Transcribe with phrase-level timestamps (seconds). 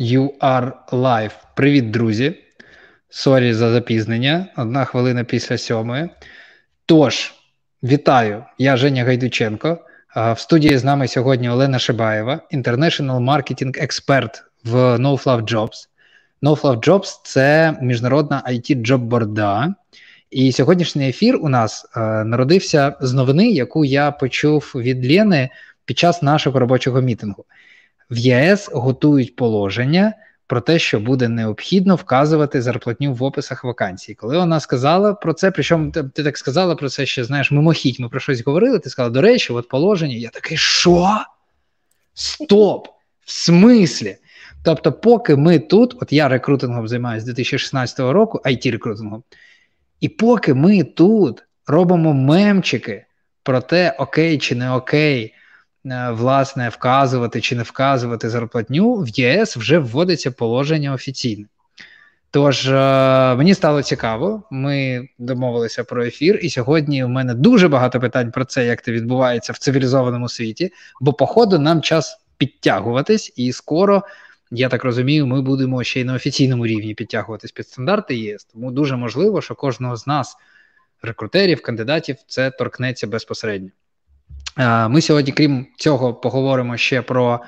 [0.00, 1.32] You are live.
[1.54, 2.34] Привіт, друзі.
[3.08, 4.46] Sorry за запізнення.
[4.56, 6.08] Одна хвилина після сьомої.
[6.86, 7.34] Тож,
[7.82, 9.78] вітаю, я Женя Гайдученко.
[10.16, 15.88] В студії з нами сьогодні Олена Шибаєва, International Marketing експерт в NoFluff Jobs.
[16.42, 19.74] NoFluff Jobs– це міжнародна IT джобборда
[20.30, 25.50] І сьогоднішній ефір у нас е, народився з новини, яку я почув від Лєни
[25.84, 27.44] під час нашого робочого мітингу
[28.10, 30.14] в ЄС готують положення
[30.46, 34.14] про те, що буде необхідно вказувати зарплатню в описах вакансій.
[34.14, 38.08] Коли вона сказала про це, причому ти, так сказала про це, що знаєш, мимохідь, ми
[38.08, 38.78] про щось говорили.
[38.78, 40.16] Ти сказала, до речі, от положення.
[40.16, 41.08] Я такий, що?
[42.14, 42.88] Стоп!
[43.24, 44.16] В смислі?
[44.64, 49.22] Тобто, поки ми тут, от я рекрутингом займаюся з 2016 року, it рекрутингом,
[50.00, 53.06] і поки ми тут робимо мемчики
[53.42, 55.34] про те, окей чи не окей,
[56.10, 61.46] власне вказувати чи не вказувати зарплатню, в ЄС вже вводиться положення офіційне.
[62.34, 62.72] Тож е,
[63.34, 68.44] мені стало цікаво, ми домовилися про ефір, і сьогодні у мене дуже багато питань про
[68.44, 74.02] це, як це відбувається в цивілізованому світі, бо, походу, нам час підтягуватись, і скоро,
[74.50, 78.44] я так розумію, ми будемо ще й на офіційному рівні підтягуватись під стандарти ЄС.
[78.44, 80.36] Тому дуже можливо, що кожного з нас,
[81.02, 83.70] рекрутерів, кандидатів, це торкнеться безпосередньо.
[84.88, 87.40] Ми сьогодні, крім цього, поговоримо ще про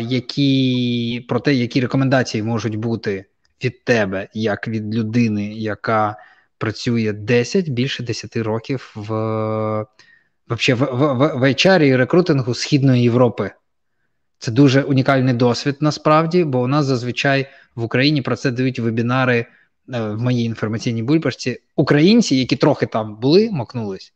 [0.00, 3.24] які, про те, які рекомендації можуть бути
[3.64, 6.16] від тебе, як від людини, яка
[6.58, 9.10] працює 10 більше 10 років в
[10.48, 13.50] в, в, в HR і рекрутингу Східної Європи.
[14.38, 19.36] Це дуже унікальний досвід насправді, бо у нас зазвичай в Україні про це дають вебінари
[19.38, 19.46] е,
[19.88, 21.62] в моїй інформаційній бульбашці.
[21.76, 24.12] Українці, які трохи там були, мокнулись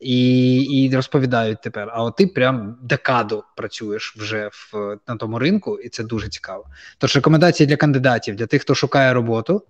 [0.00, 1.90] і і розповідають тепер.
[1.92, 6.64] А от ти прям декаду працюєш вже в на тому ринку, і це дуже цікаво.
[6.98, 9.62] Тож рекомендації для кандидатів, для тих, хто шукає роботу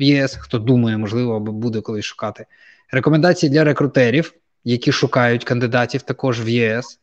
[0.00, 2.46] в ЄС, хто думає, можливо, або буде колись шукати.
[2.90, 4.34] Рекомендації для рекрутерів,
[4.64, 7.00] які шукають кандидатів також в ЄС.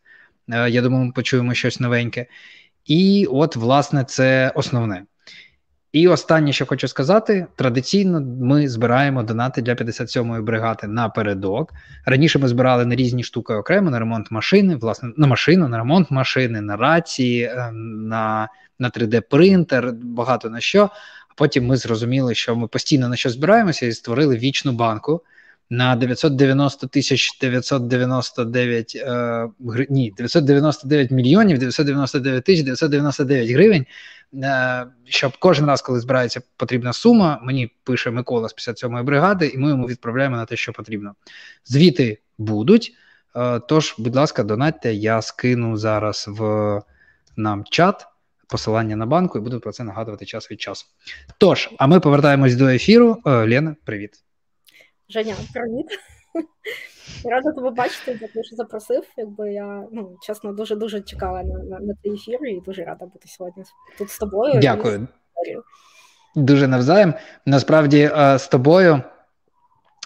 [0.49, 2.25] Е, я думаю, ми почуємо щось новеньке.
[2.85, 5.03] І от, власне, це основне.
[5.91, 11.73] І останнє, що хочу сказати, традиційно ми збираємо донати для 57-ї бригади напередок.
[12.05, 16.11] Раніше ми збирали на різні штуки окремо на ремонт машини, власне, на машину, на ремонт
[16.11, 18.49] машини, на рації, е, на
[18.79, 20.83] на 3D-принтер, багато на що.
[21.29, 25.21] А потім ми зрозуміли, що ми постійно на що збираємося і створили вічну банку.
[25.71, 29.47] На 990 тисяч 999 е,
[29.89, 33.85] ні, 999 мільйонів 999 тисяч 999 гривень.
[34.33, 39.57] Е, щоб кожен раз, коли збирається потрібна сума, мені пише Микола з 57-ї бригади, і
[39.57, 41.15] ми йому відправляємо на те, що потрібно.
[41.65, 42.93] Звіти будуть.
[43.35, 46.81] Е, тож, будь ласка, донатьте, я скину зараз в
[47.37, 48.05] нам чат.
[48.47, 50.85] Посилання на банку і буду про це нагадувати час від часу.
[51.37, 53.17] Тож, а ми повертаємось до ефіру.
[53.25, 54.11] Е, Лена, привіт.
[55.09, 55.85] Женя, привіт.
[57.25, 59.03] Рада тебе бачити, дякую, що запросив.
[59.17, 63.05] Якби я ну чесно дуже дуже чекала на на, на цей ефір і дуже рада
[63.05, 63.63] бути сьогодні
[63.97, 64.59] тут з тобою.
[64.61, 65.07] Дякую.
[66.35, 67.13] Дуже навзаєм.
[67.45, 69.01] Насправді е, з тобою.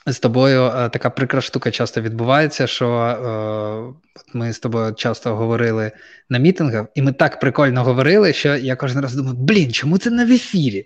[0.07, 3.93] З тобою е, така прикра штука часто відбувається, що е,
[4.33, 5.91] ми з тобою часто говорили
[6.29, 10.09] на мітингах, і ми так прикольно говорили, що я кожен раз думаю, блін, чому це
[10.09, 10.85] не в ефірі?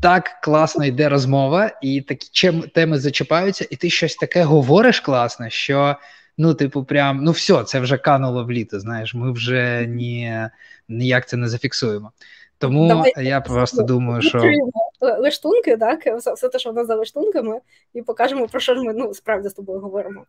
[0.00, 5.50] Так класно йде розмова, і такі чим теми зачіпаються, і ти щось таке говориш класне,
[5.50, 5.96] що
[6.38, 8.80] ну, типу, прям ну все, це вже кануло в літо.
[8.80, 10.40] Знаєш, ми вже ні,
[10.88, 12.12] ніяк це не зафіксуємо.
[12.58, 14.42] Тому Давай, я просто думаю, що
[15.00, 17.60] лештунки, так, все те, що в нас за лештунками,
[17.94, 20.24] і покажемо, про що ж ми ну справді з тобою говоримо.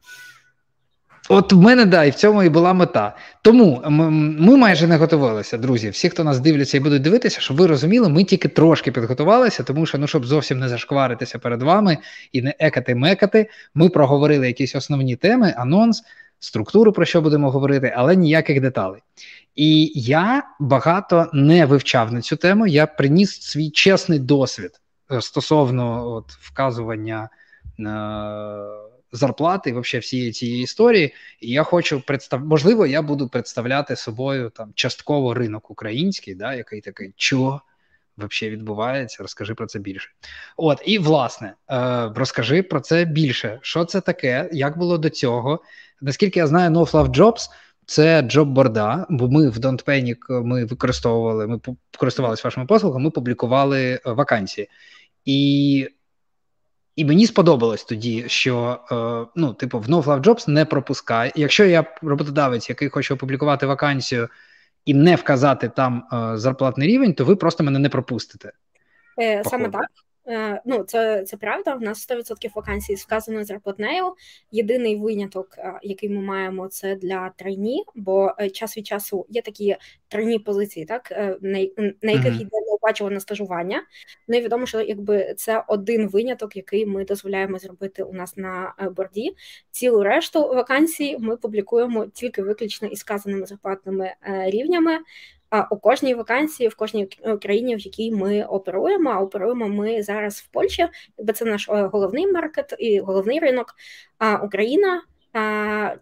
[1.29, 3.15] От в мене да, і в цьому і була мета.
[3.41, 5.89] Тому ми, майже не готувалися, друзі.
[5.89, 9.85] Всі, хто нас дивляться і будуть дивитися, щоб ви розуміли, ми тільки трошки підготувалися, тому
[9.85, 11.97] що ну щоб зовсім не зашкваритися перед вами
[12.31, 13.49] і не екати-мекати.
[13.75, 16.03] Ми проговорили якісь основні теми, анонс,
[16.39, 19.01] структуру, про що будемо говорити, але ніяких деталей.
[19.55, 22.67] І я багато не вивчав на цю тему.
[22.67, 24.71] Я приніс свій чесний досвід
[25.11, 27.29] е, стосовно от, вказування.
[27.79, 28.82] Е-
[29.13, 31.13] зарплати, і взагалі всієї цієї історії.
[31.39, 32.45] І я хочу представ...
[32.45, 37.61] можливо, я буду представляти собою там частково ринок український, да, який такий що
[38.17, 39.23] взагалі відбувається.
[39.23, 40.09] Розкажи про це більше.
[40.57, 43.59] От і власне е, розкажи про це більше.
[43.61, 44.49] Що це таке?
[44.51, 45.63] Як було до цього?
[46.01, 47.49] Наскільки я знаю, No Fluff Jobs
[47.85, 51.59] це джоб-борда, бо ми в Don't Panic ми використовували, ми
[51.97, 54.69] користувалися вашими послугами, ми публікували е, вакансії.
[55.25, 55.89] І
[56.95, 61.31] і мені сподобалось тоді, що е, ну, типу, в No Jobs не пропускає.
[61.35, 64.29] Якщо я роботодавець, який хоче опублікувати вакансію,
[64.85, 68.51] і не вказати там е, зарплатний рівень, то ви просто мене не пропустите.
[69.19, 69.85] Е, Саме так.
[70.27, 71.75] Е, ну, це це правда.
[71.75, 74.13] У нас 100% вакансій з вказаною зарплатнею.
[74.51, 79.41] Єдиний виняток, е, який ми маємо, це для трейні, бо е, час від часу є
[79.41, 79.75] такі
[80.07, 81.11] трейні позиції, так
[82.01, 83.83] на яких йде неоплачуване стажування.
[84.27, 88.73] Ну і відомо, що якби це один виняток, який ми дозволяємо зробити у нас на
[88.95, 89.35] борді.
[89.71, 94.13] Цілу решту вакансій ми публікуємо тільки виключно із сказаними зарплатними
[94.45, 94.99] рівнями.
[95.49, 97.05] А у кожній вакансії, в кожній
[97.41, 100.87] країні, в якій ми оперуємо, а оперуємо ми зараз в Польщі,
[101.17, 103.75] бо це наш е, головний маркет і головний ринок.
[104.17, 105.01] А Україна,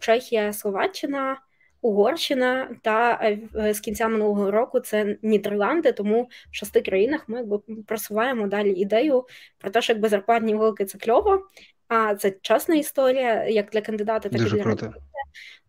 [0.00, 1.38] Чехія, Словаччина.
[1.82, 3.20] Угорщина та
[3.54, 5.92] е, з кінця минулого року це Нідерланди.
[5.92, 9.26] Тому в шести країнах ми якби просуваємо далі ідею
[9.58, 11.46] про те, що якби зарплатні велики це кльово,
[11.88, 14.92] а це чесна історія, як для кандидата, так Дуже і для круто.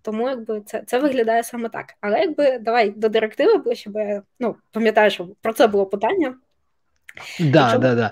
[0.01, 1.93] Тому якби це це виглядає саме так.
[2.01, 3.57] Але якби давай до директиви
[3.87, 6.35] бо я ну пам'ятаю, що про це було питання.
[7.39, 7.77] Да, Якщо...
[7.77, 8.11] да, да.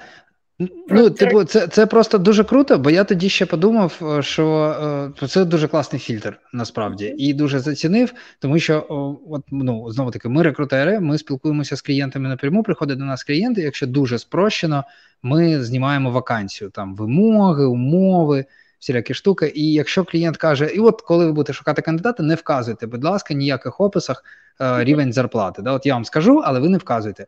[0.89, 4.75] Ну, типу, це це просто дуже круто, бо я тоді ще подумав, е, що
[5.23, 8.85] е, це дуже класний фільтр насправді і дуже зацінив, тому що
[9.29, 12.63] от ну знову таки, ми рекрутери, ми спілкуємося з клієнтами напряму.
[12.63, 13.61] Приходять до нас клієнти.
[13.61, 14.83] Якщо дуже спрощено,
[15.23, 18.45] ми знімаємо вакансію, там вимоги, умови
[18.81, 19.51] всілякі штуки.
[19.55, 23.33] І якщо клієнт каже, і от коли ви будете шукати кандидата, не вказуйте, будь ласка,
[23.33, 24.23] ніяких описах
[24.61, 25.61] е, рівень зарплати.
[25.61, 27.25] Да, От я вам скажу, але ви не вказуєте.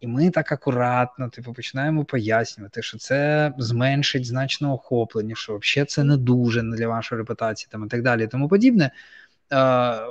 [0.00, 6.04] І ми так акуратно типу, починаємо пояснювати, що це зменшить значно охоплення, що взагалі це
[6.04, 8.90] не дуже для вашої репутації там і так далі, і тому подібне.
[9.50, 9.58] Е,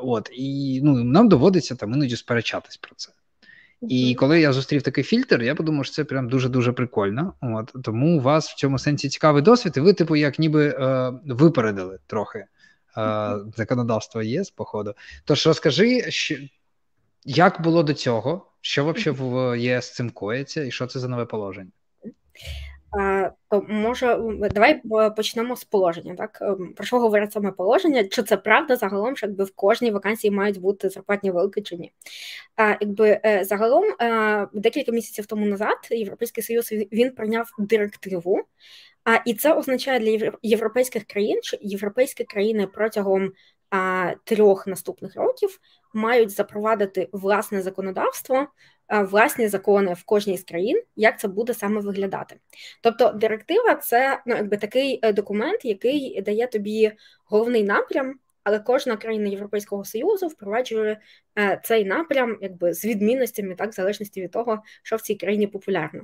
[0.03, 3.11] от, І ну, нам доводиться там іноді сперечатись про це.
[3.81, 7.33] І коли я зустрів такий фільтр, я подумав, що це прям дуже-дуже прикольно.
[7.41, 11.13] От Тому у вас в цьому сенсі цікавий досвід, і ви, типу, як ніби е,
[11.25, 12.45] випередили трохи е,
[13.57, 14.93] законодавство ЄС, походу.
[15.25, 16.35] Тож розкажи, що,
[17.25, 21.25] як було до цього, що взагалі в ЄС цим коїться, і що це за нове
[21.25, 21.71] положення?
[23.49, 24.19] То може,
[24.51, 24.81] давай
[25.15, 26.15] почнемо з положення.
[26.15, 28.03] Так ем, про що говорить саме положення?
[28.03, 31.91] Чи це правда загалом, що якби в кожній вакансії мають бути зарплатні велики чи ні?
[32.55, 38.41] А якби е, загалом е, декілька місяців тому назад Європейський Союз він прийняв директиву,
[39.03, 43.31] а і це означає для європейських країн, що європейські країни протягом а,
[44.23, 45.59] трьох наступних років
[45.93, 48.47] мають запровадити власне законодавство
[48.89, 52.35] власні закони в кожній з країн, як це буде саме виглядати.
[52.81, 56.91] Тобто, директива це ну, якби такий е, документ, який дає тобі
[57.25, 58.19] головний напрям.
[58.45, 60.99] Але кожна країна Європейського союзу впроваджує
[61.39, 65.47] е, цей напрям, якби з відмінностями, так в залежності від того, що в цій країні
[65.47, 66.01] популярно.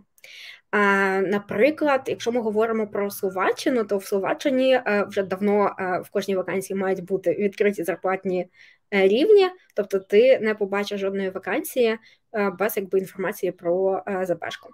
[0.72, 0.78] А,
[1.22, 6.80] Наприклад, якщо ми говоримо про Словаччину, то в Словаччині е, вже давно в кожній вакансії
[6.80, 8.48] мають бути відкриті зарплатні
[8.94, 11.98] Е, рівні, тобто ти не побачиш жодної вакансії
[12.34, 14.70] е, без якби інформації про е, ЗПшку.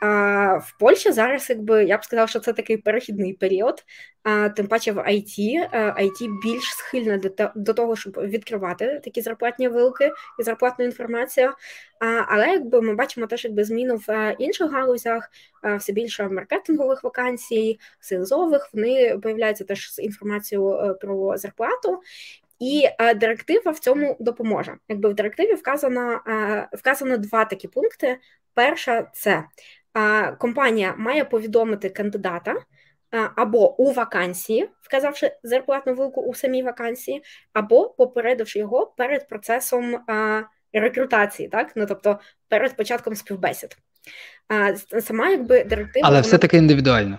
[0.00, 3.84] А в Польщі зараз, якби я б сказала, що це такий перехідний період,
[4.22, 5.38] а тим паче в IT,
[5.74, 10.10] IT більш схильна до до того, щоб відкривати такі зарплатні вилки
[10.40, 11.52] і зарплатну інформацію.
[12.00, 15.30] А, Але якби ми бачимо теж якби зміну в інших галузях,
[15.78, 22.00] все більше маркетингових вакансій, силзових, вони появляються теж з інформацією про зарплату.
[22.60, 24.76] І е, директива в цьому допоможе.
[24.88, 28.18] Якби в директиві вказано е, вказано два такі пункти.
[28.54, 29.44] Перша це е,
[30.38, 32.54] компанія має повідомити кандидата
[33.36, 39.98] або у вакансії, вказавши зарплатну вилку у самій вакансії, або попередивши його перед процесом
[40.72, 42.18] рекрутації, так ну тобто
[42.48, 43.76] перед початком співбесід.
[45.00, 46.20] Сама якби директива, але вона...
[46.20, 47.18] все таки індивідуально.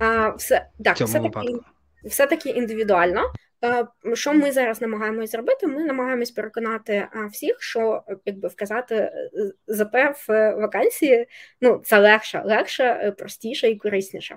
[0.00, 1.58] А, все так, все таки,
[2.04, 3.22] все таки індивідуально.
[3.64, 5.66] Е, що ми зараз намагаємось зробити?
[5.66, 9.20] Ми намагаємось переконати всіх, що якби вказати е,
[9.66, 9.94] ЗП
[10.28, 11.26] в вакансії
[11.60, 14.36] ну це легше, легше, е, простіше і корисніше.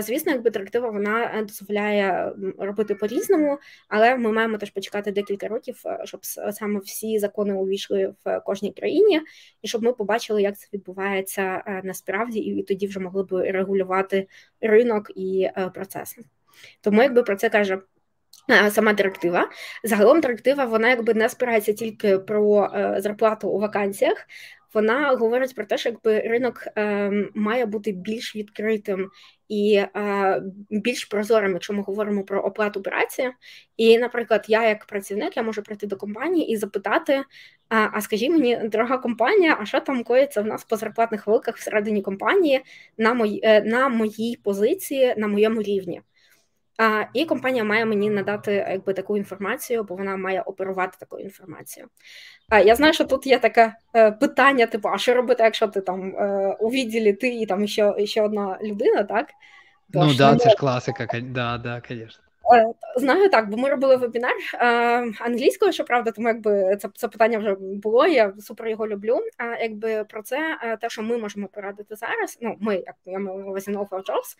[0.00, 3.58] Звісно, якби директива вона дозволяє робити по-різному,
[3.88, 6.20] але ми маємо теж почекати декілька років, щоб
[6.52, 9.20] саме всі закони увійшли в кожній країні,
[9.62, 14.26] і щоб ми побачили, як це відбувається насправді, і тоді вже могли б регулювати
[14.60, 16.22] ринок і процеси.
[16.80, 17.78] Тому, якби про це каже
[18.70, 19.48] Сама директива.
[19.84, 24.26] Загалом директива вона якби не спирається тільки про е, зарплату у вакансіях.
[24.74, 29.10] Вона говорить про те, що якби ринок е, має бути більш відкритим
[29.48, 33.30] і е, більш прозорим, якщо ми говоримо про оплату праці.
[33.76, 37.24] І, наприклад, я як працівник я можу прийти до компанії і запитати:
[37.68, 41.56] а, а скажіть мені, дорога компанія, а що там коїться в нас по зарплатних великах
[41.56, 42.60] всередині компанії
[42.98, 46.02] на мої, е, на моїй позиції, на моєму рівні?
[46.82, 51.90] А, І компанія має мені надати якби таку інформацію, бо вона має оперувати такою інформацією.
[52.48, 55.80] А я знаю, що тут є таке е, питання: типу, а що робити, якщо ти
[55.80, 59.26] там е, у відділі ти і там ще ще одна людина, так?
[59.88, 62.24] Бо ну так, це ж класика, да, да, звісно.
[62.54, 62.66] Е,
[62.96, 67.56] знаю так, бо ми робили вебінар англійською, англійською, щоправда, тому якби це це питання вже
[67.60, 68.06] було.
[68.06, 69.20] Я супер його люблю.
[69.36, 72.38] А якби про це е, те, що ми можемо порадити зараз.
[72.40, 73.18] Ну, ми, як я
[73.50, 74.36] увазі Jobs,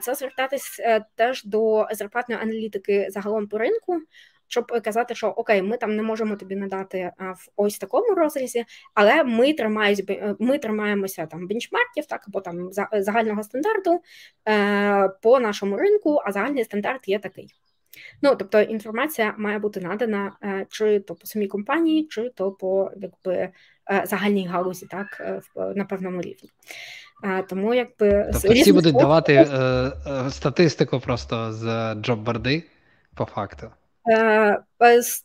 [0.00, 0.80] це звертатись
[1.14, 4.00] теж до зарплатної аналітики загалом по ринку
[4.52, 9.24] щоб казати, що окей, ми там не можемо тобі надати в ось такому розрізі, але
[9.24, 14.00] ми тримаємось, е, ми тримаємося там бенчмарків, так або там загального стандарту
[14.48, 17.48] е, по нашому ринку, а загальний стандарт є такий.
[18.22, 22.90] Ну, тобто інформація має бути надана е, чи то по самій компанії, чи то по
[22.96, 23.48] якби
[24.04, 25.40] загальній галузі, так
[25.76, 26.50] на певному рівні.
[27.48, 29.92] Тому якби тобто всі будуть давати е,
[30.30, 32.64] статистику просто з джобборди
[33.14, 33.70] по факту.
[34.08, 34.62] Е,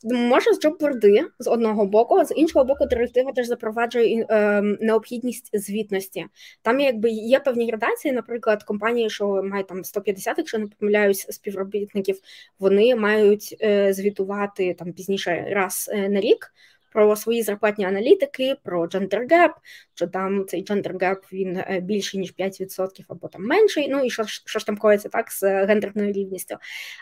[0.03, 6.25] може з джобборди з одного боку, з іншого боку, директива теж запроваджує е, необхідність звітності.
[6.61, 12.19] Там якби є певні градації, наприклад, компанії, що мають там 150, якщо не помиляюсь, співробітників,
[12.59, 16.53] вони мають е, звітувати там пізніше раз на рік
[16.91, 19.49] про свої зарплатні аналітики, про gender gap,
[19.93, 23.87] що там цей gender gap він е, більший ніж 5% або там менший.
[23.89, 26.55] Ну і що що ж там коїться так з гендерною рівністю.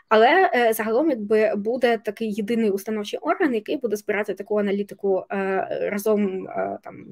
[0.09, 5.67] Але е, загалом, якби буде такий єдиний установчий орган, який буде збирати таку аналітику е,
[5.91, 6.47] разом
[6.83, 7.05] там,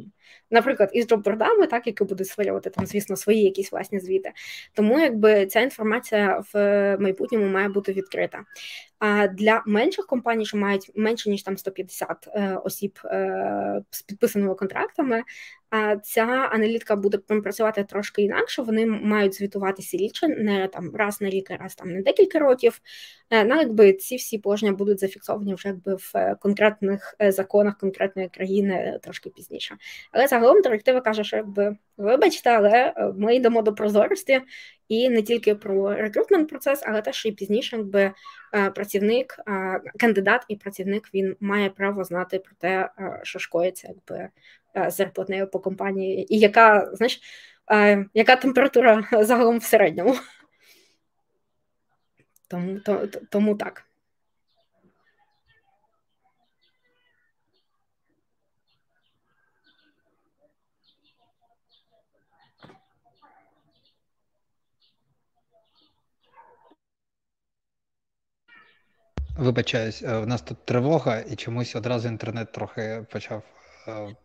[0.51, 4.32] наприклад, із джоббордами, так які будуть створювати там, звісно, свої якісь власні звіти.
[4.74, 8.44] Тому якби ця інформація в майбутньому має бути відкрита.
[9.00, 12.28] А для менших компаній, що мають менше ніж там 150
[12.64, 13.00] осіб
[13.92, 15.24] з підписаними контрактами,
[16.03, 18.62] ця аналітика буде працювати трошки інакше.
[18.62, 22.82] Вони мають звітуватися рідше, не там раз на рік, раз там на декілька років.
[23.30, 27.77] Е, ну, якби ці всі положення будуть зафіксовані вже якби в е, конкретних е, законах
[27.77, 29.75] конкретної країни трошки пізніше.
[30.12, 34.42] Але загалом директива каже, що якби вибачте, але ми йдемо до прозорості
[34.88, 38.12] і не тільки про рекрутмент процес, але теж і пізніше, якби
[38.75, 39.39] працівник,
[40.00, 42.89] кандидат і працівник він має право знати про те,
[43.24, 44.30] що шкоїться, якби
[44.88, 47.22] зарплатнею по компанії, і яка знаєш,
[48.13, 50.15] яка температура загалом в середньому.
[52.48, 53.86] Тому, то, Тому так.
[69.38, 73.62] Вибачаюсь, е, у нас тут тривога, і чомусь одразу інтернет трохи почав е,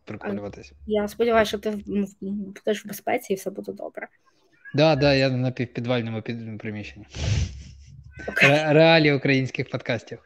[0.05, 0.73] приколюватись.
[0.87, 1.79] Я сподіваюся, що ти
[2.65, 4.01] будеш в безпеці і все буде добре.
[4.03, 6.23] Так, да, да, я на півпідвальному
[6.59, 7.07] приміщенні.
[8.29, 8.73] Okay.
[8.73, 10.19] Реалії українських подкастів.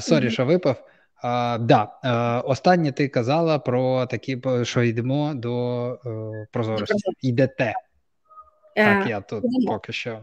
[0.00, 0.30] Sorry, mm-hmm.
[0.30, 0.88] що випав.
[1.22, 6.94] А, да, а, Останнє ти казала про такі, що йдемо до е, прозорості.
[7.22, 7.74] Йдете.
[8.76, 10.20] Е, так, я тут поки що.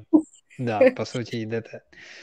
[0.60, 1.82] Да, по суті, йдете.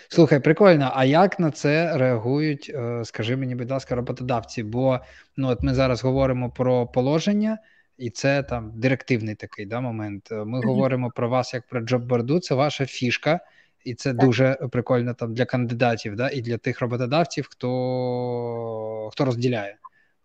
[0.08, 0.90] Слухай, прикольно.
[0.94, 4.62] А як на це реагують, е, скажи мені, будь ласка, роботодавці?
[4.62, 5.00] Бо
[5.36, 7.58] ну от ми зараз говоримо про положення,
[7.98, 10.30] і це там директивний такий да, момент.
[10.30, 10.66] Ми mm-hmm.
[10.66, 13.40] говоримо про вас як про джобборду, це ваша фішка,
[13.84, 14.20] і це так.
[14.20, 19.76] дуже прикольно там для кандидатів, да, і для тих роботодавців, хто хто розділяє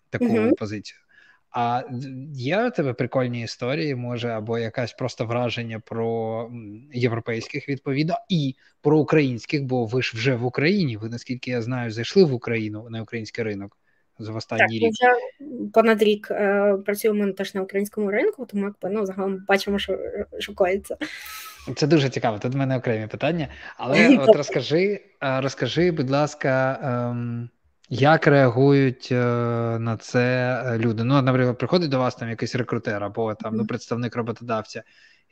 [0.10, 0.56] таку mm-hmm.
[0.56, 1.00] позицію.
[1.52, 1.84] А
[2.34, 6.52] є у тебе прикольні історії, може, або якась просто враження про
[6.94, 10.98] європейських відповідно і про українських, бо ви ж вже в Україні.
[10.98, 13.78] Ви, наскільки я знаю, зайшли в Україну на український ринок
[14.20, 14.94] за останній так, рік.
[14.94, 15.14] Вже
[15.74, 20.00] понад рік е, працюємо теж на українському ринку, тому якби ну загалом бачимо, що
[20.40, 20.98] що коїться.
[21.76, 22.40] Це дуже цікаво.
[22.40, 23.48] Тут в мене окремі питання.
[23.78, 26.80] Але от розкажи, е, розкажи, будь ласка.
[26.84, 27.50] Ем...
[27.90, 29.16] Як реагують е,
[29.80, 31.04] на це е, люди?
[31.04, 34.84] Ну, наприклад, приходить до вас там якийсь рекрутер або там ну, представник роботодавця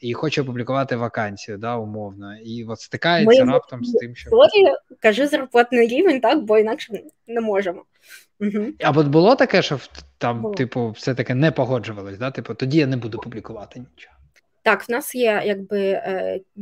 [0.01, 4.29] і хоче опублікувати вакансію, да, умовно, і от стикається Ми раптом з тим, що
[4.99, 7.83] кажи зарплатний рівень, так, бо інакше не можемо.
[8.39, 8.65] Угу.
[8.83, 9.79] А от було таке, що
[10.17, 10.53] там, було.
[10.53, 12.31] типу, все таки не погоджувалось, да?
[12.31, 14.14] Типу, тоді я не буду публікувати нічого.
[14.65, 15.79] Так, в нас є якби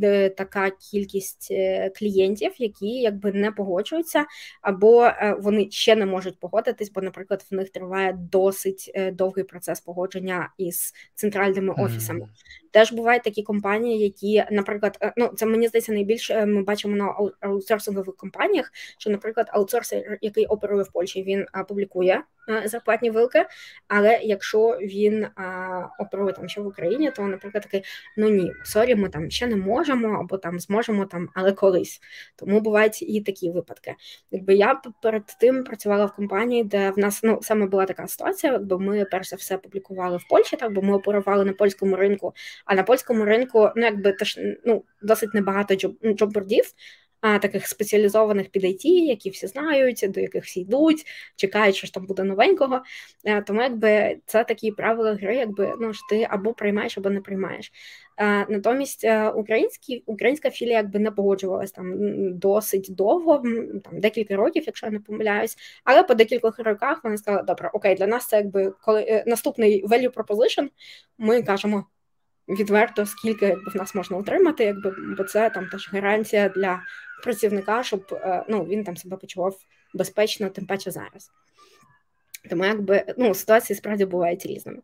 [0.04, 4.26] е, така кількість е, клієнтів, які якби не погоджуються,
[4.62, 9.82] або е, вони ще не можуть погодитись, бо, наприклад, в них триває досить довгий процес
[9.82, 12.20] погодження із центральними офісами.
[12.20, 12.72] Mm-hmm.
[12.72, 18.16] Теж бувають такі компанії, які, наприклад, ну це мені здається, найбільше ми бачимо на аутсорсингових
[18.16, 22.24] компаніях, що, наприклад, аутсорсер, який оперує в Польщі, він публікує
[22.66, 23.46] зарплатні вилки.
[23.88, 25.28] Але якщо він
[26.00, 27.84] оперує там ще в Україні, то, наприклад, такий
[28.18, 32.02] ну ні, sorry, ми там ще не можемо, або там зможемо там, але колись.
[32.36, 33.96] Тому бувають і такі випадки.
[34.32, 38.54] Якби я перед тим працювала в компанії, де в нас ну саме була така ситуація,
[38.54, 42.34] якби ми перш за все публікували в Польщі, так бо ми оперували на польському ринку.
[42.66, 46.64] А на польському ринку ну якби теж ну досить небагато джоб, джоббордів,
[47.24, 52.06] таких спеціалізованих під IT, які всі знають, до яких всі йдуть, чекають, що ж там
[52.06, 52.82] буде новенького.
[53.26, 57.22] Е, тому якби це такі правила гри, якби ну ж ти або приймаєш, або не
[57.22, 57.72] приймаєш.
[58.18, 61.94] Е, натомість е, українські, українська філія якби не погоджувалась там
[62.38, 63.38] досить довго,
[63.84, 67.96] там декілька років, якщо я не помиляюсь, але по декількох роках вони сказали, добре, окей,
[67.96, 70.70] для нас це якби коли наступний value proposition,
[71.18, 71.86] ми кажемо.
[72.50, 76.82] Відверто, скільки якби в нас можна отримати, якби бо це там теж гарантія для
[77.24, 79.56] працівника, щоб е, ну, він там себе почував
[79.94, 81.32] безпечно, тим паче зараз.
[82.50, 84.80] Тому якби ну, ситуації справді бувають різними.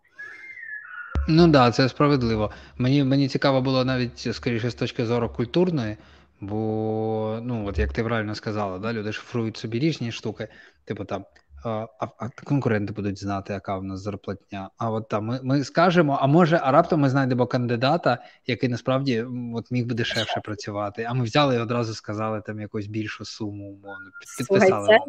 [1.28, 2.52] Ну так, да, це справедливо.
[2.78, 5.98] Мені мені цікаво було навіть скоріше з точки зору культурної,
[6.42, 10.48] бо, ну, от як ти правильно сказала, да, люди шифрують собі різні штуки,
[10.86, 11.26] типу там
[11.64, 14.70] а а конкуренти будуть знати, яка в нас зарплатня.
[14.78, 19.26] А от там ми ми скажемо, а може, а раптом ми знайдемо кандидата, який насправді
[19.56, 21.04] от міг би дешевше працювати.
[21.10, 24.10] А ми взяли і одразу сказали там якусь більшу суму, умовно.
[24.38, 24.86] Підписали.
[24.86, 25.00] Слухай,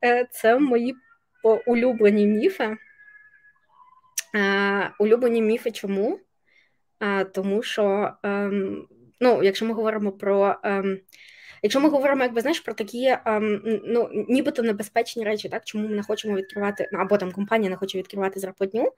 [0.00, 0.94] це, е, це мої
[1.66, 2.76] улюблені міфи.
[4.34, 6.20] Е, улюблені міфи чому?
[7.00, 8.86] Е, тому що, ем,
[9.20, 10.56] ну, якщо ми говоримо про.
[11.62, 15.94] Якщо ми говоримо, якби знаєш, про такі ем, ну нібито небезпечні речі, так чому ми
[15.94, 18.92] не хочемо відкривати, ну або там компанія не хоче відкривати зарплатню,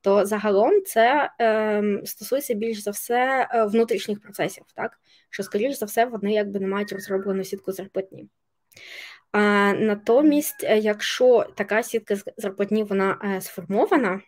[0.00, 5.00] то загалом це ем, стосується більш за все е, внутрішніх процесів, так
[5.30, 8.28] що, скоріш за все, вони якби не мають розроблену сітку зарплатні.
[9.32, 14.20] А, Натомість, е, якщо така сітка зарплатні вона е, сформована,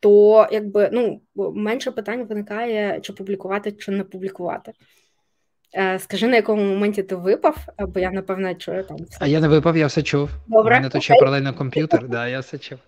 [0.00, 4.72] то якби ну менше питань виникає, чи публікувати, чи не публікувати.
[5.74, 8.96] Е, скажи, на якому моменті ти випав, бо я напевно чую там.
[8.96, 9.18] Все.
[9.20, 10.30] А я не випав, я все чув.
[10.46, 10.78] Добре.
[10.78, 12.78] У мене ще паралельно комп'ютер, да, я все чув.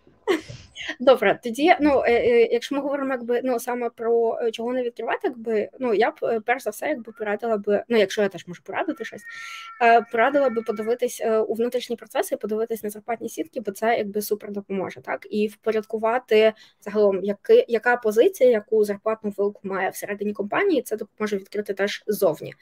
[1.01, 4.83] Добре, тоді, ну е, е, якщо ми говоримо, якби ну саме про е, чого не
[4.83, 8.47] відкривати, якби ну я б перш за все, якби порадила би, ну якщо я теж
[8.47, 9.23] можу порадити щось,
[10.13, 15.01] порадила би подивитись у внутрішні процеси, подивитись на зарплатні сітки, бо це якби супер допоможе,
[15.01, 21.37] так і впорядкувати загалом, яки, яка позиція, яку зарплатну вилку має всередині компанії, це допоможе
[21.37, 22.55] відкрити теж ззовні.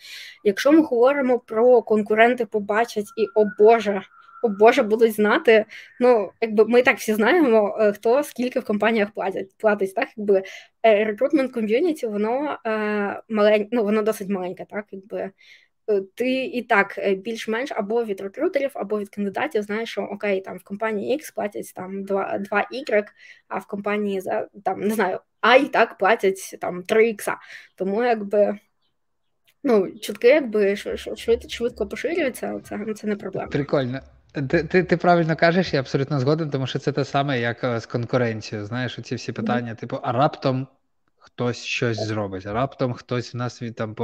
[0.44, 4.02] Якщо ми говоримо про конкуренти, побачать і о Боже
[4.42, 5.64] о Боже, будуть знати.
[6.00, 9.50] Ну, якби ми так всі знаємо, е, хто скільки в компаніях платять.
[9.58, 10.42] Платить, так, якби
[10.82, 13.68] рекрутмент ком'юніті, воно е, малень...
[13.72, 15.30] ну, воно досить маленьке, так, якби.
[15.90, 20.58] Е, ти і так більш-менш або від рекрутерів, або від кандидатів знаєш, що окей, там
[20.58, 23.04] в компанії X платять там 2, 2 Y,
[23.48, 27.36] а в компанії за там не знаю, А і так платять там 3 X.
[27.76, 28.58] Тому якби
[29.64, 33.48] ну, чутки, якби швидко швидко поширюються, це це не проблема.
[33.48, 34.00] Прикольно.
[34.32, 37.86] Ти ти, правильно кажеш, я абсолютно згоден, тому що це те саме, як е, з
[37.86, 38.66] конкуренцією.
[38.66, 40.66] Знаєш, оці всі питання, типу, а раптом
[41.18, 43.96] хтось щось зробить, а раптом хтось в нас від там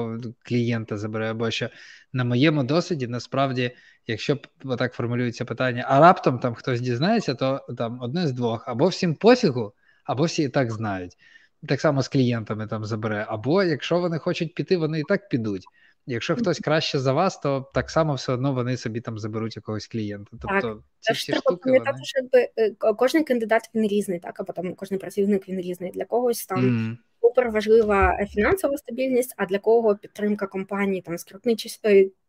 [0.42, 1.68] клієнта забере, або що
[2.12, 4.38] на моєму досвіді, насправді, якщо
[4.78, 9.14] так формулюється питання, а раптом там хтось дізнається, то там одне з двох, або всім
[9.14, 9.72] пофігу,
[10.04, 11.16] або всі і так знають.
[11.68, 15.64] Так само з клієнтами там забере, або якщо вони хочуть піти, вони і так підуть.
[16.10, 19.86] Якщо хтось краще за вас, то так само все одно вони собі там заберуть якогось
[19.86, 20.30] клієнта.
[20.30, 20.78] Тобто так.
[21.00, 21.70] ці всі треба штуки.
[21.70, 21.84] Вони...
[22.02, 25.90] Що, якби, е, кожен кандидат він різний, так або там кожен працівник він різний.
[25.90, 26.96] Для когось там mm
[27.28, 31.56] супер важлива фінансова стабільність, а для кого підтримка компанії там скрутні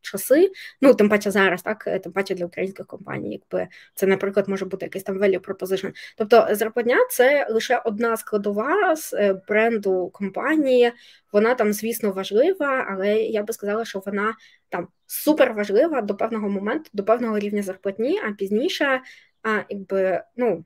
[0.02, 4.50] часи, ну тим паче зараз, так е, тим паче для українських компаній, якби це, наприклад,
[4.50, 5.94] може бути якийсь там value proposition.
[6.18, 10.92] Тобто зарплатня це лише одна складова з е, бренду компанії.
[11.34, 14.34] Вона там, звісно, важлива, але я би сказала, що вона
[14.70, 19.02] там супер важлива до певного моменту, до певного рівня зарплатні, а пізніше,
[19.44, 20.64] а якби ну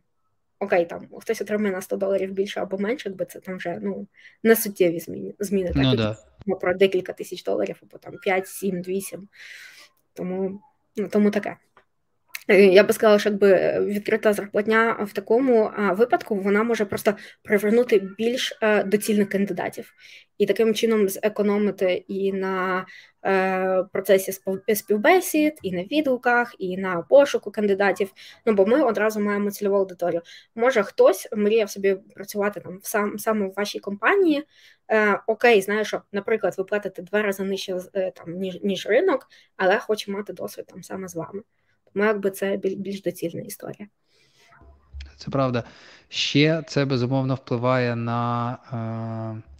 [0.63, 4.07] окей, там хтось отримає на 100 доларів більше або менше, якби це там вже ну
[4.43, 5.33] не суттєві зміни.
[5.39, 6.17] зміни так, ну, да.
[6.55, 9.27] про декілька тисяч доларів, або там 5, 7, 8.
[10.13, 10.61] Тому,
[10.95, 11.57] ну, Тому таке.
[12.47, 17.99] Е, я би сказала, що якби відкрита зарплатня в такому випадку вона може просто привернути
[18.17, 19.93] більш е, доцільних кандидатів
[20.37, 22.85] і таким чином зекономити і на
[23.25, 24.31] е, процесі
[24.75, 28.13] співбесід, і на відгуках, і на пошуку кандидатів.
[28.45, 30.21] Ну бо ми одразу маємо цільову аудиторію.
[30.55, 34.43] Може хтось мріяв собі працювати там в сам саме в вашій компанії.
[35.27, 37.77] Окей, знаю, що, наприклад, ви платите два рази нижче
[38.15, 39.27] там ніж ніж ринок,
[39.57, 41.41] але хоче мати досвід там саме з вами.
[41.93, 43.87] Тому якби це більш доцільна історія.
[45.17, 45.63] Це правда.
[46.09, 49.53] Ще це безумовно впливає на е,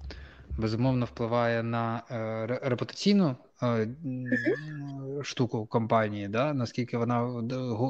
[0.58, 3.88] безумовно впливає на е, репутаційну е,
[5.24, 6.54] штуку компанії, да?
[6.54, 7.44] наскільки вона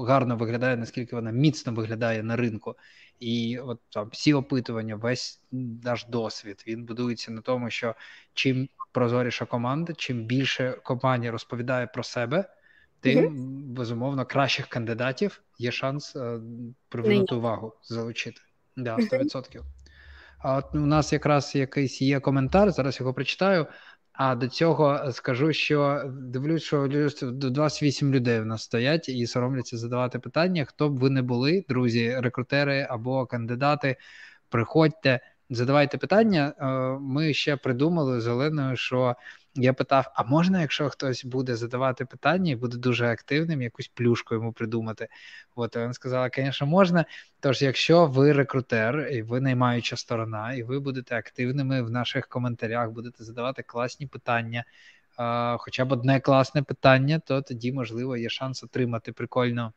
[0.08, 2.75] гарно виглядає, наскільки вона міцно виглядає на ринку.
[3.19, 5.41] І от там всі опитування, весь
[5.84, 7.95] наш досвід він будується на тому, що
[8.34, 12.45] чим прозоріша команда, чим більше компанія розповідає про себе,
[13.04, 13.74] тим mm-hmm.
[13.74, 16.39] безумовно кращих кандидатів є шанс е,
[16.89, 18.42] привернути увагу, залучити.
[18.78, 19.62] Да, 100%.
[20.39, 23.68] А от у нас якраз якийсь є коментар, зараз його прочитаю.
[24.13, 30.20] А до цього скажу, що дивлюсь, що 28 людей у нас стоять і соромляться задавати
[30.20, 30.66] питання.
[30.66, 33.96] Хто б ви не були, друзі, рекрутери або кандидати,
[34.50, 36.54] приходьте, задавайте питання.
[36.60, 36.66] Е,
[37.02, 39.16] ми ще придумали з Оленою, що
[39.56, 44.36] я питав: а можна, якщо хтось буде задавати питання і буде дуже активним, якусь плюшку
[44.36, 45.08] йому придумати?
[45.56, 47.06] От вона сказала, звісно, можна.
[47.39, 52.89] Тож, якщо ви рекрутер, і ви наймаюча сторона, і ви будете активними в наших коментарях,
[52.89, 54.63] будете задавати класні питання,
[55.58, 59.72] хоча б одне класне питання, то тоді, можливо, є шанс отримати прикольну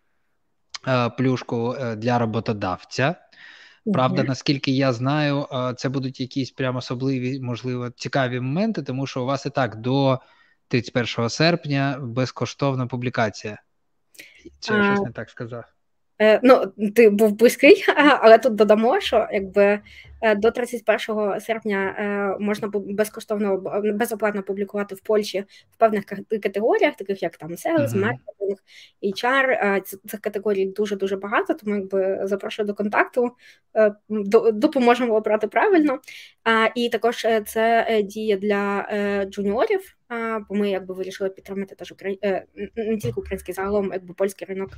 [1.16, 3.14] плюшку е, для роботодавця.
[3.92, 5.46] Правда, наскільки я знаю,
[5.76, 10.18] це будуть якісь прям особливі, можливо, цікаві моменти, тому що у вас і так до
[10.68, 13.58] 31 серпня безкоштовна публікація.
[14.58, 15.64] Це я щось не так сказав?
[16.20, 19.80] Е, ну, ти був близький, але тут додамо, що якби
[20.34, 23.56] до 31 серпня е, можна безкоштовно
[23.94, 26.04] безоплатно публікувати в Польщі в певних
[26.42, 28.56] категоріях, таких як там sales, маркетинг,
[29.02, 29.80] HR.
[30.06, 33.30] Цих категорій дуже дуже багато, тому якби запрошую до контакту,
[34.52, 35.98] допоможемо обрати правильно.
[36.74, 38.86] І також це діє для
[39.30, 39.96] джуніорів
[40.48, 42.18] бо ми якби вирішили підтримати теж Украї...
[42.24, 44.70] Е, не тільки український загалом, якби польський ринок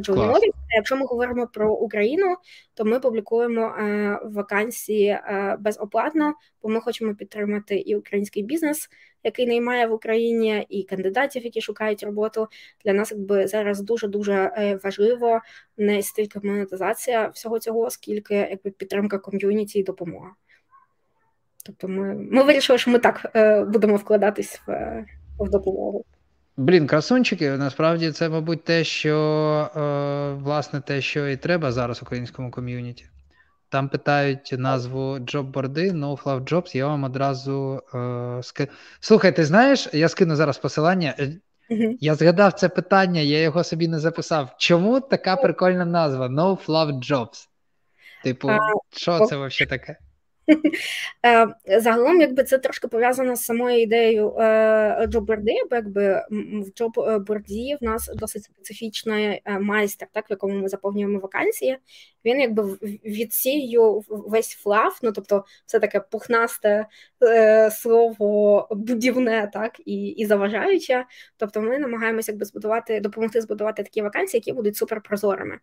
[0.00, 0.52] джуніорів.
[0.76, 2.36] Якщо ми говоримо про Україну,
[2.74, 8.88] то ми публікуємо е, вакансії е, безоплатно, бо ми хочемо підтримати і український бізнес,
[9.24, 12.48] який наймає в Україні, і кандидатів, які шукають роботу.
[12.84, 15.40] Для нас якби зараз дуже дуже важливо
[15.76, 20.30] не стільки монетизація всього цього, скільки якби підтримка ком'юніті і допомога.
[21.66, 25.04] Тобто ми ми вирішили, що ми так е, будемо вкладатись в,
[25.38, 26.04] в допомогу.
[26.56, 29.16] Блін, красунчики, насправді це, мабуть, те, що
[29.76, 33.06] е, власне те, що і треба зараз українському ком'юніті.
[33.70, 38.68] Там питають назву джоб-борди, no fluff jobs, я вам одразу е, ски...
[39.00, 41.14] Слухай, ти знаєш, я скину зараз посилання.
[41.18, 41.96] Uh-huh.
[42.00, 44.54] Я згадав це питання, я його собі не записав.
[44.58, 46.26] Чому така прикольна назва?
[46.26, 47.48] No fluff jobs?
[48.24, 48.50] Типу,
[48.92, 49.96] що це взагалі таке?
[51.26, 57.76] Е, загалом, якби це трошки пов'язано з самою ідеєю е, джоб-борди, бо якби в джоб-борді
[57.80, 61.78] в нас досить специфічний е, майстер, так в якому ми заповнюємо вакансії.
[62.24, 62.62] Він якби
[63.04, 66.86] відсіює весь флаф, ну тобто все таке пухнасте
[67.72, 71.04] слово будівне, так і і заважаюче.
[71.36, 75.58] Тобто, ми намагаємося збудувати, допомогти збудувати такі вакансії, які будуть суперпрозорими.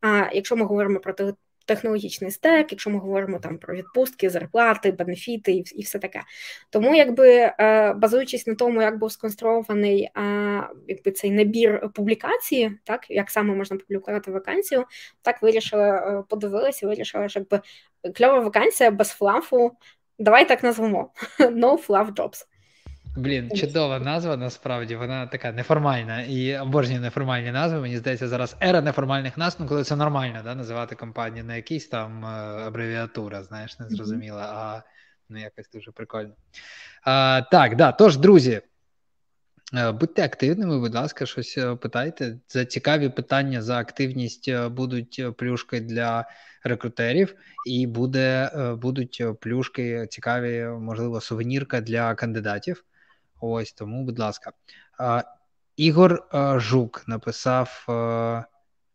[0.00, 1.12] А якщо ми говоримо про
[1.64, 6.22] технологічний стек, якщо ми говоримо там про відпустки, зарплати, бенефіти і і все таке.
[6.70, 10.10] Тому, якби е, базуючись на тому, як був сконструований
[10.88, 14.84] якби цей набір публікації, так як саме можна публікувати вакансію,
[15.22, 17.60] так вирішили, е, подивилися, вирішили, що якби
[18.14, 19.72] кльова вакансія без флафу.
[20.18, 22.46] Давай так назвемо No Fluff Jobs.
[23.16, 27.80] Блін, чудова назва, насправді вона така неформальна і обожнюю неформальні назви.
[27.80, 31.88] Мені здається, зараз ера неформальних назв, ну коли це нормально, да, називати компанію не якийсь
[31.88, 32.28] там е,
[32.66, 34.82] абревіатура, знаєш, не зрозуміла, а
[35.28, 36.32] ну якось дуже прикольно.
[37.02, 38.60] А, Так, да, тож, друзі,
[39.74, 42.38] е, будьте активними, будь ласка, щось е, питайте.
[42.48, 46.24] За цікаві питання, за активність будуть плюшки для
[46.64, 47.34] рекрутерів,
[47.66, 48.50] і буде,
[48.82, 52.84] будуть плюшки цікаві, можливо, сувенірка для кандидатів.
[53.40, 54.52] Ось тому, будь ласка.
[55.76, 57.86] Ігор Жук написав: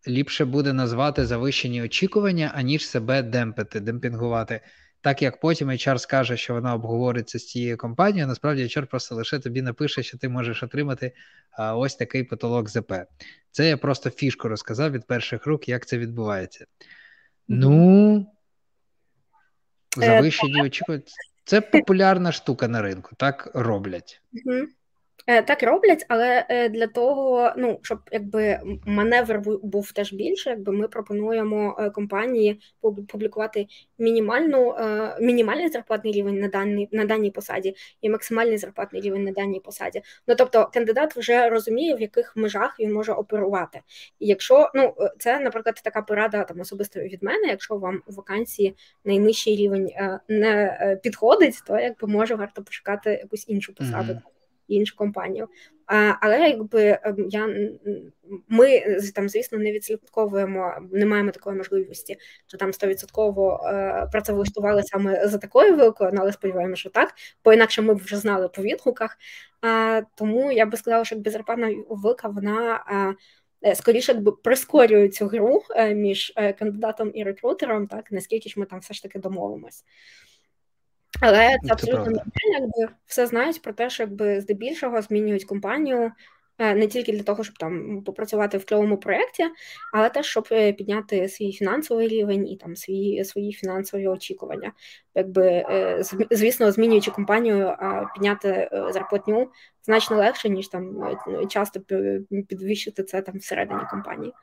[0.08, 4.62] ліпше буде назвати завищені очікування, аніж себе демпити, демпінгувати.
[5.02, 9.40] Так як потім HR скаже, що вона обговориться з цією компанією, насправді HR просто лише
[9.40, 11.12] тобі напише, що ти можеш отримати
[11.52, 12.94] а, ось такий потолок ЗП.
[13.52, 16.66] Це я просто фішку розказав від перших рук, як це відбувається.
[17.48, 18.18] Ну,
[20.02, 21.04] е, завищені очікування.
[21.50, 24.22] Це популярна штука на ринку, так роблять.
[24.52, 24.68] Е,
[25.30, 30.88] так роблять, але е, для того, ну щоб якби маневр був теж більше, якби ми
[30.88, 34.76] пропонуємо е, компанії публікувати мінімальну
[35.22, 40.02] мінімальний зарплатний рівень на даній на даній посаді і максимальний зарплатний рівень на даній посаді.
[40.28, 43.82] Ну тобто кандидат вже розуміє, в яких межах він може оперувати.
[44.20, 48.76] І якщо ну це, наприклад, така порада там особисто від мене, якщо вам у вакансії
[49.06, 49.90] найнижчий рівень
[50.28, 54.14] не підходить, то якби може варто пошукати якусь іншу посаду.
[54.14, 54.39] Mm-hmm
[54.74, 55.48] іншу компанію.
[56.22, 57.48] Але якби ем, я
[58.48, 58.82] ми
[59.16, 65.38] там, звісно, не відслідковуємо, не маємо такої можливості, що там стовідсотково е, працевлаштували саме за
[65.38, 67.14] такою вилкою, ну, але сподіваємося, що так,
[67.46, 69.18] бо інакше ми б вже знали по відгуках.
[70.16, 72.84] Тому я би сказала, що беззарплатна вилка вона.
[73.66, 78.66] Е, скоріше якби прискорює цю гру е, між кандидатом і рекрутером, так наскільки ж ми
[78.66, 79.84] там все ж таки домовимось.
[81.22, 86.12] Але це абсолютно нормально, якби все знають про те, що якби здебільшого змінюють компанію
[86.58, 89.44] е, не тільки для того, щоб там попрацювати в кльовому проєкті,
[89.94, 94.72] але теж щоб е, підняти свій фінансовий рівень і там свої свої фінансові очікування.
[95.16, 97.76] Якби е, звісно, змінюючи компанію,
[98.14, 99.52] підняти зарплатню
[99.84, 101.18] значно легше, ніж там
[101.50, 101.80] часто
[102.48, 104.34] підвищити це там всередині компанії.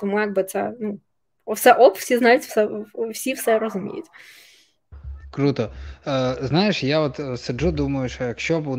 [0.00, 0.98] Тому якби це ну
[1.46, 2.68] все ок, всі знають, все
[3.10, 4.06] всі все розуміють.
[5.32, 5.72] Круто.
[6.06, 8.76] Е, Знаєш, я от е, сиджу, думаю, що якщо б у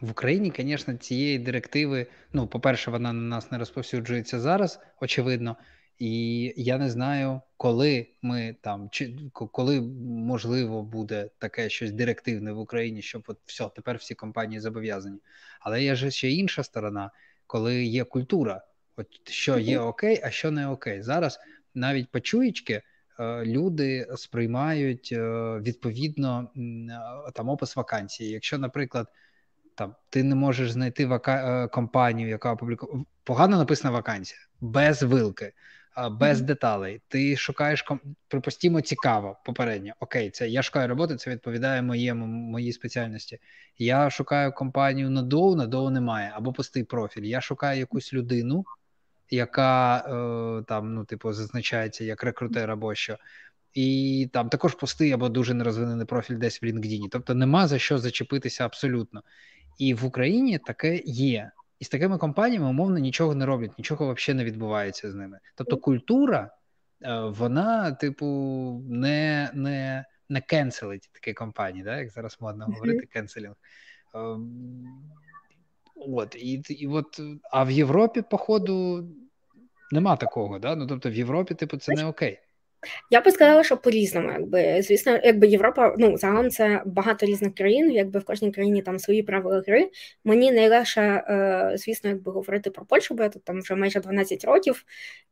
[0.00, 5.56] в Україні, звісно, цієї директиви, ну, по-перше, вона на нас не розповсюджується зараз, очевидно.
[5.98, 12.58] І я не знаю, коли ми там, чи коли можливо буде таке щось директивне в
[12.58, 15.18] Україні, щоб от все, тепер всі компанії зобов'язані.
[15.60, 17.10] Але є ж ще інша сторона,
[17.46, 18.62] коли є культура,
[18.96, 21.02] от що є окей, а що не окей.
[21.02, 21.40] Зараз
[21.74, 22.82] навіть почуєчки–
[23.44, 25.20] люди сприймають е,
[25.58, 28.30] відповідно е, там опис вакансії.
[28.30, 29.06] Якщо, наприклад,
[29.74, 31.68] там ти не можеш знайти вака...
[31.68, 35.52] компанію, яка опублікувала погано написана вакансія, без вилки,
[36.10, 36.44] без mm-hmm.
[36.44, 37.02] деталей.
[37.08, 37.84] Ти шукаєш
[38.28, 39.92] припустімо, цікаво попередньо.
[40.00, 43.38] Окей, це я шукаю роботу, це відповідає моєму моїй спеціальності.
[43.78, 47.22] Я шукаю компанію на доу, на доу немає, або пустий профіль.
[47.22, 48.64] Я шукаю якусь людину
[49.30, 53.18] яка е, там, ну, типу, зазначається як рекрутер або що.
[53.74, 57.08] І там також пустий або дуже нерозвинений профіль десь в LinkedIn.
[57.10, 59.22] Тобто нема за що зачепитися абсолютно.
[59.78, 61.50] І в Україні таке є.
[61.78, 65.38] І з такими компаніями, умовно, нічого не роблять, нічого взагалі не відбувається з ними.
[65.54, 66.50] Тобто культура,
[67.02, 68.26] е, вона, типу,
[68.88, 71.96] не не, не кенселить такі компанії, да?
[71.96, 73.54] як зараз модно говорити, кенселінг.
[76.06, 77.20] От, і, і от,
[77.52, 79.04] А в Європі, походу,
[79.92, 80.58] нема такого.
[80.58, 80.76] Да?
[80.76, 82.38] Ну, Тобто в Європі, типу, це не окей.
[83.10, 87.92] Я би сказала, що по-різному, якби звісно, якби Європа, ну загалом це багато різних країн,
[87.92, 89.90] якби в кожній країні там свої правила гри.
[90.24, 94.44] Мені найлегше, е, звісно, якби говорити про Польщу, бо я тут там вже майже 12
[94.44, 94.84] років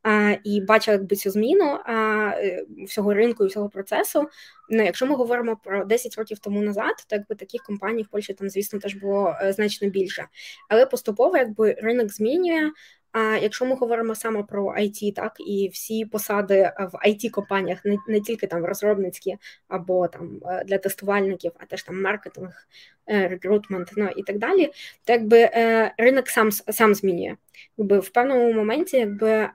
[0.07, 4.27] е, і бачила якби цю зміну е, всього ринку і всього процесу.
[4.69, 8.33] Ну, якщо ми говоримо про 10 років тому назад, то якби таких компаній в Польщі
[8.33, 10.25] там, звісно, теж було значно більше.
[10.69, 12.71] Але поступово якби ринок змінює.
[13.11, 17.97] А якщо ми говоримо саме про IT, так і всі посади в it компаніях не
[18.07, 22.67] не тільки там розробницькі або там е, для тестувальників, а теж там маркетинг,
[23.09, 24.65] е, рекрутмент, ну і так далі,
[25.05, 27.35] то якби е, ринок сам сам змінює.
[27.77, 29.49] Якби в певному моменті, якби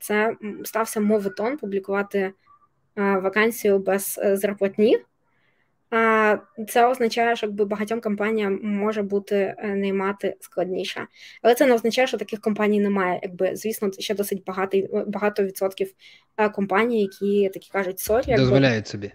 [0.00, 2.32] це стався моветон публікувати
[2.96, 4.98] вакансію без зарплатні.
[6.68, 11.06] Це означає, що якби багатьом компаніям може бути е, наймати складніше,
[11.42, 13.20] але це не означає, що таких компаній немає.
[13.22, 15.92] Якби звісно, ще досить багато багато відсотків
[16.36, 19.12] е, компаній, які такі кажуть, sorry, дозволяють собі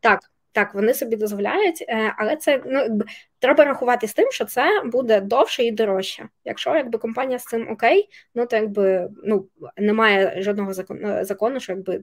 [0.00, 0.20] так.
[0.54, 3.06] Так, вони собі дозволяють, е, але це ну якби
[3.38, 6.28] треба рахувати з тим, що це буде довше і дорожче.
[6.44, 11.72] Якщо якби компанія з цим окей, ну то якби ну немає жодного закону, закону, що
[11.72, 12.02] якби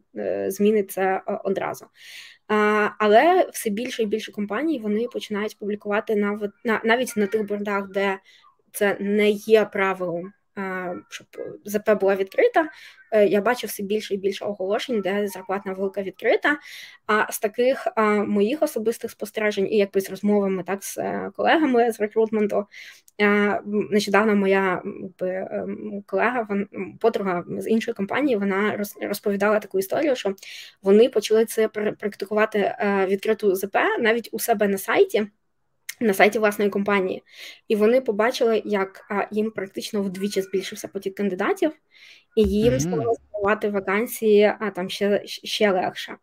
[0.51, 1.85] змінить це одразу.
[2.97, 6.15] Але все більше і більше компаній вони починають публікувати
[6.83, 8.19] навіть на тих бордах, де
[8.71, 10.33] це не є правилом
[11.09, 11.27] щоб
[11.65, 12.69] ЗП була відкрита.
[13.11, 16.57] Е, я бачу все більше і більше оголошень, де зарплатна вилка відкрита.
[17.05, 17.87] А з таких
[18.27, 22.65] моїх особистих спостережень і якби з розмовами так з е, колегами з рекрутменту,
[23.65, 24.81] нещодавно моя
[25.21, 26.47] ем, колега,
[26.99, 30.35] подруга з іншої компанії, вона розповідала таку історію, що
[30.81, 32.75] вони почали це практикувати
[33.07, 35.27] відкриту ЗП навіть у себе на сайті
[35.99, 37.23] на сайті власної компанії,
[37.67, 41.71] і вони побачили, як їм практично вдвічі збільшився потік кандидатів,
[42.35, 42.79] і їм mm-hmm.
[42.79, 46.15] стало здавати вакансії, а там ще ще легше.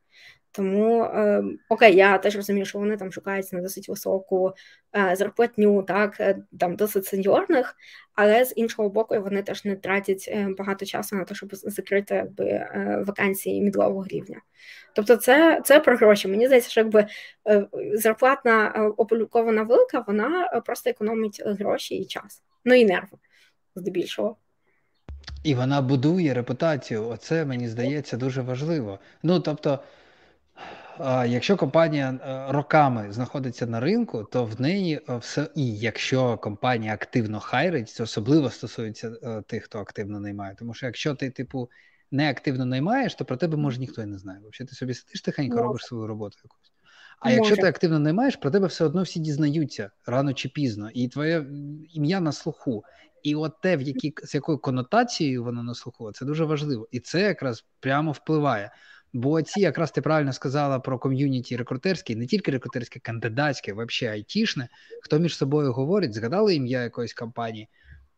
[0.57, 4.53] Тому е, окей, я теж розумію, що вони там шукають на досить високу
[4.97, 7.77] е, зарплатню, так е, там досить сеньорних,
[8.15, 12.15] але з іншого боку, вони теж не тратять е, багато часу на те, щоб закрити
[12.15, 14.41] якби е, вакансії мідлового рівня.
[14.95, 16.29] Тобто, це це про гроші.
[16.29, 17.07] Мені здається, що якби
[17.95, 23.19] зарплатна опублікована вилка, вона просто економить гроші і час, ну і нерви
[23.75, 24.37] здебільшого.
[25.45, 27.09] І вона будує репутацію.
[27.09, 28.99] Оце мені здається дуже важливо.
[29.23, 29.79] Ну тобто.
[31.27, 36.95] Якщо компанія е, роками знаходиться на ринку, то в неї е, все і якщо компанія
[36.95, 40.55] активно хайрить, це особливо стосується е, тих, хто активно наймає.
[40.59, 41.71] Тому що якщо ти, типу,
[42.11, 44.39] не активно наймаєш, то про тебе може ніхто і не знає.
[44.39, 46.73] Взагалі ти собі сидиш тихенько, робиш свою роботу якусь.
[47.21, 47.37] А може.
[47.37, 51.47] якщо ти активно наймаєш, про тебе все одно всі дізнаються рано чи пізно, і твоє
[51.95, 52.85] ім'я на слуху.
[53.23, 56.89] І от те, в які з якою конотацією воно на слуху, це дуже важливо.
[56.91, 58.71] І це якраз прямо впливає.
[59.17, 64.69] Бо ці якраз ти правильно сказала про ком'юніті рекрутерське, не тільки рекрутерське, кандидатське, взагалі айтішне,
[65.03, 67.69] хто між собою говорить, згадали ім'я якоїсь компанії,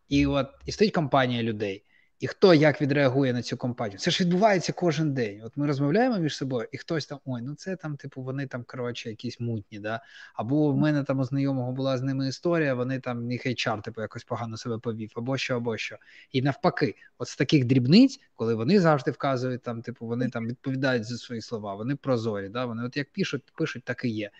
[0.08, 1.84] і от і стоїть компанія людей
[2.20, 3.98] і хто як відреагує на цю компанію.
[3.98, 5.40] Це ж відбувається кожен день.
[5.44, 8.64] От ми розмовляємо між собою, і хтось там, ой, ну це там, типу, вони там,
[8.66, 10.00] коротше, якісь мутні, да?
[10.34, 14.00] Або в мене там у знайомого була з ними історія, вони там їх HR, типу,
[14.00, 15.96] якось погано себе повів, або що, або що.
[16.32, 21.04] І навпаки, от з таких дрібниць, коли вони завжди вказують, там, типу, вони там відповідають
[21.04, 22.64] за свої слова, вони прозорі, да?
[22.64, 24.30] вони от як пишуть, пишуть, так і є.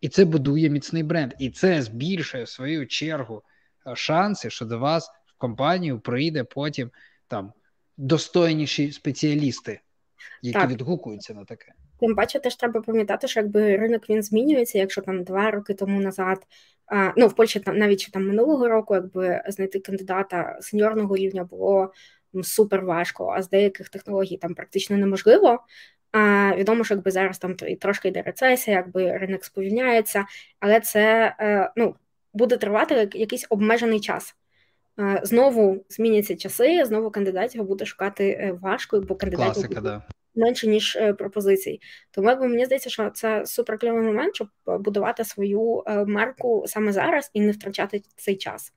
[0.00, 3.42] І це будує міцний бренд, і це збільшує в свою чергу
[3.86, 6.90] е, шанси, що до вас в компанію прийде потім
[7.30, 7.52] там
[7.96, 9.80] достойніші спеціалісти,
[10.42, 10.70] які так.
[10.70, 11.72] відгукуються на таке.
[12.00, 16.00] Тим паче, теж треба пам'ятати, що якби ринок він змінюється, якщо там два роки тому
[16.00, 16.46] назад,
[16.86, 21.92] а, ну в Польщі там навіть там минулого року, якби знайти кандидата сеньорного рівня було
[22.42, 25.64] супер важко, а з деяких технологій там практично неможливо.
[26.12, 30.24] А, Відомо, що якби зараз там трошки йде рецесія, якби ринок сповільняється,
[30.60, 31.94] але це е, ну,
[32.32, 34.34] буде тривати якийсь обмежений час.
[35.00, 40.02] Е, знову зміняться часи, знову кандидатів буде шукати е, важко, бо кандидатів Класика, да.
[40.34, 41.80] менше ніж е, пропозицій.
[42.10, 47.40] Тому якби мені здається, що це суперкльовий момент, щоб будувати свою марку саме зараз і
[47.40, 48.72] не втрачати цей час.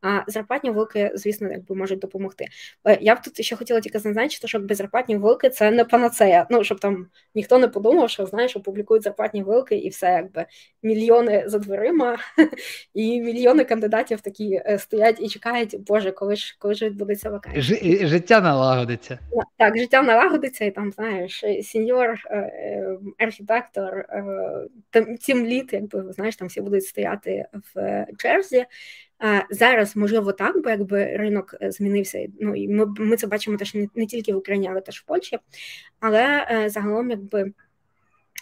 [0.00, 2.46] А зарплатні вилки, звісно, якби можуть допомогти.
[2.84, 6.46] Е, я б тут ще хотіла тільки зазначити, що зарплатні вилки це не панацея.
[6.50, 10.46] Ну щоб там ніхто не подумав, що знаєш, опублікують зарплатні вилки, і все якби
[10.82, 12.16] мільйони за дверима,
[12.94, 17.62] і мільйони кандидатів такі е, стоять і чекають, Боже, коли ж коли ж відбудеться вакансія.
[17.62, 19.18] Ж, життя налагодиться.
[19.56, 24.06] Так, життя налагодиться, і там знаєш, сеньор, е, архітектор,
[25.20, 28.66] тім літ, якби знаєш, там всі будуть стояти в черзі.
[29.50, 32.26] Зараз можливо так, бо якби ринок е, змінився.
[32.40, 35.04] Ну і ми ми це бачимо теж не, не тільки в Україні, але теж в
[35.04, 35.38] Польщі.
[36.00, 37.52] Але е, загалом, якби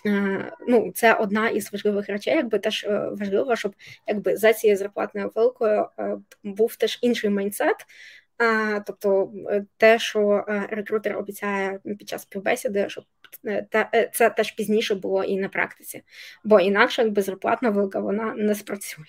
[0.07, 3.75] е, ну, це одна із важливих речей, якби теж важливо, щоб
[4.07, 5.87] якби за цією зарплатною вилкою
[6.45, 7.77] був теж інший майнсет.
[8.87, 9.33] Тобто
[9.77, 13.05] те, що рекрутер обіцяє під час співбесіди, щоб
[14.13, 16.03] це теж пізніше було і на практиці,
[16.45, 19.05] бо інакше якби зарплатна вилка вона не спрацює.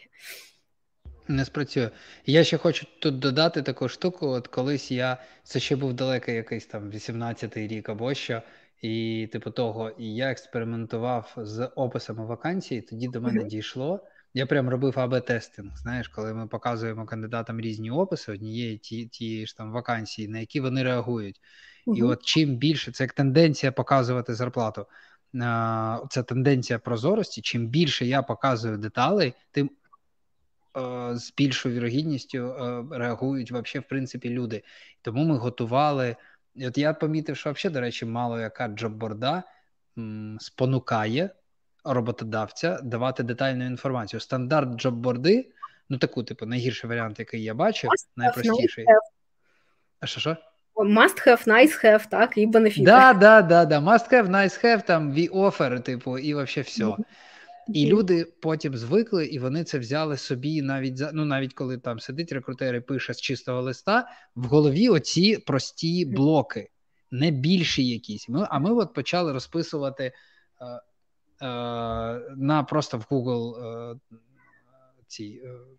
[1.27, 1.89] Не спрацює.
[2.25, 4.27] Я ще хочу тут додати таку штуку.
[4.27, 8.41] От колись я це ще був далекий якийсь там 18-й рік або що,
[8.81, 12.81] і типу того, і я експериментував з описами вакансій.
[12.81, 13.99] Тоді до мене дійшло.
[14.33, 15.77] Я прям робив АБ-тестинг.
[15.77, 20.59] Знаєш, коли ми показуємо кандидатам різні описи однієї ті, ті ж там вакансії, на які
[20.59, 21.41] вони реагують.
[21.95, 24.85] І от чим більше це як тенденція показувати зарплату.
[26.09, 27.41] Це тенденція прозорості.
[27.41, 29.69] Чим більше я показую деталей, тим
[31.13, 34.63] з більшою вірогідністю е, реагують вообще, в принципі, люди.
[35.01, 36.15] Тому ми готували.
[36.62, 39.43] От я помітив, що взагалі, до речі, мало яка джобборда
[40.39, 41.30] спонукає
[41.84, 44.19] роботодавця давати детальну інформацію.
[44.19, 45.51] Стандарт джобборди,
[45.89, 48.86] ну таку, типу, найгірший варіант, який я бачив, найпростіший.
[49.99, 50.38] А що що?
[50.75, 52.86] Must have, nice have, так, і бенефіти.
[52.86, 53.80] Да, да, да, да.
[53.80, 56.86] Must have, nice have, там, we offer, типу, і вообще все.
[56.86, 57.03] Mm-hmm.
[57.73, 61.99] І люди потім звикли, і вони це взяли собі навіть за ну навіть коли там
[61.99, 66.69] сидить рекрутер і пише з чистого листа, в голові оці прості блоки,
[67.12, 68.30] не більші якісь.
[68.30, 70.13] Ми, А ми от почали розписувати е,
[70.65, 70.82] е,
[72.38, 73.99] на просто в Google е,
[75.08, 75.41] ці.
[75.45, 75.77] Е,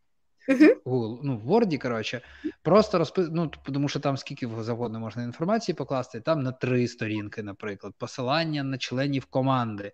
[0.85, 2.21] Google, ну, в Word, коротше,
[2.63, 3.29] просто розпис...
[3.31, 8.65] ну, тому що там скільки завгодно можна інформації покласти, там на три сторінки, наприклад, посилання
[8.65, 9.93] на членів команди,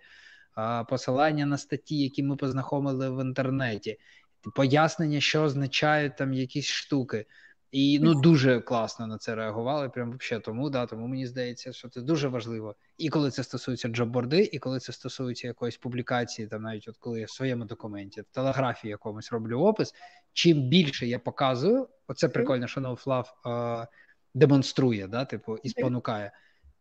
[0.88, 3.98] посилання на статті, які ми познайомили в інтернеті,
[4.54, 7.26] пояснення, що означають там якісь штуки.
[7.74, 9.88] І ну дуже класно на це реагували.
[9.88, 12.74] Прям взагалі тому, да, тому мені здається, що це дуже важливо.
[12.98, 17.20] І коли це стосується джобборди, і коли це стосується якоїсь публікації, там навіть от коли
[17.20, 19.94] я в своєму документі, в телеграфії якомусь роблю опис.
[20.32, 23.24] Чим більше я показую, оце прикольно, що NoFluff
[23.82, 23.86] е,
[24.34, 26.32] демонструє, да, типу, і спонукає.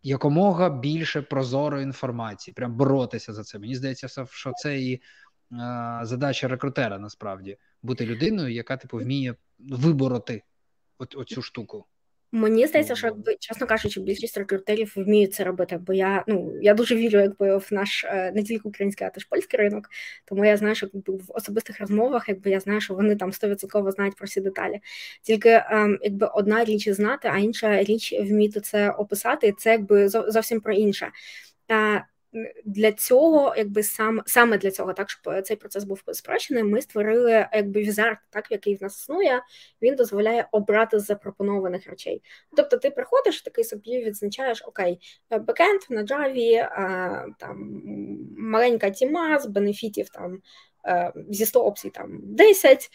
[0.04, 3.60] Якомога більше прозорої інформації, прям боротися за це.
[3.60, 5.00] Мені здається, що це і е,
[6.02, 10.44] задача рекрутера насправді бути людиною, яка типу вміє вибороти
[10.98, 11.86] оцю штуку.
[12.36, 16.74] Мені здається, що якби чесно кажучи, більшість рекрутерів вміють це робити, бо я ну я
[16.74, 19.90] дуже вірю, якби в наш е, не тільки український, а теж польський ринок.
[20.26, 23.92] Тому я знаю, що якби, в особистих розмовах, якби я знаю, що вони там 100%
[23.92, 24.80] знають про всі деталі.
[25.22, 29.54] Тільки ем, якби одна річ знати, а інша річ вміти це описати.
[29.58, 31.12] Це якби зовсім про інше.
[32.36, 36.82] Е, для цього, якби сам саме для цього, так щоб цей процес був спрощений, ми
[36.82, 39.42] створили якби візард, так який в нас існує,
[39.82, 42.22] він дозволяє обрати з запропонованих речей.
[42.58, 45.00] Тобто, ти приходиш, такий собі відзначаєш окей,
[45.42, 46.68] бекенд на Java,
[47.40, 47.82] там
[48.38, 50.42] маленька тіма з бенефітів там
[50.88, 52.90] Е, зі 100 опцій там 10, е,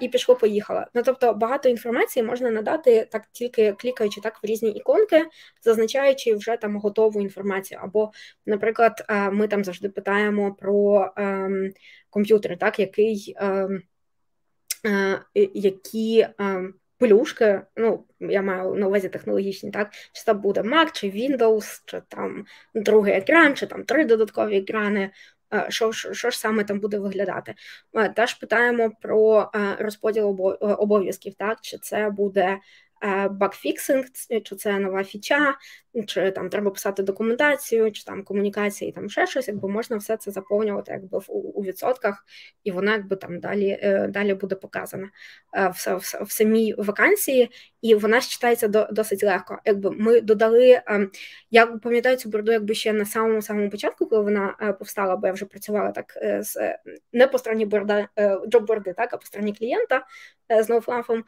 [0.00, 0.84] і пішло, поїхало.
[0.94, 5.24] Ну тобто багато інформації можна надати так, тільки клікаючи так в різні іконки,
[5.62, 7.80] зазначаючи вже там готову інформацію.
[7.82, 8.12] Або,
[8.46, 11.72] наприклад, е, ми там завжди питаємо про ем,
[12.10, 13.82] комп'ютери, так, який ем,
[15.54, 21.10] які ем, Плюшки, ну я маю на увазі технологічні, так чи це буде Mac, чи
[21.10, 25.10] Windows, чи там другий екран, чи там три додаткові екрани,
[25.68, 27.54] що що ж саме там буде виглядати.
[28.16, 32.58] Теж питаємо про розподіл обов'язків, так чи це буде
[33.30, 34.04] багфіксинг,
[34.44, 35.54] чи це нова фіча,
[36.06, 40.30] чи там треба писати документацію, чи там комунікації, там ще щось, якби можна все це
[40.30, 42.24] заповнювати якби в у відсотках,
[42.64, 45.10] і вона якби там далі е, далі буде показана
[45.54, 47.50] е, в, в, в самій вакансії,
[47.82, 49.58] і вона читається до, досить легко.
[49.64, 51.10] Якби ми додали, ем,
[51.50, 55.26] я пам'ятаю цю борду, якби ще на самому самому початку, коли вона е, повстала, бо
[55.26, 56.78] я вже працювала так з
[57.12, 58.08] не по стороні борда
[58.46, 60.06] джоб-борди, так а по стороні клієнта
[60.50, 61.24] з ноуфлафом.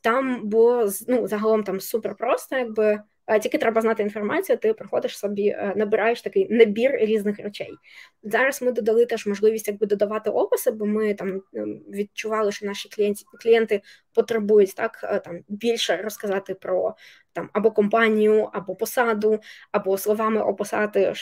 [0.00, 3.00] Там було ну, загалом там супер просто, якби.
[3.42, 7.70] Тільки треба знати інформацію, ти приходиш собі, е, набираєш такий набір різних речей.
[8.22, 12.88] Зараз ми додали теж можливість якби додавати описи, бо ми там ем, відчували, що наші
[12.88, 13.82] клієнти клієнти
[14.14, 16.94] потребують так е, там більше розказати про
[17.32, 19.40] там або компанію, або посаду,
[19.72, 21.12] або словами описати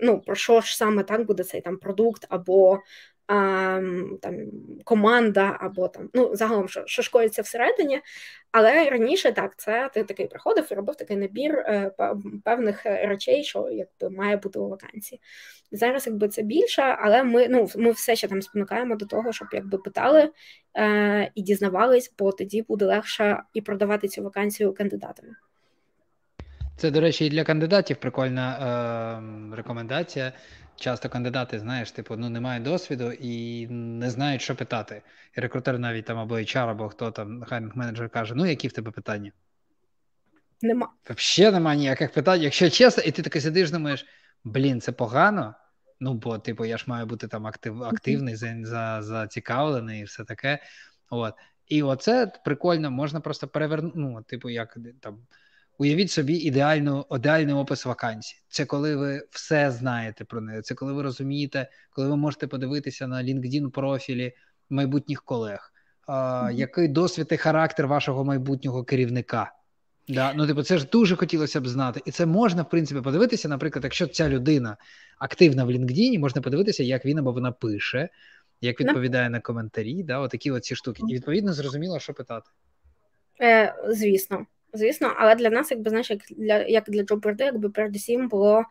[0.00, 2.78] ну, про що ж саме так буде цей там продукт, або
[4.22, 4.36] там
[4.84, 8.00] команда, або там ну загалом що що шкодиться всередині.
[8.52, 11.92] Але раніше так, це ти такий приходив і робив такий набір е,
[12.44, 15.20] певних речей, що якби має бути у вакансії.
[15.72, 19.48] Зараз якби це більше, але ми ну ми все ще там спонукаємо до того, щоб
[19.52, 20.30] якби питали
[20.76, 25.30] е, і дізнавались, бо тоді буде легше і продавати цю вакансію кандидатові.
[26.80, 28.56] Це, до речі, і для кандидатів прикольна
[29.52, 30.32] е, рекомендація
[30.76, 35.02] часто кандидати, знаєш, типу, ну немає досвіду і не знають, що питати.
[35.36, 38.72] І рекрутер навіть там або HR, або хто там, хайнг менеджер каже: Ну, які в
[38.72, 39.32] тебе питання?
[40.62, 40.88] Нема.
[41.10, 42.42] Взагалі немає ніяких питань.
[42.42, 44.06] Якщо чесно, і ти таки сидиш, думаєш,
[44.44, 45.54] блін, це погано.
[46.00, 50.58] Ну, бо, типу, я ж маю бути там актив, активний, за, зацікавлений і все таке.
[51.10, 51.34] От.
[51.66, 55.18] І оце прикольно, можна просто перевернути, ну, типу, як там.
[55.80, 58.42] Уявіть собі ідеальну, ідеальний опис вакансії.
[58.48, 60.62] Це коли ви все знаєте про неї.
[60.62, 64.32] Це коли ви розумієте, коли ви можете подивитися на LinkedIn профілі
[64.70, 65.72] майбутніх колег,
[66.06, 66.52] а, mm-hmm.
[66.52, 69.52] який досвід і характер вашого майбутнього керівника.
[70.08, 73.48] Да, ну типу, це ж дуже хотілося б знати, і це можна в принципі подивитися.
[73.48, 74.76] Наприклад, якщо ця людина
[75.18, 78.08] активна в LinkedIn, можна подивитися, як він або вона пише,
[78.60, 82.50] як відповідає на коментарі, да, отакі оці штуки, і відповідно зрозуміло, що питати.
[83.40, 84.46] Е, Звісно.
[84.72, 88.64] Звісно, але для нас, якби знаєш, як для як для джобборди, якби передусім було.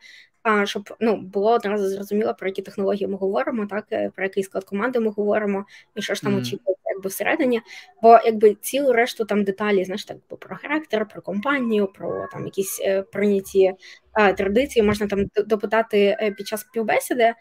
[0.43, 4.43] А щоб ну було одразу зрозуміло, про які технології ми говоримо, так е, про який
[4.43, 6.39] склад команди ми говоримо, і що ж там mm.
[6.39, 7.61] очікується якби всередині.
[8.01, 12.45] Бо якби цілу решту там деталі, знаєш, так би про характер, про компанію, про там
[12.45, 13.73] якісь е, прийняті
[14.19, 17.33] е, традиції, можна там допитати е, під час співбесіди.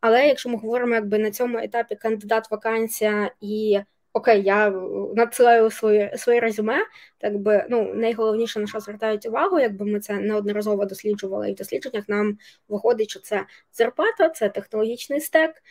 [0.00, 3.78] Але якщо ми говоримо якби на цьому етапі кандидат вакансія і
[4.16, 4.70] окей, я
[5.14, 6.78] надсилаю своє своє резюме,
[7.18, 11.56] так би ну найголовніше на що звертають увагу, якби ми це неодноразово досліджували і в
[11.56, 12.38] дослідженнях нам
[12.68, 15.62] виходить, що це зарплата, це технологічний стек,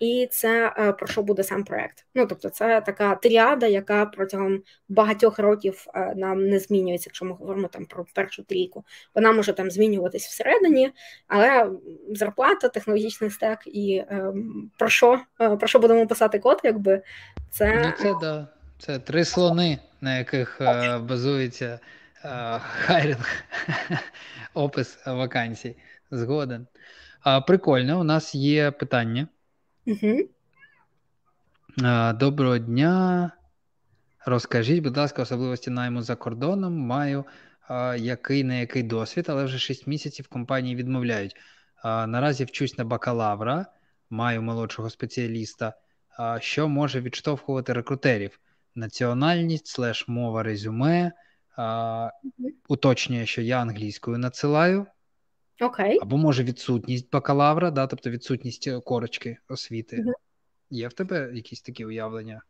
[0.00, 2.06] І це е, про що буде сам проект.
[2.14, 7.32] Ну тобто, це така тріада, яка протягом багатьох років е, нам не змінюється, якщо ми
[7.32, 8.84] говоримо там про першу трійку.
[9.14, 10.92] Вона може там змінюватись всередині,
[11.28, 11.70] але
[12.10, 17.02] зарплата, технологічний стек і ем, про що про що будемо писати код, якби
[17.50, 18.48] це ну, це да.
[18.78, 21.78] Це три слони, на яких е, базується
[22.24, 23.44] е, хайринг,
[24.54, 25.76] опис вакансій.
[26.10, 26.66] Згоден.
[27.20, 29.28] А, Прикольно, у нас є питання.
[29.86, 30.28] Угу.
[32.14, 33.30] Доброго дня.
[34.26, 36.78] Розкажіть, будь ласка, особливості найму за кордоном.
[36.78, 37.24] Маю
[37.68, 41.36] а, який не який досвід, але вже 6 місяців компанії відмовляють.
[41.82, 43.66] А, Наразі вчусь на бакалавра,
[44.10, 45.74] маю молодшого спеціаліста.
[46.18, 48.40] А, Що може відштовхувати рекрутерів?
[48.74, 51.12] Національність, слеш мова резюме.
[51.56, 52.10] А,
[52.68, 54.86] Уточнює, що я англійською надсилаю.
[55.60, 55.98] Окей.
[56.02, 60.02] Або може відсутність бакалавра, да, тобто відсутність е, корочки освіти.
[60.06, 60.12] Угу.
[60.70, 62.42] Є в тебе якісь такі уявлення?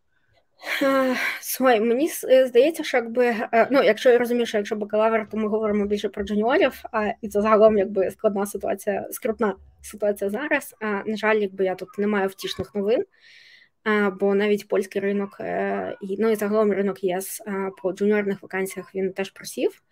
[1.40, 5.36] Слухай, мені е, здається, що якби е, ну, якщо я розумію, що якщо бакалавр, то
[5.36, 10.74] ми говоримо більше про джуніорів, а і це загалом якби складна ситуація, скрутна ситуація зараз.
[10.80, 13.04] А, На жаль, якби я тут не маю втішних новин,
[13.84, 15.40] а, бо навіть польський ринок
[16.18, 17.42] ну і загалом ринок ЄС
[17.82, 19.82] по джуніорних вакансіях він теж просів.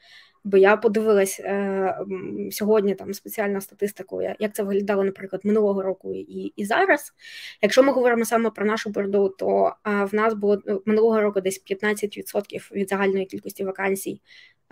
[0.44, 1.98] Бо я подивилась е,
[2.50, 7.12] сьогодні там спеціальну статистику, як це виглядало, наприклад, минулого року і і зараз.
[7.62, 11.40] Якщо ми говоримо саме про нашу борду, то е, в нас було ну, минулого року
[11.40, 14.20] десь 15% від загальної кількості вакансій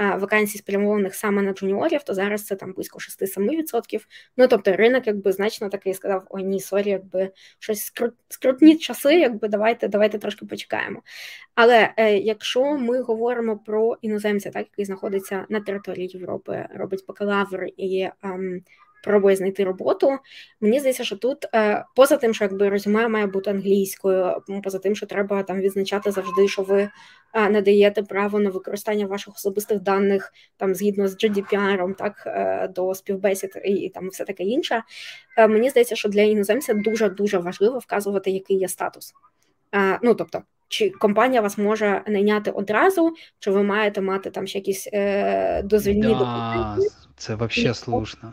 [0.00, 4.00] вакансій спрямованих саме на джуніорів, то зараз це там близько 6-7%.
[4.36, 9.14] Ну тобто ринок якби значно такий сказав: ой, ні, sorry, якби щось скрут, скрутні часи,
[9.14, 11.02] якби давайте давайте трошки почекаємо.
[11.62, 17.66] Але е, якщо ми говоримо про іноземця, так який знаходиться на території Європи, робить бакалавр
[17.76, 18.62] і ем,
[19.04, 20.18] пробує знайти роботу.
[20.60, 24.96] Мені здається, що тут е, поза тим, що якби резюме має бути англійською, поза тим,
[24.96, 26.88] що треба там відзначати завжди, що ви
[27.34, 32.14] е, надаєте право на використання ваших особистих даних там згідно з GDPR, так
[32.74, 34.82] до співбесід і там все таке інше.
[35.48, 39.12] Мені здається, що для іноземця дуже дуже важливо вказувати, який є статус.
[40.02, 40.42] Ну тобто.
[40.70, 46.02] Чи компанія вас може найняти одразу, чи ви маєте мати там ще якісь е, дозвільні
[46.02, 46.94] да, документи?
[47.16, 48.32] Це взагалі слушно.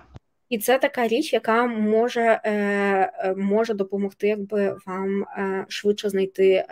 [0.50, 6.66] І це така річ, яка може е, е, може допомогти, якби вам е, швидше знайти,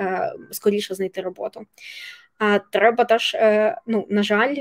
[0.51, 1.65] скоріше знайти роботу.
[2.37, 3.35] А треба теж,
[3.87, 4.55] ну на жаль,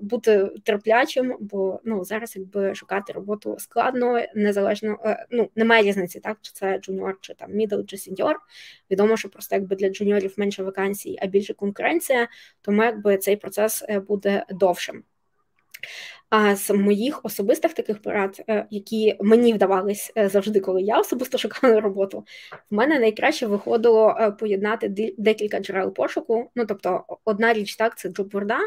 [0.00, 6.52] бути терплячим, бо ну зараз якби шукати роботу складно, незалежно ну немає різниці, так чи
[6.52, 8.36] це джуніор, чи там мідл, чи сеньор.
[8.90, 12.28] Відомо, що просто якби для джуніорів менше вакансій, а більше конкуренція,
[12.62, 15.02] тому якби цей процес буде довшим.
[16.30, 21.38] А з моїх особистих таких порад, е, які мені вдавались е, завжди, коли я особисто
[21.38, 22.24] шукала роботу,
[22.70, 26.50] в мене найкраще виходило е, поєднати декілька джерел пошуку.
[26.54, 28.58] Ну тобто, одна річ так це джобборда,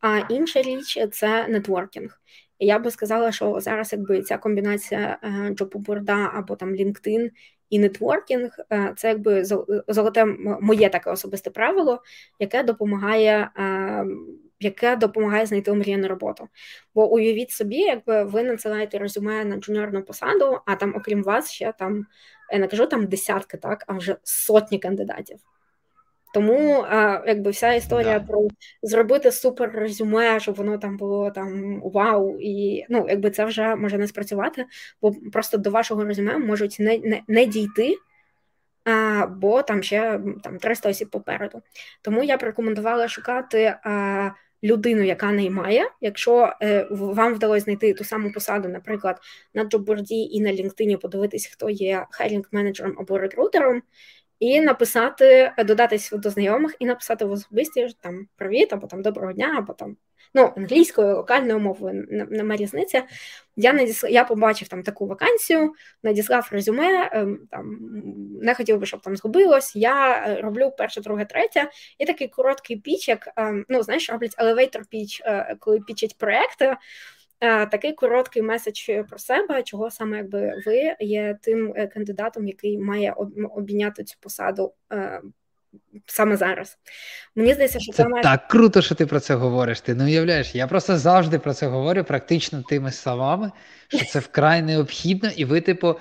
[0.00, 2.20] а інша річ це нетворкінг.
[2.58, 5.18] Я би сказала, що зараз, якби ця комбінація
[5.54, 7.30] джобборда або там LinkedIn
[7.70, 8.56] і нетворкінг,
[8.96, 9.44] це якби
[9.88, 10.24] золоте
[10.60, 12.02] моє таке особисте правило,
[12.38, 13.50] яке допомагає
[14.64, 16.48] яке допомагає знайти омріяну роботу.
[16.94, 21.72] Бо уявіть собі, якби ви надсилаєте резюме на джуніорну посаду, а там, окрім вас, ще
[21.78, 22.06] там
[22.52, 25.38] я не кажу там десятки, так, а вже сотні кандидатів.
[26.34, 28.26] Тому а, якби вся історія да.
[28.26, 28.48] про
[28.82, 33.98] зробити супер резюме, щоб воно там було там вау, і ну, якби це вже може
[33.98, 34.66] не спрацювати,
[35.02, 37.96] бо просто до вашого резюме можуть не не, не дійти,
[38.84, 41.62] а, бо там ще там 300 осіб попереду.
[42.02, 43.76] Тому я б рекомендувала шукати.
[43.84, 44.30] А,
[44.62, 45.90] людину, яка наймає.
[46.00, 49.20] Якщо е, вам вдалося знайти ту саму посаду, наприклад,
[49.54, 53.82] на джобборді і на LinkedIn подивитись, хто є хайрінг менеджером або рекрутером,
[54.38, 59.54] і написати, додатись до знайомих і написати в особисті там привіт, або там доброго дня,
[59.58, 59.96] або там
[60.34, 63.02] ну, англійською, локальною мовою немає різниці.
[63.56, 65.72] Я надісла, я побачив там таку вакансію,
[66.02, 67.78] надіслав резюме, ем, там
[68.42, 69.76] не хотів би, щоб там згубилось.
[69.76, 74.34] Я е, роблю перше, друге, третє, і такий короткий піч, як ем, ну, знаєш, роблять
[74.38, 75.22] елевейтор піч,
[75.60, 76.76] коли пічать проекти.
[77.40, 82.78] Е, такий короткий меседж про себе, чого саме якби ви є тим е, кандидатом, який
[82.78, 83.14] має
[83.54, 84.72] обійняти цю посаду
[86.06, 86.78] саме зараз.
[87.36, 88.22] Мені здається, що це має...
[88.22, 89.80] так круто, що ти про це говориш.
[89.80, 90.54] Ти не уявляєш.
[90.54, 93.52] Я просто завжди про це говорю, практично тими словами,
[93.88, 95.96] що це вкрай необхідно, і ви, типу,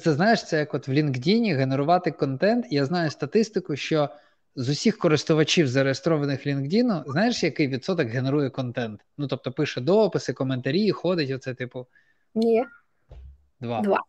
[0.00, 2.66] це знаєш, це як от в LinkedIn генерувати контент.
[2.70, 4.08] Я знаю статистику, що
[4.56, 9.00] з усіх користувачів, зареєстрованих в LinkedIn, знаєш, який відсоток генерує контент?
[9.18, 11.30] Ну тобто пише дописи, коментарі, ходить.
[11.30, 11.86] Оце, типу.
[12.34, 12.64] Ні.
[13.60, 13.80] Два.
[13.80, 14.02] Два.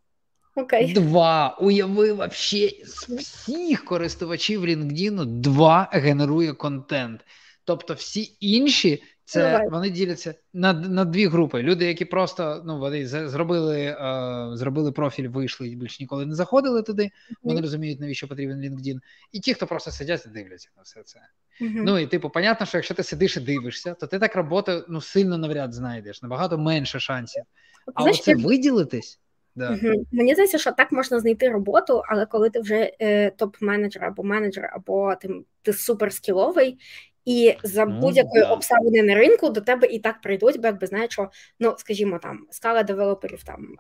[0.56, 0.94] Окей.
[0.94, 1.58] Два.
[1.62, 7.22] Уяви вообще з всіх користувачів LinkedIn два генерує контент.
[7.64, 11.64] Тобто всі інші Це вони діляться на на дві групи.
[11.64, 16.84] Люди, які просто ну вони зробили е, зробили профіль, вийшли і більш ніколи не заходили
[16.84, 17.04] туди.
[17.04, 17.36] Mm-hmm.
[17.44, 19.00] Вони розуміють, навіщо потрібен LinkedIn.
[19.32, 21.20] І ті, хто просто сидять і дивляться на все це.
[21.62, 21.84] Mm-hmm.
[21.86, 25.02] Ну і типу, понятно, що якщо ти сидиш і дивишся, то ти так роботу ну
[25.02, 27.44] сильно навряд знайдеш, набагато менше шансів.
[27.96, 29.20] А Знаєш, оце виділитись.
[29.56, 29.80] Да.
[30.12, 34.70] Мені здається, що так можна знайти роботу, але коли ти вже е, топ-менеджер або менеджер,
[34.74, 35.30] або ти,
[35.62, 36.78] ти суперскіловий,
[37.26, 38.52] і за ну, будь-якої да.
[38.52, 42.48] обставини на ринку до тебе і так прийдуть, бо якби знаєш, що ну скажімо, там
[42.52, 43.76] скала девелоперів там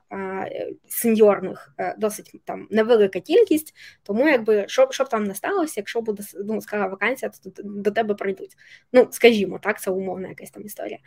[0.88, 3.74] сеньорних е, досить там невелика кількість.
[4.04, 8.14] Тому якби щоб щоб там не сталося, якщо буде ну, скала вакансія, то до тебе
[8.14, 8.56] прийдуть.
[8.94, 10.98] Ну скажімо, так, це умовна якась там історія.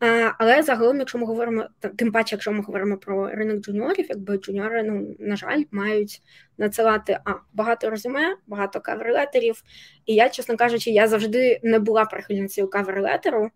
[0.00, 1.66] А, Але загалом, якщо ми говоримо,
[1.96, 6.22] тим паче, якщо ми говоримо про ринок джуніорів, якби джуніори, ну на жаль, мають
[6.62, 9.62] надсилати а багато резюме, багато каверлетерів.
[10.06, 13.50] І я, чесно кажучи, я завжди не була прихильницею каверлетеру.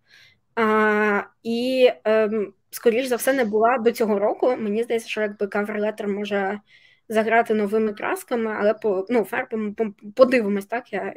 [0.54, 4.56] А, І, ем, скоріш за все, не була до цього року.
[4.58, 6.60] Мені здається, що якби каверлетер може
[7.08, 9.76] заграти новими красками, але по ну, фарбом
[10.14, 11.14] подивимось, так я,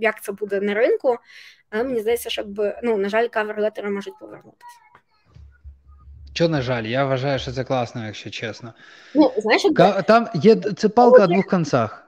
[0.00, 1.16] як це буде на ринку.
[1.70, 4.85] Але мені здається, що якби ну, на жаль, каверлетери можуть повернутися.
[6.36, 8.74] Що, на жаль, я вважаю, що це класно, якщо чесно.
[9.14, 12.06] Ну, знаєш, Ка- Там є це палка о двох концах.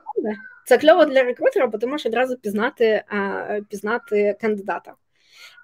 [0.66, 4.93] Це кльово для рекрутера, бо ти можеш одразу пізнати а, пізнати кандидата.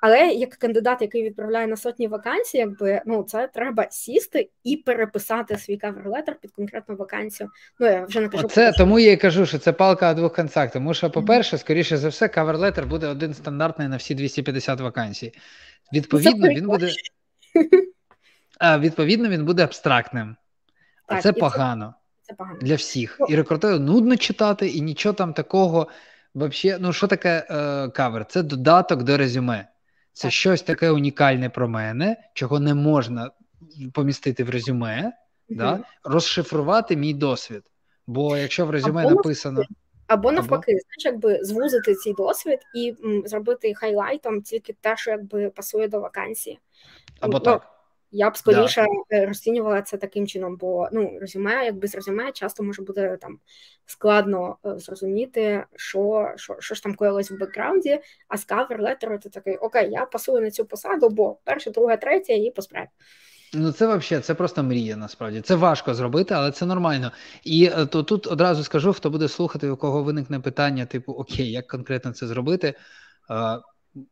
[0.01, 5.59] Але як кандидат, який відправляє на сотні вакансій, якби ну це треба сісти і переписати
[5.59, 7.51] свій каверлетер під конкретну вакансію.
[7.81, 10.35] Ну я вже не кажу це тому я і кажу, що це палка о двох
[10.35, 10.71] концах.
[10.73, 15.33] Тому що, по-перше, скоріше за все, каверлетер буде один стандартний на всі 250 вакансій.
[15.93, 16.91] Відповідно, він буде.
[18.59, 20.37] А відповідно, він буде абстрактним.
[21.07, 21.95] А так, це погано.
[22.23, 23.17] Це, це погано для всіх.
[23.21, 25.89] Ну, і рекрутеру нудно читати, і нічого там такого.
[26.35, 28.27] Вообще, ну що таке е, кавер?
[28.29, 29.69] Це додаток до резюме.
[30.13, 30.33] Це так.
[30.33, 33.31] щось таке унікальне про мене, чого не можна
[33.93, 35.13] помістити в резюме,
[35.51, 35.81] mm да?
[36.05, 37.63] розшифрувати мій досвід.
[38.07, 39.63] Бо якщо в резюме або написано.
[40.07, 40.81] Або навпаки, або...
[40.81, 46.01] знаєш, якби звузити цей досвід і м, зробити хайлайтом тільки те, що якби пасує до
[46.01, 46.59] вакансії.
[47.21, 47.74] Або ну, так.
[48.17, 49.27] Я б скоріше да.
[49.27, 53.39] розцінювала це таким чином, бо ну резюме, як без резюме, часто може бути там
[53.87, 59.29] складно е, зрозуміти, що що, що ж там коїлось в бекграунді, а з кавер-летеру ти
[59.29, 62.87] такий окей, я пасую на цю посаду, бо перше, друге, третє і по справі.
[63.55, 64.97] Ну, це взагалі це просто мрія.
[64.97, 67.13] Насправді це важко зробити, але це нормально.
[67.45, 71.51] І е, то тут одразу скажу, хто буде слухати, у кого виникне питання, типу Окей,
[71.51, 72.75] як конкретно це зробити?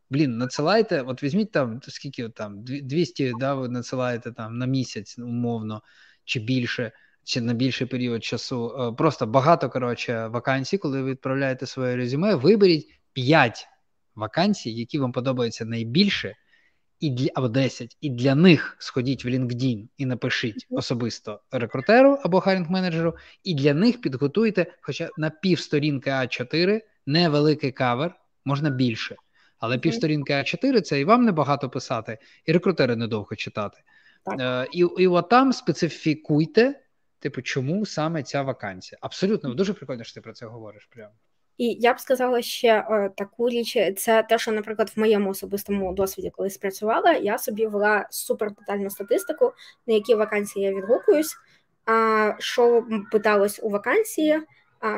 [0.09, 5.81] Блін, надсилайте, от візьміть там, скільки там, 200, да, ви надсилаєте там на місяць, умовно,
[6.25, 6.91] чи більше,
[7.23, 8.75] чи на більший період часу.
[8.79, 13.67] Е, просто багато, коротше, вакансій, коли ви відправляєте своє резюме, виберіть 5
[14.15, 16.35] вакансій, які вам подобаються найбільше,
[16.99, 22.39] і для або 10, і для них сходіть в LinkedIn і напишіть особисто рекрутеру або
[22.39, 23.13] харінг-менеджеру,
[23.43, 28.15] і для них підготуйте, хоча на півсторінки А4 невеликий кавер,
[28.45, 29.15] можна більше.
[29.63, 33.77] Але півсторінки А4 це і вам небагато писати, і рекрутери недовго читати.
[34.39, 36.79] Е, І і от там специфікуйте,
[37.19, 38.99] типу, чому саме ця вакансія.
[39.01, 40.89] Абсолютно дуже прикольно, що ти про це говориш.
[40.91, 41.11] Прямо.
[41.57, 45.29] І я б сказала ще о, е, таку річ, це те, що, наприклад, в моєму
[45.29, 49.53] особистому досвіді, коли спрацювала, я собі вела супер детальну статистику,
[49.87, 51.35] на які вакансії я відгукуюсь,
[51.85, 54.41] а що питалось у вакансії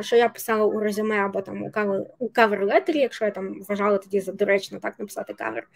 [0.01, 3.97] що я писала у резюме або там у кавер у кавер-летері, якщо я там вважала
[3.97, 5.67] тоді за доречно так написати кавер.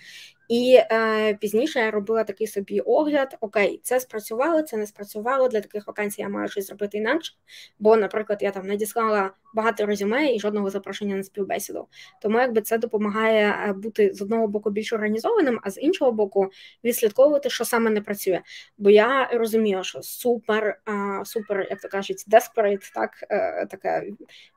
[0.50, 5.48] І е, пізніше я робила такий собі огляд: окей, це спрацювало, це не спрацювало.
[5.48, 7.34] Для таких вакансій я маю щось зробити інакше.
[7.80, 11.88] Бо, наприклад, я там надіслала багато резюме і жодного запрошення на співбесіду.
[12.22, 16.50] Тому якби це допомагає е, бути з одного боку більш організованим, а з іншого боку,
[16.84, 18.42] відслідковувати, що саме не працює.
[18.78, 23.99] Бо я розумію, що супер, а, супер, як то кажуть, desperate, так е, таке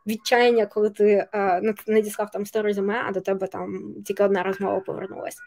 [0.07, 4.81] відчаяння, коли ти е, надіслав там 100 резюме, а до тебе там тільки одна розмова
[4.81, 5.39] повернулася.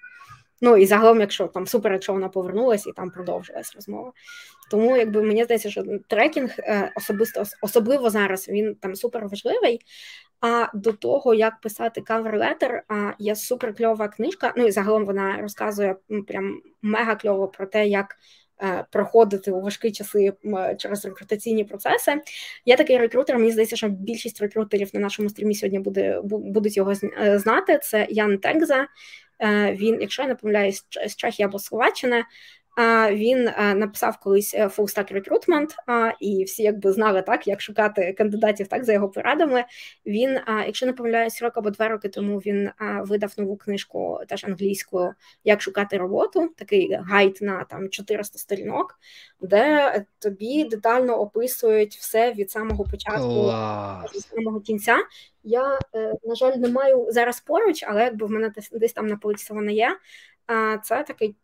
[0.61, 4.11] Ну і загалом, якщо там супер, якщо вона повернулася і там продовжилась розмова.
[4.71, 9.79] Тому якби мені здається, що трекінг е, особисто особливо зараз він там супер важливий.
[10.41, 12.81] А до того, як писати кавер-летер,
[13.19, 14.53] є супер кльова книжка.
[14.57, 15.95] Ну і загалом вона розказує
[16.27, 18.15] прям мега кльово про те, як
[18.91, 20.33] проходити у важкі часи
[20.77, 22.21] через рекрутаційні процеси.
[22.65, 23.37] Я такий рекрутер.
[23.37, 27.79] Мені здається, що більшість рекрутерів на нашому стрімі сьогодні буде будуть його е, знати.
[27.83, 28.87] Це Ян Текза.
[29.71, 32.23] Він, якщо я не помиляюсь, з Чехії або Словаччини.
[33.11, 33.43] Він
[33.75, 35.69] написав колись Full Stack Recruitment,
[36.19, 39.65] і всі якби знали так, як шукати кандидатів так за його порадами.
[40.05, 42.69] Він, якщо не помиляюсь, рок або два роки тому він
[43.01, 45.13] видав нову книжку, теж англійською,
[45.43, 48.99] як шукати роботу, такий гайд на там 400 сторінок,
[49.41, 53.51] де тобі детально описують все від самого початку
[54.13, 54.97] до самого кінця.
[55.43, 59.17] Я, е, на жаль, не маю зараз поруч, але якби в мене десь там на
[59.17, 59.97] полиці вона є.
[60.83, 61.35] Це такий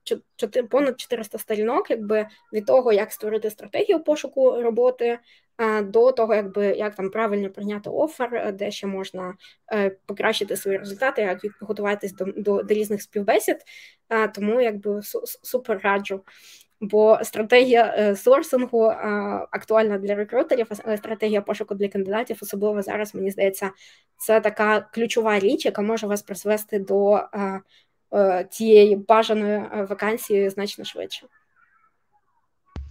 [0.70, 5.20] понад 400 сторінок, якби від того, як створити стратегію пошуку роботи,
[5.84, 9.34] до того, якби як там правильно прийняти офер, де ще можна
[9.74, 13.58] е, покращити свої результати, як готуватись до, до, до різних співбесід.
[14.36, 15.02] Тому якби
[15.44, 16.22] супер раджу.
[16.84, 18.84] Бо стратегія е, сорсингу
[19.52, 23.72] актуальна для рекрутерів, але стратегія пошуку для кандидатів, особливо зараз, мені здається,
[24.18, 27.22] це така ключова річ, яка може вас призвести до
[28.52, 31.28] тієї бажаної вакансії значно швидше.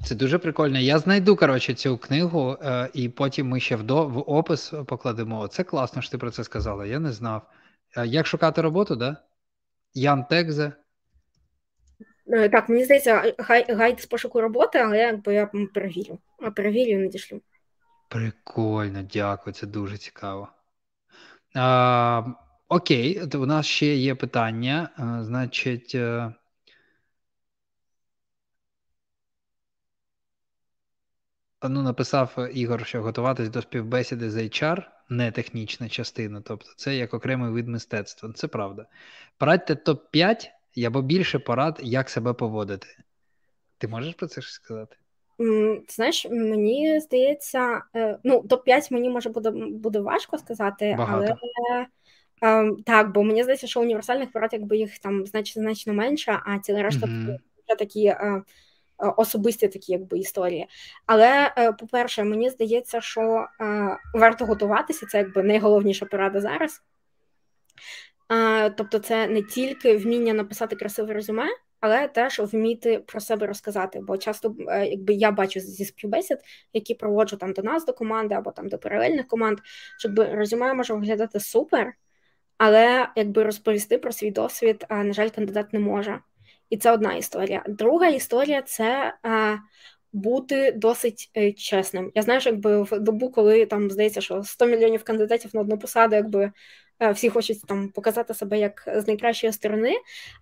[0.04, 0.78] Це дуже прикольно.
[0.78, 5.48] Я знайду коротше цю книгу, е, і потім ми ще в до, в опис покладемо.
[5.48, 6.86] Це класно, що ти про це сказала.
[6.86, 7.42] Я не знав.
[7.96, 9.16] Е, як шукати роботу, да?
[9.94, 10.72] Ян Текзе.
[12.26, 13.34] Е, так, мені здається,
[13.68, 16.18] гайд з пошуку роботи, але якби я перевірю.
[16.56, 17.40] Перевірю і надішлю.
[18.08, 20.48] Прикольно, дякую, це дуже цікаво.
[21.54, 22.22] А,
[22.72, 24.90] Окей, у нас ще є питання.
[25.22, 25.94] Значить.
[25.94, 26.32] Е,
[31.62, 37.14] ну, написав Ігор, що готуватись до співбесіди з HR не технічна частина, тобто це як
[37.14, 38.32] окремий вид мистецтва.
[38.34, 38.86] Це правда.
[39.38, 40.50] Порадьте топ-5
[40.86, 42.86] або більше порад, як себе поводити.
[43.78, 44.96] Ти можеш про це щось сказати?
[45.88, 51.36] Знаєш, мені здається, е, ну, топ-5 мені може буде буде важко сказати, Багато.
[51.42, 51.86] але
[52.86, 56.82] так, бо мені здається, що універсальних порад, якби їх там значно значно менше, а ціла
[56.82, 57.38] решта mm-hmm.
[57.78, 58.42] такі е,
[59.02, 60.66] Е, особисті такі якби історії.
[61.06, 66.82] Але, е, по-перше, мені здається, що е, варто готуватися, це якби найголовніша порада зараз.
[68.76, 71.46] Тобто, це не тільки вміння написати красиве резюме,
[71.80, 74.00] але теж вміти про себе розказати.
[74.00, 76.38] Бо часто, якби я бачу зі співбесід,
[76.72, 79.58] які проводжу там до нас, до команди або там до паралельних команд,
[79.98, 81.94] щоб резюме може виглядати супер,
[82.62, 86.20] але якби розповісти про свій досвід, на жаль, кандидат не може.
[86.70, 87.64] І це одна історія.
[87.68, 89.14] Друга історія це
[90.12, 92.12] бути досить е, чесним.
[92.14, 95.78] Я знаю, що якби в добу, коли там здається, що 100 мільйонів кандидатів на одну
[95.78, 96.52] посаду, якби
[97.00, 99.92] всі хочуть там показати себе як з найкращої сторони,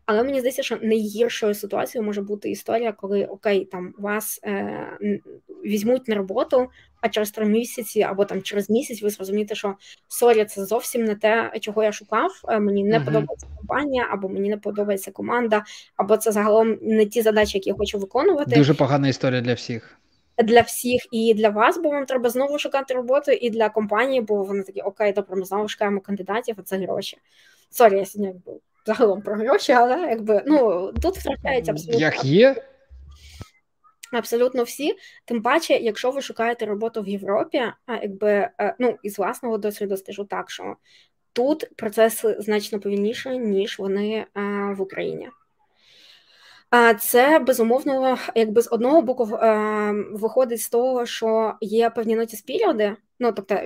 [0.07, 4.87] але мені здається, що найгіршою ситуацією може бути історія, коли окей, там вас е,
[5.65, 6.69] візьмуть на роботу,
[7.01, 9.75] а через три місяці або там через місяць ви зрозумієте, що
[10.09, 12.31] sorry, це зовсім не те, чого я шукав.
[12.49, 13.05] Е, мені не uh-huh.
[13.05, 15.65] подобається компанія, або мені не подобається команда,
[15.97, 18.57] або це загалом не ті задачі, які я хочу виконувати.
[18.57, 19.99] Дуже погана історія для всіх
[20.45, 24.45] для всіх і для вас, бо вам треба знову шукати роботу, і для компанії, бо
[24.45, 27.19] вони такі окей, добре, ми знову шукаємо кандидатів, а це гроші.
[27.71, 32.01] Sorry, я сьогодні якби загалом про гроші, але якби ну тут втрачається абсолютно.
[32.01, 32.65] Як є?
[34.13, 38.31] Абсолютно всі, тим паче, якщо ви шукаєте роботу в Європі, а якби
[38.61, 40.77] е, ну із власного досвіду скажу так, що
[41.33, 44.27] тут процеси значно повільніші, ніж вони е,
[44.77, 45.29] в Україні.
[47.01, 49.25] Це безумовно, якби з одного боку
[50.13, 52.97] виходить з того, що є певні нотіс періоди.
[53.21, 53.59] Ну тобто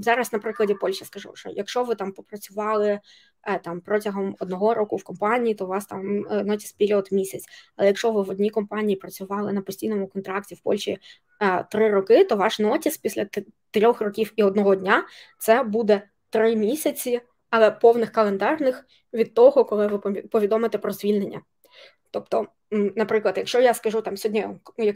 [0.00, 3.00] зараз, на прикладі Польщі, скажу, що якщо ви там попрацювали
[3.42, 7.44] е, там протягом одного року в компанії, то у вас там нотіс період місяць.
[7.76, 10.98] Але якщо ви в одній компанії працювали на постійному контракті в Польщі
[11.42, 13.26] е, три роки, то ваш notice після
[13.70, 15.04] трьох років і одного дня
[15.38, 21.40] це буде три місяці, але повних календарних від того, коли ви повідомите про звільнення.
[22.10, 24.46] Тобто, наприклад, якщо я скажу там сьогодні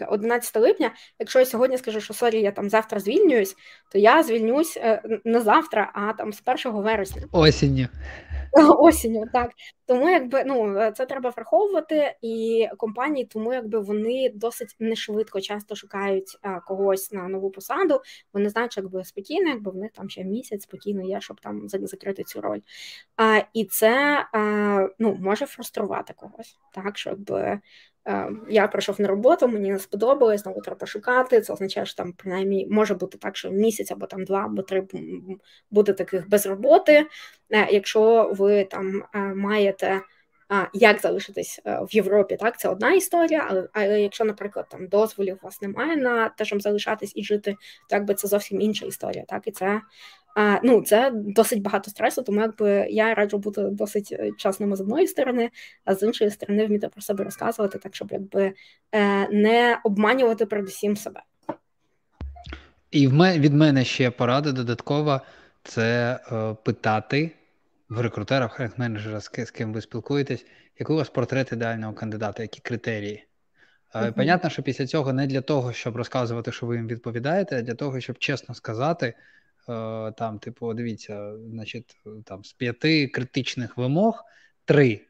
[0.08, 3.56] 11 липня, якщо я сьогодні скажу, що sorry, я там завтра звільнююсь,
[3.92, 7.22] то я звільнюсь е, не завтра, а там з 1 вересня.
[7.32, 7.88] Осінню.
[8.78, 9.50] Осінню, так.
[9.86, 15.74] Тому якби ну е, це треба враховувати, і компанії, тому якби вони досить нешвидко часто
[15.76, 18.00] шукають а, когось на нову посаду.
[18.32, 21.68] Вони знають, що якби спокійно, якби в них там ще місяць спокійно є, щоб там
[21.68, 22.60] закрити цю роль.
[23.16, 27.60] А, І це а, ну може фруструвати когось, так що якби.
[28.48, 31.40] Я прийшов на роботу, мені не сподобалось, знову треба шукати.
[31.40, 34.86] Це означає, що там принаймні може бути так, що місяць або там два або три
[35.70, 37.06] буде таких без роботи.
[37.50, 40.00] Е, якщо ви там е, маєте
[40.72, 45.38] як залишитись е, в Європі, так це одна історія, але але якщо, наприклад, там дозволів
[45.42, 47.56] у вас немає на те, щоб залишатись і жити,
[47.88, 49.24] то якби це зовсім інша історія.
[49.28, 49.80] Так і це
[50.36, 54.80] А, Ну, це досить багато стресу, тому якби я раджу бути досить е, чесними з
[54.80, 55.50] одної сторони,
[55.84, 58.52] а з іншої сторони вміти про себе розказувати, так щоб якби
[58.92, 61.22] е, не обманювати передусім себе.
[62.90, 65.20] І від мене ще порада додаткова
[65.62, 67.30] це е, питати
[67.88, 70.46] в рекрутера, в хрест менеджера, з, з ким ви спілкуєтесь,
[70.78, 73.26] який у вас портрет ідеального кандидата, які критерії.
[73.94, 74.12] Uh-huh.
[74.12, 77.74] Понятно, що після цього не для того, щоб розказувати, що ви їм відповідаєте, а для
[77.74, 79.14] того, щоб чесно сказати,
[80.16, 84.24] там, типу, дивіться, значить, там з п'яти критичних вимог
[84.64, 85.00] три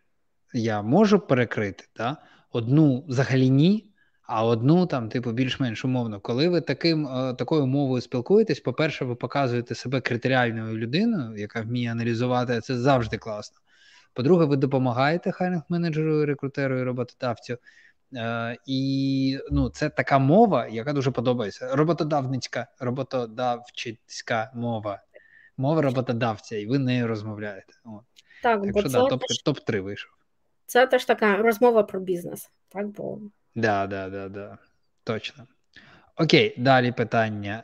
[0.53, 2.17] я можу перекрити, да?
[2.53, 3.93] одну взагалі ні,
[4.23, 6.21] а одну там, типу, більш-менш умовно.
[6.21, 11.93] Коли ви таким е, такою мовою спілкуєтесь, по-перше, ви показуєте себе критеріальною людиною, яка вміє
[11.93, 13.59] аналізувати, це завжди класно.
[14.15, 17.57] По-друге, ви допомагаєте хайнг менеджеру, рекрутеру і роботодавцю.
[18.17, 21.77] Е, І ну, це така мова, яка дуже подобається.
[21.77, 25.03] Роботодавницька, роботодавчицька мова,
[25.57, 27.73] мова роботодавця, і ви нею розмовляєте.
[27.85, 28.03] От.
[28.43, 29.43] Так, так бо що, це да, топ, теж...
[29.45, 30.13] топ-3 вийшов.
[30.67, 33.19] Це теж така розмова про бізнес, так бо
[33.55, 34.59] Да, да, да, да.
[35.05, 35.47] Точно.
[36.17, 37.63] Окей, далі питання.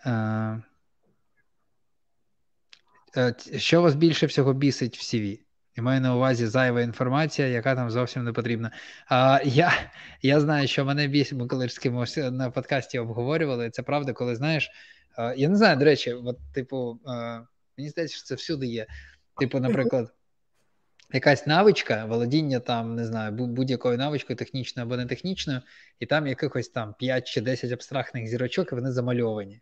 [3.17, 5.41] Е, е, що вас більше всього бісить в CV?
[5.79, 8.71] І маю на увазі зайва інформація, яка там зовсім не потрібна.
[9.09, 9.73] А, Я
[10.23, 13.71] я знаю, що мене бісить, ми на подкасті обговорювали.
[13.71, 14.71] Це правда, коли знаєш.
[15.37, 17.01] Я не знаю, до речі, от, типу,
[17.77, 18.87] мені здається, що це всюди є.
[19.41, 20.15] Типу, наприклад,
[21.13, 25.61] якась навичка, володіння там, не знаю, будь-якою навичкою, технічною або не технічною,
[26.01, 29.61] і там якихось там 5 чи 10 абстрактних зірочок, і вони замальовані.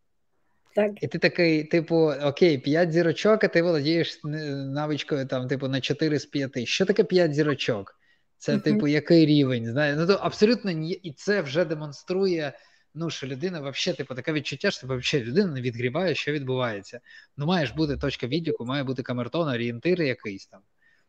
[0.77, 0.93] Так.
[1.03, 6.19] І ти такий, типу, окей, 5 зірочок, а ти володієш навичкою там, типу, на 4
[6.19, 6.69] з 5.
[6.69, 7.99] Що таке 5 зірочок?
[8.39, 8.61] Це, uh-huh.
[8.61, 9.67] типу, який рівень?
[9.67, 9.97] Знає?
[9.97, 12.53] Ну, то абсолютно ні, і це вже демонструє.
[12.95, 17.01] Ну, що людина взагалі, типу, таке відчуття, що типу, взагалі людина не відгрібає, що відбувається.
[17.37, 20.61] Ну, маєш бути точка відліку, має бути камертон, орієнтир якийсь там.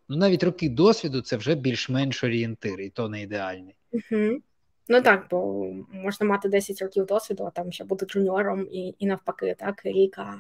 [0.10, 3.76] Ну, навіть роки досвіду це вже більш-менш орієнтир, і то не ідеальний.
[3.92, 4.42] Угу.
[4.90, 9.08] Ну так, бо можна мати 10 років досвіду, а там ще бути джуніором і і
[9.08, 10.34] навпаки, так, рік, а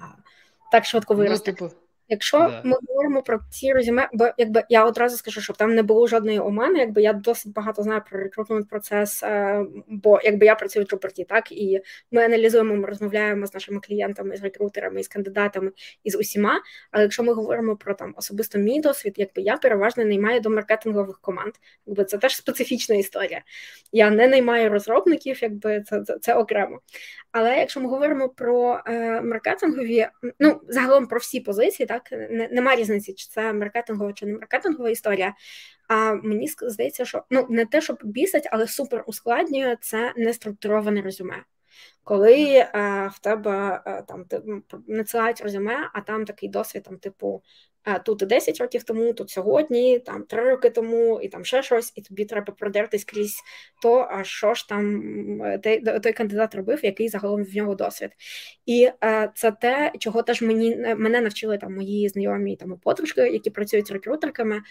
[0.72, 1.52] так швидко вирости.
[1.52, 2.62] Ну, типу, Якщо да.
[2.64, 6.40] ми говоримо про ці резюме, бо якби я одразу скажу, щоб там не було жодної
[6.40, 10.88] омани, якби я досить багато знаю про рекрутмент процес, е, бо якби я працюю в
[10.90, 11.82] Джупорті, так і
[12.12, 15.72] ми аналізуємо, ми розмовляємо з нашими клієнтами, з рекрутерами, з кандидатами
[16.04, 16.62] і з усіма.
[16.92, 21.20] Але якщо ми говоримо про там особисто мій досвід, якби я переважно наймаю до маркетингових
[21.22, 21.54] команд,
[21.86, 23.42] якби це теж специфічна історія.
[23.92, 26.80] Я не наймаю розробників, якби це це, це окремо.
[27.32, 30.08] Але якщо ми говоримо про е, маркетингові,
[30.40, 34.90] ну загалом про всі позиції, так не, нема різниці, чи це маркетингова чи не маркетингова
[34.90, 35.34] історія.
[35.88, 41.44] А мені здається, що ну не те, щоб бісить, але супер ускладнює це неструктуроване резюме.
[42.04, 44.26] Коли а, е, в тебе а, е, там
[44.88, 47.44] надсилають резюме, а там такий досвід, там, типу,
[48.06, 52.02] тут 10 років тому, тут сьогодні, там 3 роки тому, і там ще щось, і
[52.02, 53.42] тобі треба продертись крізь
[53.82, 55.02] то, а що ж там
[55.64, 58.12] той, той кандидат робив, який загалом в нього досвід.
[58.66, 63.50] І е, це те, чого теж мені мене навчили там мої знайомі там подружки, які
[63.50, 64.62] працюють з рекрутерками.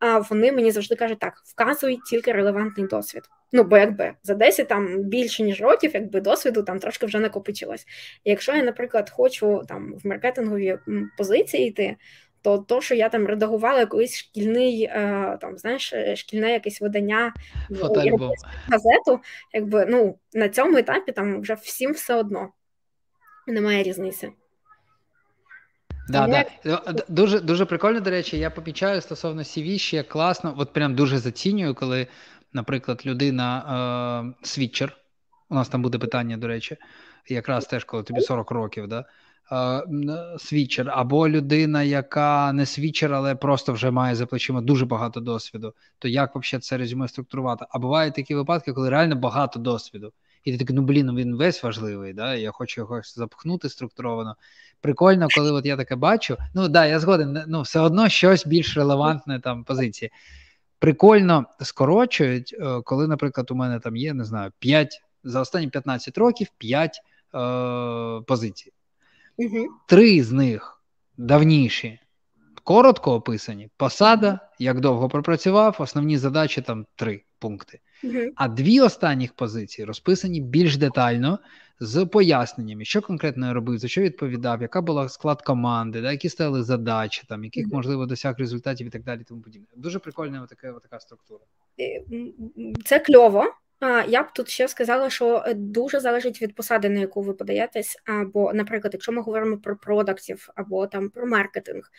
[0.00, 3.22] А вони мені завжди кажуть, так, вказуй тільки релевантний досвід.
[3.52, 7.86] Ну, бо якби за 10 там більше ніж років, якби досвіду там трошки вже накопичилось.
[8.24, 10.78] І якщо я, наприклад, хочу там в маркетингові
[11.16, 11.96] позиції йти,
[12.42, 17.34] то то, що я там редагувала колись шкільний, е, там знаєш, е, шкільне якесь видання
[18.68, 19.20] газету,
[19.52, 22.48] якби ну на цьому етапі там вже всім все одно
[23.46, 24.30] немає різниці.
[26.10, 26.44] Да, да.
[26.66, 31.18] Е, дуже дуже прикольно, до речі, я помічаю стосовно CV ще класно, от прям дуже
[31.18, 32.06] зацінюю, коли,
[32.52, 34.96] наприклад, людина е, свідчер,
[35.48, 36.76] у нас там буде питання, до речі,
[37.28, 39.04] якраз теж коли тобі 40 років, да,
[40.38, 45.74] свічер, або людина, яка не свічер, але просто вже має за плечима дуже багато досвіду,
[45.98, 47.64] то як взагалі це резюме структурувати?
[47.70, 50.12] А бувають такі випадки, коли реально багато досвіду.
[50.44, 52.34] І ти такий, ну блін, ну він весь важливий, да?
[52.34, 54.36] я хочу його запхнути структуровано.
[54.80, 56.36] Прикольно, коли от я таке бачу.
[56.54, 60.10] Ну да, я згоден, ну все одно щось більш релевантне там позиції.
[60.78, 66.18] Прикольно скорочують, е, коли, наприклад, у мене там є, не знаю, 5, за останні 15
[66.18, 67.00] років 5
[67.34, 68.72] е, позицій.
[69.36, 69.66] Угу.
[69.86, 70.82] Три з них
[71.16, 72.00] давніші,
[72.64, 73.68] коротко описані.
[73.76, 77.80] Посада, як довго пропрацював, основні задачі там три пункти.
[78.34, 81.38] А дві останніх позиції розписані більш детально
[81.80, 86.28] з поясненнями, що конкретно я робив, за що відповідав, яка була склад команди, да, які
[86.28, 89.20] ставили задачі, там, яких можливо досяг результатів і так далі.
[89.28, 89.66] Тому подібне.
[89.76, 91.40] Дуже прикольна така, така структура.
[92.84, 93.44] Це кльово.
[94.08, 97.96] Я б тут ще сказала, що дуже залежить від посади, на яку ви подаєтесь.
[98.04, 101.90] Або, наприклад, якщо ми говоримо про продактів або там про маркетинг,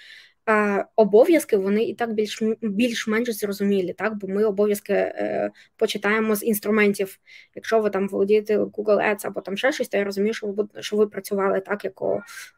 [0.96, 7.20] обов'язки вони і так більш більш-менш зрозумілі, так бо ми обов'язки е, почитаємо з інструментів.
[7.56, 10.82] Якщо ви там володієте Google Ads або там ще щось, то я розумію, що ви
[10.82, 12.02] що ви працювали так, як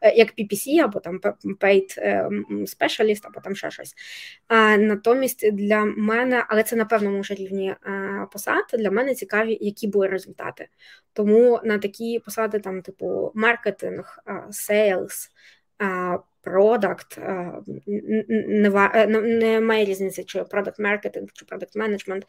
[0.00, 1.20] е, як PPC, або там
[1.60, 3.94] Paid е, Specialist, або там ще щось.
[4.48, 9.58] А натомість для мене, але це на певному вже рівні е, посад, для мене цікаві,
[9.60, 10.68] які були результати.
[11.12, 14.18] Тому на такі посади, там, типу, маркетинг,
[14.50, 15.30] sales,
[16.44, 17.18] product,
[19.06, 22.26] немає різниці, чи product marketing, чи product management.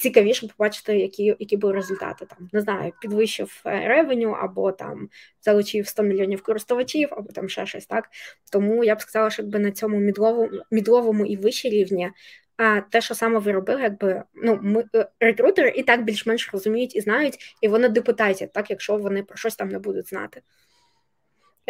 [0.00, 2.26] Цікавіше побачити, які які були результати.
[2.26, 5.08] Там не знаю, підвищив revenue, або там
[5.42, 8.08] залучив 100 мільйонів користувачів, або там ще щось так.
[8.52, 12.10] Тому я б сказала, що якби на цьому мідловому мідловому і вищій рівні.
[12.56, 16.96] А те, що саме ви робили, якби ну ми е, рекрутери і так більш-менш розуміють
[16.96, 20.42] і знають, і вони депутаті, так якщо вони про щось там не будуть знати.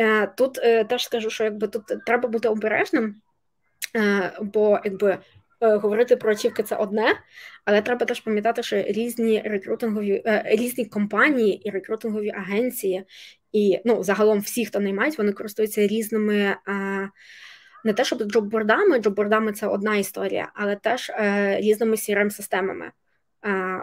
[0.00, 3.14] Е, тут е, теж скажу, що якби тут треба бути обережним,
[3.96, 5.18] е, бо якби
[5.60, 7.14] говорити про очівки це одне,
[7.64, 13.04] але треба теж пам'ятати, що різні рекрутингові різні компанії і рекрутингові агенції,
[13.52, 16.56] і ну загалом всі, хто наймають, вони користуються різними.
[17.84, 21.12] Не те, щоб джоббордами, джоббордами це одна історія, але теж
[21.56, 22.90] різними crm системами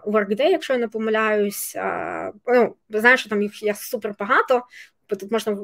[0.05, 1.76] У Workday, якщо я не помиляюсь,
[2.47, 4.63] ну знаєш, що там їх є супер багато,
[5.15, 5.57] тут можна е,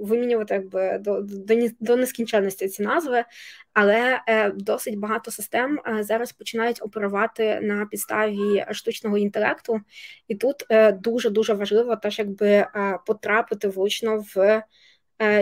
[0.00, 3.24] вимінювати якби до до, до нескінченності ці назви,
[3.72, 9.80] але е, досить багато систем е, зараз починають оперувати на підставі штучного інтелекту,
[10.28, 12.66] і тут дуже дуже важливо теж якби
[13.06, 14.62] потрапити влучно в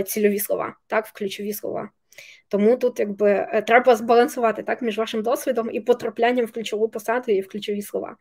[0.06, 1.90] цільові слова, так, в ключові слова.
[2.48, 7.40] Тому тут якби треба збалансувати так між вашим досвідом і потраплянням в ключову посаду і
[7.40, 8.16] в ключові слова.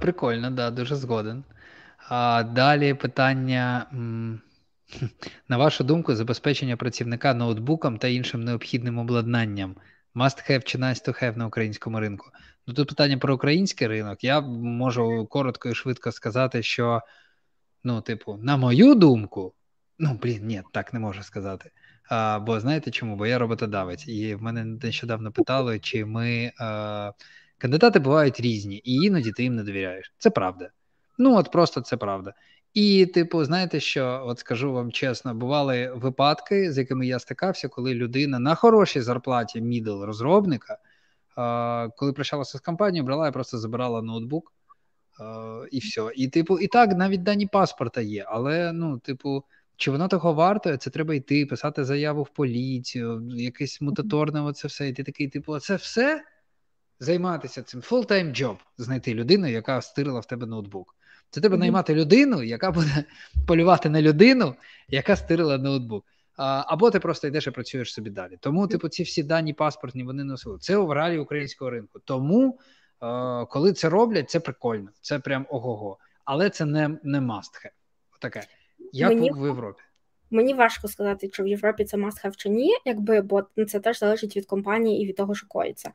[0.00, 1.44] Прикольно, да, дуже згоден.
[2.08, 3.86] А Далі питання.
[5.48, 9.76] На вашу думку, забезпечення працівника ноутбуком та іншим необхідним обладнанням
[10.14, 12.30] must have чи nice to have на українському ринку.
[12.66, 14.24] Ну тут питання про український ринок.
[14.24, 17.00] Я можу коротко і швидко сказати, що,
[17.84, 19.54] ну, типу, на мою думку,
[19.98, 21.70] ну, блін, ні, так не можу сказати.
[22.10, 23.16] А, Бо знаєте чому?
[23.16, 27.12] Бо я роботодавець, і в мене нещодавно питали, чи ми а,
[27.58, 30.14] кандидати бувають різні, і іноді ти їм не довіряєш.
[30.18, 30.70] Це правда.
[31.18, 32.34] Ну, от просто це правда.
[32.74, 37.94] І, типу, знаєте, що от скажу вам чесно, бували випадки, з якими я стикався, коли
[37.94, 40.78] людина на хорошій зарплаті мідл розробника,
[41.96, 44.52] коли прощалася з компанією, брала і просто забирала ноутбук
[45.70, 46.10] і все.
[46.16, 49.44] І, типу, і так навіть дані паспорта є, але ну, типу.
[49.76, 50.76] Чи воно того варто?
[50.76, 54.88] Це треба йти, писати заяву в поліцію, якесь мутаторне, оце все.
[54.88, 56.24] І ти такий, типу, це все
[57.00, 60.94] займатися цим full-time job, знайти людину, яка стирила в тебе ноутбук.
[61.32, 61.58] Це треба mm-hmm.
[61.58, 63.04] наймати людину, яка буде
[63.46, 64.54] полювати на людину,
[64.88, 66.04] яка стирила ноутбук.
[66.36, 68.36] Або ти просто йдеш і працюєш собі далі.
[68.40, 70.58] Тому, типу, ці всі дані паспортні вони носили.
[70.58, 71.98] Це в реалії українського ринку.
[72.04, 72.58] Тому,
[73.48, 74.88] коли це роблять, це прикольно.
[75.00, 75.98] Це прям ого-го.
[76.24, 77.70] Але це не не must have.
[78.20, 78.42] Таке.
[78.92, 79.30] Як Мені...
[79.32, 79.82] в Європі.
[80.32, 83.98] Мені важко сказати, чи в Європі це must have чи ні, якби бо це теж
[83.98, 85.90] залежить від компанії і від того, що коїться.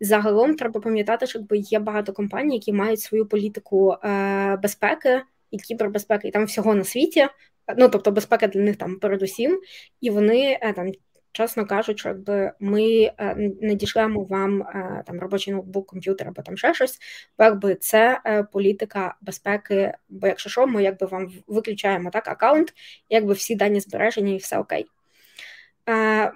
[0.00, 5.58] Загалом треба пам'ятати, що якби є багато компаній, які мають свою політику е, безпеки і
[5.58, 7.28] кібербезпеки, і там всього на світі.
[7.76, 9.60] Ну тобто безпека для них там передусім,
[10.00, 10.92] і вони е, там
[11.34, 16.56] чесно кажучи, якби ми е, не дійшлемо вам е, там робочий ноутбук, комп'ютер або там
[16.56, 16.98] ще щось,
[17.38, 19.92] якби це е, політика безпеки.
[20.08, 22.74] Бо якщо що, ми якби вам виключаємо так аккаунт,
[23.08, 24.86] якби всі дані збережені і все окей.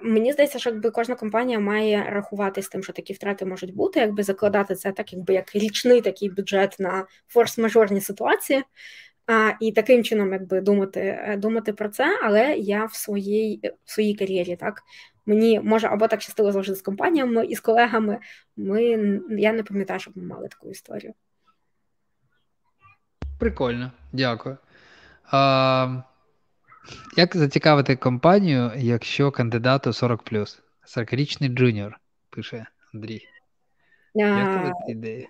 [0.01, 3.99] Мені здається, що якби кожна компанія має рахувати з тим, що такі втрати можуть бути,
[3.99, 8.63] якби закладати це так, якби як річний такий бюджет на форс-мажорні ситуації.
[9.31, 13.91] А, І таким чином, якби думати е, думати про це, але я в своїй в
[13.91, 14.81] своїй кар'єрі так
[15.25, 18.19] мені може або так щастило завжди з компаніями і з колегами.
[18.57, 18.83] Ми
[19.29, 21.13] я не пам'ятаю, щоб ми мали таку історію.
[23.39, 24.57] Прикольно, дякую.
[25.31, 26.01] А,
[27.17, 31.99] Як зацікавити компанію, якщо кандидату 40 40-річний джуніор,
[32.29, 33.21] пише Андрій.
[34.15, 35.27] Як ідея?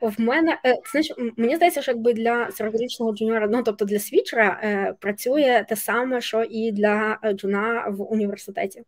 [0.00, 4.60] В мене е, знаєш, мені здається, що якби для 40-річного джуніора, ну тобто для свічера,
[4.62, 8.82] е, працює те саме, що і для е, джуна в університеті.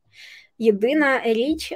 [0.59, 1.73] Єдина річ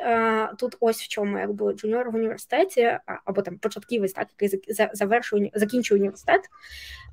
[0.58, 4.60] тут ось в чому, якби джуніор в університеті, або там початківець, так який
[4.92, 6.40] завершує закінчує університет,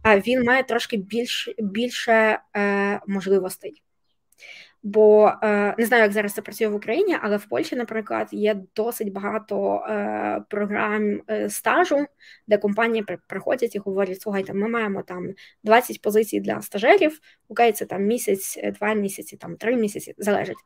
[0.06, 2.40] він має трошки більш, більше
[3.08, 3.82] можливостей.
[4.84, 8.56] Бо е, не знаю, як зараз це працює в Україні, але в Польщі, наприклад, є
[8.76, 12.06] досить багато е, програм е, стажу,
[12.48, 17.20] де компанії приходять і говорять: слухайте, ми маємо там 20 позицій для стажерів,
[17.50, 20.58] окей, це там місяць, два місяці, там три місяці залежить.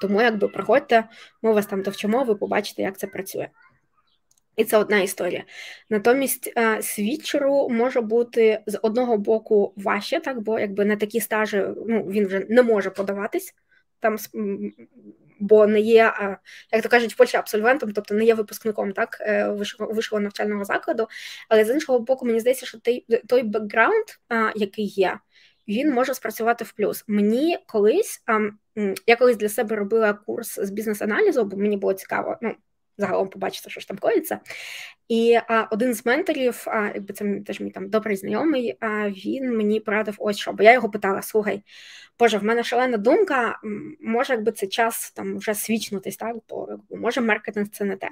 [0.00, 1.04] Тому якби приходьте,
[1.42, 3.48] ми вас там довчимо, ви побачите, як це працює.
[4.56, 5.44] І це одна історія.
[5.90, 11.64] Натомість е, свідчеру може бути з одного боку важче, так бо якби на такі стажі
[11.86, 13.54] ну, він вже не може подаватись
[14.00, 14.16] там,
[15.40, 16.38] бо не є, е,
[16.72, 19.48] як то кажуть, в Польщі абсолвентом, тобто не є випускником так, е,
[19.78, 21.08] вищого навчального закладу.
[21.48, 24.04] Але з іншого боку, мені здається, що той той бекграунд,
[24.54, 25.18] який є,
[25.68, 27.04] він може спрацювати в плюс.
[27.06, 28.22] Мені колись
[29.06, 32.36] я колись для себе робила курс з бізнес-аналізу, бо мені було цікаво.
[32.42, 32.54] ну,
[32.98, 34.40] загалом побачити, що ж там коїться.
[35.08, 39.56] І а, один з менторів, а, якби це теж мій там добрий знайомий, а він
[39.56, 40.52] мені порадив ось що.
[40.52, 41.62] Бо я його питала: слухай,
[42.18, 43.60] Боже, в мене шалена думка,
[44.00, 48.08] може, якби це час там вже свічнутись, так, бо може маркетинг це не те.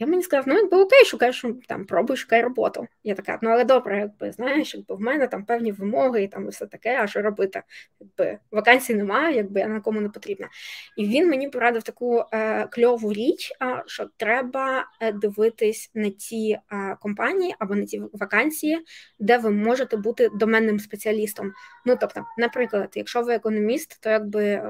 [0.00, 2.86] Я мені сказав, ну якби окей, шукаєш там, пробуй, шукай роботу.
[3.04, 6.48] Я така, ну але добре, якби знаєш, якби в мене там певні вимоги і там
[6.48, 7.62] все таке, а що робити?
[8.00, 10.48] Якби вакансій немає, якби я на кому не потрібна.
[10.96, 16.58] І він мені порадив таку е, кльову річ, а, що треба е, дивитись на ті
[16.72, 18.78] е, компанії або на ті вакансії,
[19.18, 21.52] де ви можете бути доменним спеціалістом.
[21.86, 24.62] Ну тобто, наприклад, якщо ви економіст, то якби.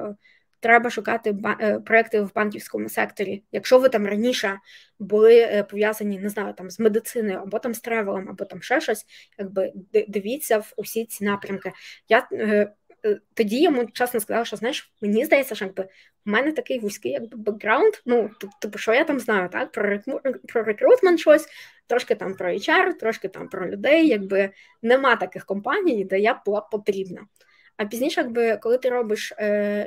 [0.61, 3.43] Треба шукати е, проекти в банківському секторі.
[3.53, 4.59] Якщо ви там раніше
[4.99, 8.81] були е, пов'язані, не знаю, там з медициною, або там з тревелом, або там ще
[8.81, 9.07] щось,
[9.39, 9.73] якби
[10.09, 11.73] дивіться в усі ці напрямки.
[12.09, 12.73] Я е,
[13.35, 15.83] тоді йому чесно сказала, що знаєш, мені здається, що якби
[16.25, 17.95] в мене такий вузький якби бекграунд.
[18.07, 18.31] Ну,
[18.61, 19.73] типу, що я там знаю, так?
[19.73, 20.01] Про
[20.49, 21.49] про recruitment щось,
[21.87, 24.09] трошки там про HR, трошки там про людей.
[24.09, 24.51] Якби
[24.83, 27.27] нема таких компаній, де я була потрібна.
[27.81, 29.33] А пізніше, якби коли ти робиш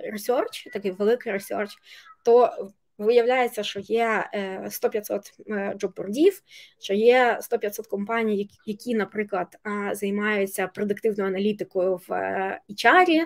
[0.04, 1.76] research, такий великий research,
[2.24, 2.52] то
[2.98, 6.42] виявляється, що є 100-500 е, джоббордів,
[6.80, 9.58] що є 100-500 компаній, які, наприклад,
[9.92, 13.24] займаються предиктивною аналітикою в е, HR,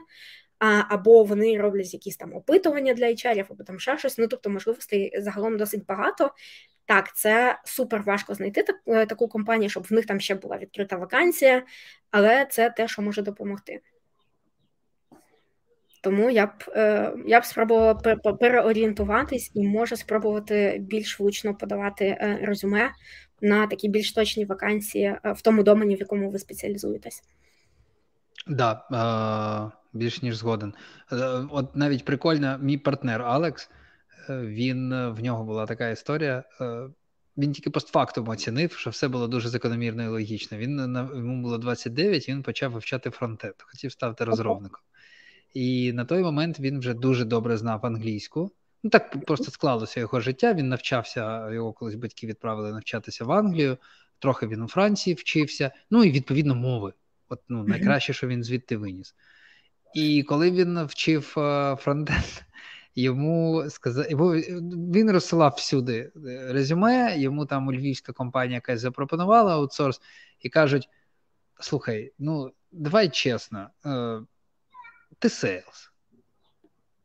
[0.90, 4.18] або вони роблять якісь там опитування для HR, або там ще щось.
[4.18, 6.32] Ну тобто можливостей загалом досить багато.
[6.86, 10.58] Так, це супер важко знайти так, е, таку компанію, щоб в них там ще була
[10.58, 11.64] відкрита вакансія,
[12.12, 13.82] але це те, що може допомогти.
[16.02, 17.94] Тому я б е, я б спробувала
[18.40, 22.90] переорієнтуватись і може спробувати більш влучно подавати е, резюме
[23.42, 27.24] на такі більш точні вакансії е, в тому домені, в якому ви спеціалізуєтесь.
[28.58, 30.74] Так, да, більш ніж згоден.
[31.52, 33.70] От навіть прикольно, мій партнер Алекс,
[34.30, 36.44] він в нього була така історія.
[37.38, 40.58] Він тільки постфактум оцінив, що все було дуже закономірно і логічно.
[40.58, 40.80] Він
[41.16, 44.82] йому було 29, і він почав вивчати фронтенд, хотів стати розробником.
[45.58, 48.52] І на той момент він вже дуже добре знав англійську.
[48.84, 50.54] Ну так просто склалося його життя.
[50.54, 53.78] Він навчався, його колись батьки відправили навчатися в Англію.
[54.20, 55.72] Трохи він у Франції вчився.
[55.92, 56.94] Ну і відповідно мови.
[57.30, 59.16] От ну найкраще, що він звідти виніс.
[59.94, 62.26] І коли він вчив е, фронтенд,
[62.96, 64.06] йому сказав,
[64.94, 67.20] він розсилав всюди е, резюме.
[67.20, 70.02] Йому там у львівська компанія якась запропонувала аутсорс,
[70.40, 70.90] і кажуть:
[71.60, 73.70] слухай, ну давай чесно.
[75.20, 75.92] Ти sales.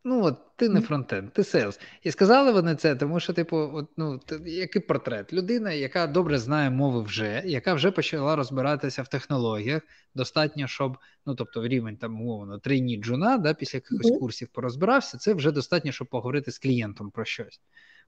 [0.04, 1.80] Ну, от ти не фронтенд, ти sales.
[2.02, 5.32] І сказали вони це, тому що, типу, от, ну, який портрет?
[5.32, 9.82] Людина, яка добре знає мови вже, яка вже почала розбиратися в технологіях,
[10.14, 14.18] достатньо, щоб, ну, тобто, рівень там, умовно, трійні джуна, да, після якихось mm-hmm.
[14.18, 17.60] курсів порозбирався, це вже достатньо, щоб поговорити з клієнтом про щось.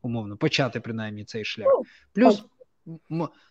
[0.03, 1.69] Умовно, почати принаймні цей шлях.
[2.13, 2.45] Плюс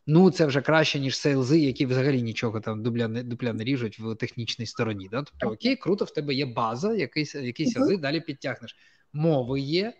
[0.07, 3.99] Ну, це вже краще, ніж сейлзи, які взагалі нічого там дупля не дупля не ріжуть
[3.99, 5.07] в технічній стороні.
[5.11, 5.23] Да?
[5.23, 8.75] Тобто, окей, круто, в тебе є база, якийсь якийсь ази, далі підтягнеш.
[9.13, 9.93] Мови є.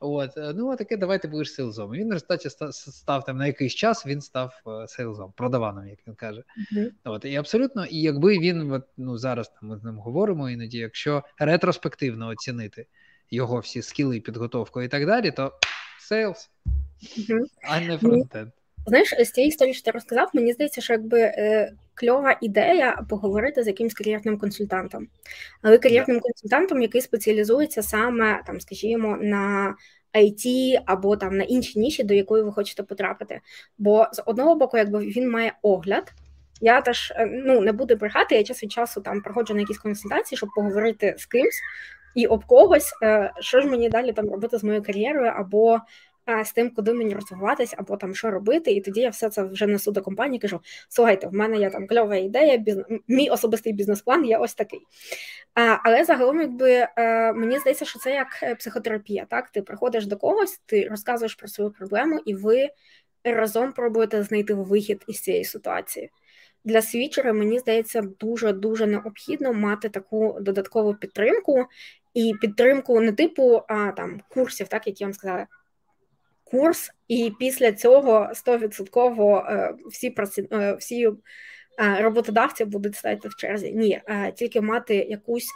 [0.00, 1.92] От, е, ну, таке, давай ти будеш сейлзом.
[1.92, 5.98] Він в результаті став, став там на якийсь час, він став е, сейлзом, продаваном, як
[6.06, 6.42] він каже.
[6.72, 6.90] Uh-huh.
[7.04, 10.78] От, І абсолютно, і якби він, от, ну зараз там ми з ним говоримо, іноді,
[10.78, 12.86] якщо ретроспективно оцінити
[13.30, 15.52] його всі скіли, підготовку і так далі, то
[16.00, 16.50] сейлз,
[17.18, 17.46] uh-huh.
[17.62, 18.52] а не фронтенд.
[18.86, 23.62] Знаєш, з цієї історії, що ти розказав, мені здається, що якби е, кльова ідея поговорити
[23.62, 25.08] з якимсь кар'єрним консультантом,
[25.62, 26.22] але кар'єрним yeah.
[26.22, 29.74] консультантом, який спеціалізується саме там, скажімо, на
[30.14, 33.40] IT або там на інші ніші, до якої ви хочете потрапити.
[33.78, 36.12] Бо з одного боку, якби він має огляд.
[36.60, 39.78] Я теж е, ну не буду брехати, я час від часу там проходжу на якісь
[39.78, 41.60] консультації, щоб поговорити з кимсь
[42.14, 45.78] і об когось, е, що ж мені далі там робити з моєю кар'єрою, або
[46.44, 49.66] з тим, куди мені розвиватися, або там що робити, і тоді я все це вже
[49.66, 50.40] несу до компанії.
[50.40, 52.78] Кажу: слухайте, в мене є там кльова ідея, біз...
[53.08, 54.80] мій особистий бізнес-план є ось такий.
[55.84, 59.26] Але загалом, якби е, мені здається, що це як е, психотерапія.
[59.30, 62.68] Так, ти приходиш до когось, ти розказуєш про свою проблему, і ви
[63.24, 66.10] разом пробуєте знайти вихід із цієї ситуації.
[66.64, 71.66] Для свічера, мені здається, дуже дуже необхідно мати таку додаткову підтримку,
[72.14, 75.46] і підтримку не типу а, там курсів, так як я вам сказала,
[76.56, 80.14] курс, і після цього 100% е, всі
[80.52, 81.12] е, всі е,
[82.02, 83.72] роботодавці будуть стояти в черзі.
[83.72, 84.02] Ні,
[84.34, 85.48] тільки мати якусь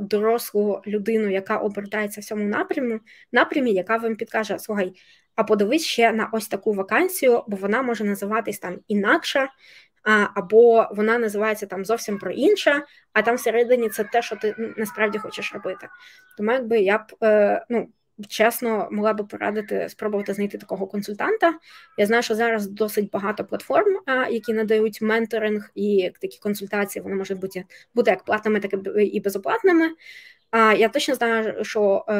[0.00, 2.98] дорослу людину, яка обертається в цьому напрямі,
[3.32, 4.92] напрямі, яка вам підкаже: слухай,
[5.36, 9.48] а подивись ще на ось таку вакансію, бо вона може називатись там інакше.
[10.34, 12.82] Або вона називається там зовсім про інше,
[13.12, 15.88] а там всередині це те, що ти насправді хочеш робити.
[16.36, 17.04] Тому якби я б
[17.68, 17.88] ну
[18.28, 21.54] чесно могла би порадити спробувати знайти такого консультанта.
[21.98, 23.98] Я знаю, що зараз досить багато платформ,
[24.30, 27.02] які надають менторинг і такі консультації.
[27.02, 27.64] Вони можуть бути
[27.94, 29.90] бути як платними, так і безоплатними.
[30.50, 32.12] А я точно знаю, що е,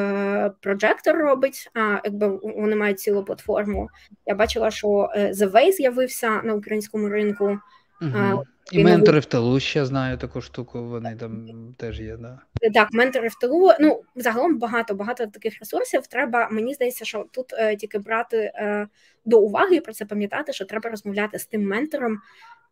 [0.63, 3.89] Projector робить, а якби вони мають цілу платформу.
[4.25, 7.59] Я бачила, що е, The Way з'явився на українському ринку.
[8.01, 8.43] Угу.
[8.71, 11.47] І ментори в тилу ще знаю таку штуку, вони там
[11.77, 12.39] теж є, да.
[12.73, 13.71] Так, ментори в тилу.
[13.79, 16.07] Ну, загалом багато багато таких ресурсів.
[16.07, 18.87] Треба, мені здається, що тут е, тільки брати е,
[19.25, 22.19] до уваги і про це пам'ятати, що треба розмовляти з тим ментором,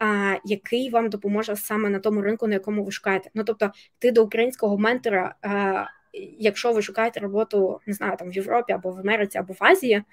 [0.01, 3.29] е, який вам допоможе саме на тому ринку, на якому ви шукаєте.
[3.33, 5.87] Ну, тобто, ти до українського ментора, е,
[6.39, 10.03] якщо ви шукаєте роботу, не знаю, там в Європі або в Америці, або в Азії,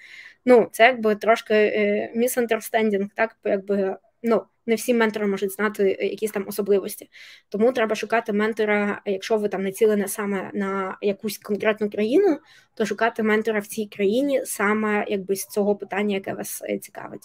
[0.44, 6.06] ну це якби трошки е, misunderstanding, так якби ну не всі ментори можуть знати е,
[6.06, 7.10] якісь там особливості.
[7.48, 12.38] Тому треба шукати ментора, якщо ви там націлені саме на якусь конкретну країну,
[12.74, 17.22] то шукати ментора в цій країні саме якби з цього питання, яке вас е, цікавить.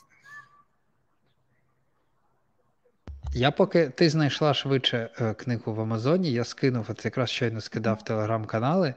[3.33, 8.03] Я поки ти знайшла швидше е, книгу в Амазоні, я скинув, от якраз щойно скидав
[8.03, 8.93] телеграм-канали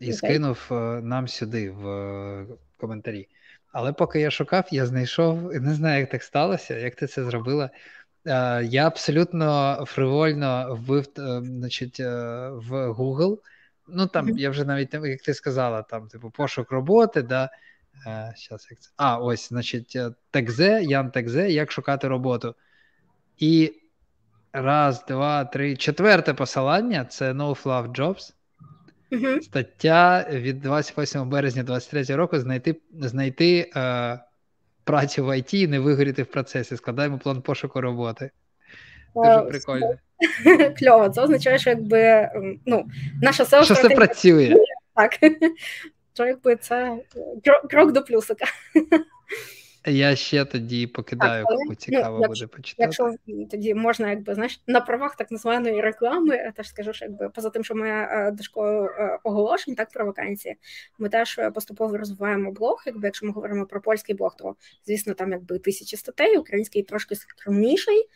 [0.00, 0.12] і okay.
[0.12, 0.66] скинув
[1.02, 2.46] нам сюди в
[2.76, 3.28] коментарі.
[3.78, 7.70] Але поки я шукав, я знайшов, не знаю, як так сталося, як ти це зробила.
[8.26, 12.08] Е, я абсолютно фривольно вбив е, значить, е,
[12.50, 13.38] в Google.
[13.88, 17.50] Ну там я вже навіть як ти сказала, там, типу, пошук роботи, да.
[18.36, 18.90] Щас, як це?
[18.96, 19.98] А, ось, значить,
[20.30, 22.54] Текзе, Ян Текзе, як шукати роботу.
[23.38, 23.72] І
[24.52, 28.35] раз, два, три, четверте посилання це No Fluff Jobs.
[29.12, 29.40] Угу.
[29.42, 34.18] Стаття від 28 березня 23 року знайти знайти е,
[34.84, 36.76] працю в ІТ і не вигоріти в процесі.
[36.76, 38.30] Складаємо план пошуку роботи.
[39.14, 39.94] Дуже прикольно.
[40.78, 42.28] Кльово, це означає, що якби
[42.66, 42.86] ну,
[43.22, 44.56] наша село Що це працює.
[44.94, 45.18] Так.
[46.14, 46.98] Що якби це
[47.70, 48.44] крок до плюсика.
[49.86, 52.82] Я ще тоді покидаю, так, кому цікаво ну, буде почитати.
[52.82, 53.14] Якщо
[53.50, 57.50] тоді можна, якби знаєш, на правах так званої реклами, я теж скажу, що якби поза
[57.50, 60.56] тим, що ми е, дошкою е, оголошень, так про вакансії,
[60.98, 62.82] ми теж е, поступово розвиваємо блог.
[62.86, 64.56] Якби якщо ми говоримо про польський блог, то
[64.86, 68.08] звісно там якби тисячі статей, український трошки скромніший.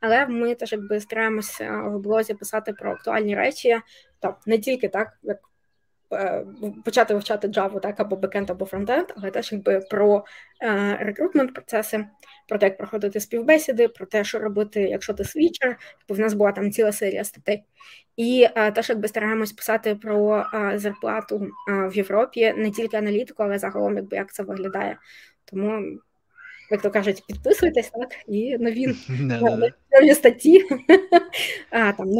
[0.00, 3.80] Але ми теж якби стараємося в блозі писати про актуальні речі,
[4.20, 5.38] тобто не тільки так, як
[6.84, 10.24] почати вивчати Java, так, або бекенд, або фронтенд, але теж якби про
[10.62, 12.06] е, recruitment процеси,
[12.48, 15.76] про те, як проходити співбесіди, про те, що робити, якщо ти свічер,
[16.08, 17.64] бо в нас була там ціла серія статей.
[18.16, 23.42] І е, теж якби стараємось писати про е, зарплату е, в Європі, не тільки аналітику,
[23.42, 24.98] але загалом, якби як це виглядає.
[25.44, 25.98] Тому.
[26.70, 28.94] Як то кажуть, підписуйтесь, так, і нові
[30.00, 30.64] нові статті.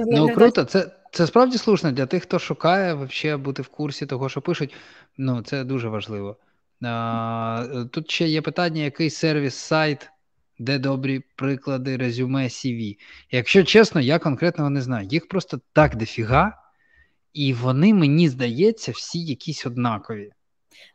[0.06, 4.28] Ну, круто, це це справді слушно для тих, хто шукає вообще бути в курсі того,
[4.28, 4.74] що пишуть.
[5.18, 6.36] Ну, це дуже важливо.
[6.82, 10.10] А, Тут ще є питання: який сервіс, сайт,
[10.58, 12.96] де добрі приклади, резюме, CV.
[13.30, 15.08] Якщо чесно, я конкретного не знаю.
[15.10, 16.58] Їх просто так дофіга,
[17.32, 20.30] і вони, мені здається, всі якісь однакові.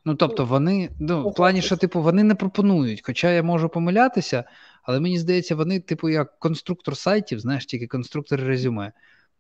[0.06, 3.02] Ну, тобто, вони, ну, в плані, що, типу, вони не пропонують.
[3.04, 4.44] Хоча я можу помилятися,
[4.84, 8.92] але мені здається, вони, типу, як конструктор сайтів, знаєш, тільки конструктор резюме.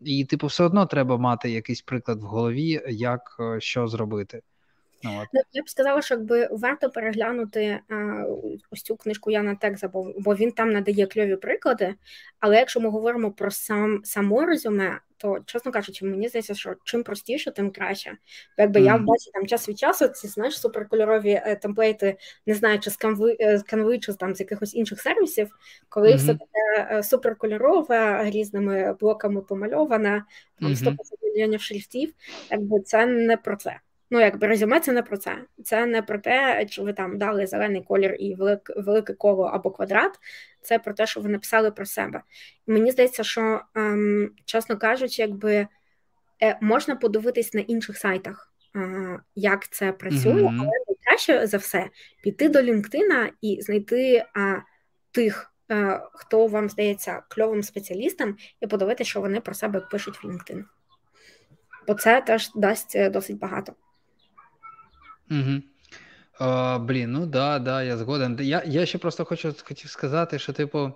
[0.06, 4.42] І, типу, все одно треба мати якийсь приклад в голові, як е, що зробити.
[5.04, 5.28] Ну, от.
[5.34, 8.26] Ну, я б сказала, що якби варто переглянути а,
[8.72, 11.96] ось цю книжку Яна Текза, бо, бо він там надає кльові приклади.
[12.40, 17.04] Але якщо ми говоримо про сам само резюме, то чесно кажучи, мені здається, що чим
[17.04, 18.12] простіше, тим краще.
[18.58, 18.84] Бо якби mm.
[18.84, 22.98] я бачу там час від часу ці знаєш суперкольорові е, темплейти, не знаю, чи з
[22.98, 25.58] канви, е, з канви, чи там з якихось інших сервісів,
[25.90, 26.18] коли mm-hmm.
[26.18, 30.24] все таке е, суперкольорове, різними блоками помальоване,
[30.60, 31.26] там 150 mm-hmm.
[31.26, 32.14] мільйонів шрифтів,
[32.52, 33.80] якби це не про це.
[34.14, 35.38] Ну, якби резюме це не про це.
[35.64, 39.72] Це не про те, чи ви там дали зелений колір і велике, велике коло або
[39.72, 40.20] квадрат.
[40.62, 42.22] Це про те, що ви написали про себе.
[42.68, 45.68] І мені здається, що, ем, чесно кажучи, якби
[46.44, 50.60] е, можна подивитись на інших сайтах, е, як це працює, mm-hmm.
[50.60, 51.90] але найкраще за все
[52.24, 54.64] піти до LinkedIn і знайти е,
[55.12, 55.50] тих.
[56.14, 60.64] Хто вам здається кльовим спеціалістом, і подивитися, що вони про себе пишуть в LinkedIn.
[61.88, 63.74] Бо це теж дасть досить багато.
[65.32, 65.62] Угу.
[66.40, 68.38] О, Блін, ну да, да, я згоден.
[68.42, 70.92] Я я ще просто хочу хотів сказати, що, типу,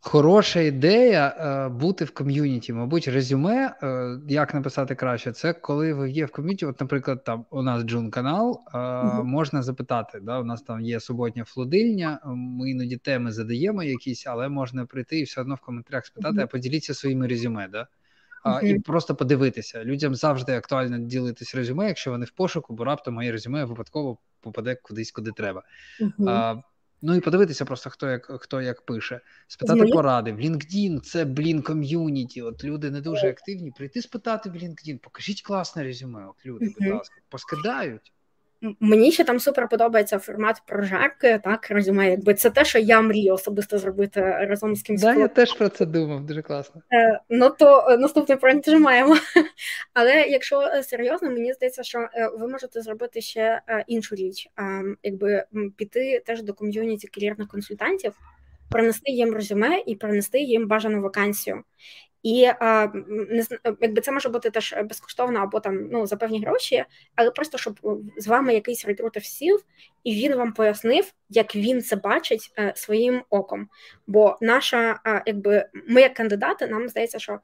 [0.00, 2.72] хороша ідея е, бути в ком'юніті.
[2.72, 6.66] Мабуть, резюме, е, як написати краще, це коли ви є в ком'юніті.
[6.66, 9.24] От, наприклад, там у нас Джун канал, е, угу.
[9.24, 10.20] можна запитати.
[10.22, 15.18] да, У нас там є суботня флодильня, ми іноді теми задаємо якісь, але можна прийти
[15.18, 16.42] і все одно в коментарях спитати, угу.
[16.44, 17.68] а поділіться своїми резюме.
[17.68, 17.86] Да?
[18.48, 19.84] А, і просто подивитися.
[19.84, 24.74] Людям завжди актуально ділитись резюме, якщо вони в пошуку, бо раптом моє резюме випадково попаде
[24.74, 25.62] кудись, куди треба.
[26.26, 26.56] А,
[27.02, 29.92] Ну і подивитися просто, хто як хто як пише, спитати Змі?
[29.92, 30.32] поради.
[30.32, 32.42] В LinkedIn це блін ком'юніті.
[32.42, 33.70] От люди не дуже активні.
[33.70, 36.26] Прийти спитати в LinkedIn, покажіть класне резюме.
[36.26, 38.12] От люди, будь ласка, поскидають.
[38.80, 43.34] Мені ще там супер подобається формат прожарки, так резюме, якби це те, що я мрію
[43.34, 45.02] особисто зробити разом з кимось.
[45.02, 46.82] Да, я теж про це думав, дуже класно.
[46.92, 49.16] Е, Ну то е, наступний проект вже маємо.
[49.94, 54.48] Але якщо е, серйозно, мені здається, що е, ви можете зробити ще іншу річ,
[55.02, 55.44] якби
[55.76, 58.12] піти теж до ком'юніті кар'єрних консультантів,
[58.70, 61.62] принести їм резюме і принести їм бажану вакансію.
[62.22, 62.50] І
[63.10, 63.44] не
[63.80, 66.84] якби це може бути теж безкоштовно або там ну за певні гроші,
[67.14, 67.80] але просто щоб
[68.16, 69.64] з вами якийсь рекрутер сів,
[70.04, 73.68] і він вам пояснив, як він це бачить е, своїм оком.
[74.06, 77.38] Бо наша, е, якби ми, як кандидати, нам здається, що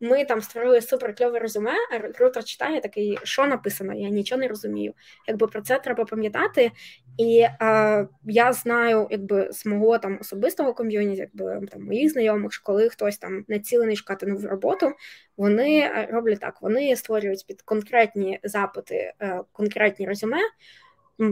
[0.00, 4.48] ми там створили супер кльове резюме, а рекрутер читає такий, що написано, я нічого не
[4.48, 4.92] розумію.
[5.28, 6.70] Якби про це треба пам'ятати.
[7.18, 12.88] І е, я знаю, якби з мого там особистого ком'юніті, якби там моїх знайомих, коли
[12.88, 14.92] хтось там націлений шукати нову роботу,
[15.36, 20.38] вони роблять так: вони створюють під конкретні запити, е, конкретні резюме.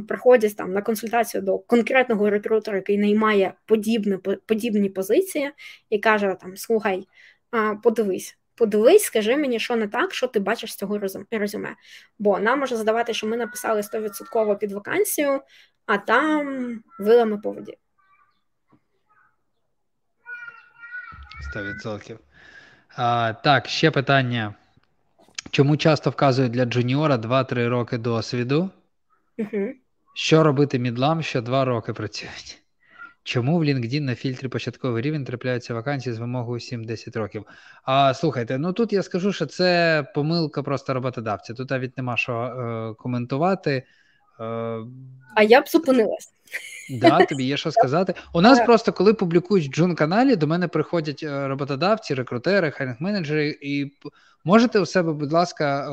[0.09, 5.51] Приходять там на консультацію до конкретного рекрутера, який наймає подібне подібні позиції,
[5.91, 7.09] і каже: там слухай,
[7.83, 11.77] подивись, подивись, скажи мені, що не так, що ти бачиш з цього резюме.
[12.19, 15.41] Бо нам може задавати, що ми написали 100% під вакансію,
[15.87, 17.79] а там вилами по воді.
[21.55, 22.19] 100%.
[22.97, 24.55] А, Так, ще питання.
[25.51, 28.71] Чому часто вказують для джуніора 2-3 роки досвіду?
[29.39, 29.73] Угу.
[30.15, 32.63] Що робити мідлам, що 2 роки працюють?
[33.29, 37.45] Чому в LinkedIn на фільтрі початковий рівень трапляються вакансії з вимогою 7-10 років?
[37.83, 41.55] А слухайте, ну тут я скажу, що це помилка просто роботодавця.
[41.55, 43.83] Тут навіть нема що е, коментувати.
[44.41, 44.45] Е,
[45.35, 46.33] а я б зупинилась.
[46.91, 48.15] Да, тобі є що сказати.
[48.35, 53.59] У нас просто коли публікують в джун каналі, до мене приходять е, роботодавці, рекрутери, хайнг-менеджери,
[53.63, 53.93] і
[54.45, 55.91] можете у себе, будь ласка, е,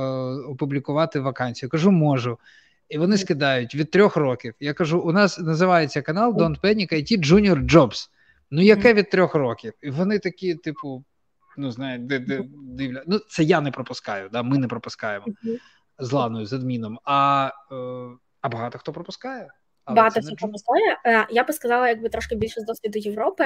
[0.48, 1.70] опублікувати вакансію.
[1.70, 2.38] Кажу, можу.
[2.90, 4.54] І вони скидають від трьох років.
[4.60, 8.10] Я кажу: у нас називається канал Don't Panic IT Junior Jobs.
[8.52, 9.74] Ну, яке від трьох років?
[9.82, 11.04] І вони такі, типу,
[11.58, 13.04] ну, знають, де, де, дивля.
[13.08, 15.26] Ну, це я не пропускаю, да, ми не пропускаємо
[16.00, 17.00] з Ланою, з адміном.
[17.04, 17.76] А е,
[18.42, 19.48] а багато хто пропускає.
[19.88, 20.98] Багато хто пропускає.
[21.06, 23.44] Е, я би сказала, якби трошки більше з досвіду Європи,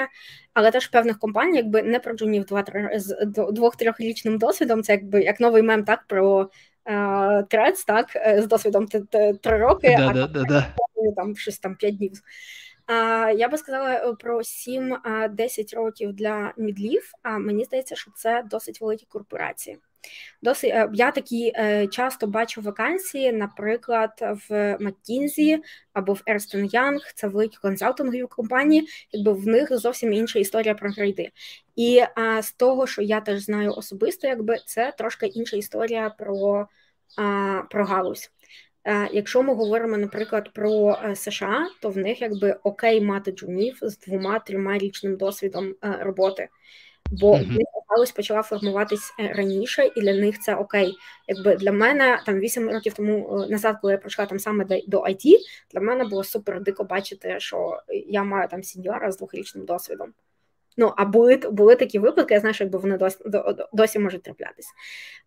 [0.54, 2.64] але теж певних компаній, якби не про джунів два
[2.96, 4.84] з двох-трьохрічним досвідом.
[4.84, 6.50] Це якби як новий мем, так про
[7.50, 8.88] трец, так, е, з досвідом
[9.42, 10.66] три роки, да, а да, там, да,
[11.16, 12.22] там щось там п'ять днів.
[13.38, 17.12] Я би сказала е, про 7-10 років для мідлів.
[17.24, 19.78] А мені здається, що це досить великі корпорації.
[20.42, 21.54] Досить е, я такі
[21.92, 24.12] часто бачу вакансії, наприклад,
[24.50, 25.58] в McKinsey
[25.94, 30.90] або в Ernst Young, це великі консалтингові компанії, якби в них зовсім інша історія про
[30.90, 31.30] грейди.
[31.76, 36.68] І а, з того, що я теж знаю особисто, якби це трошки інша історія про,
[37.70, 38.32] про галузь.
[39.12, 44.00] Якщо ми говоримо, наприклад, про е, США, то в них якби окей мати джунів з
[44.00, 46.50] двома-трьома річним досвідом е, роботи,
[47.12, 50.96] бо в них галузь почала формуватись е, раніше, і для них це окей.
[51.28, 55.38] Якби для мене там вісім років тому назад, коли я прийшла там саме до IT,
[55.74, 60.14] для мене було супер дико бачити, що я маю там сіньора з двохрічним досвідом.
[60.80, 63.18] Ну, а були були такі випадки, я знаю, що якби вони досі
[63.74, 64.70] досі можуть траплятися.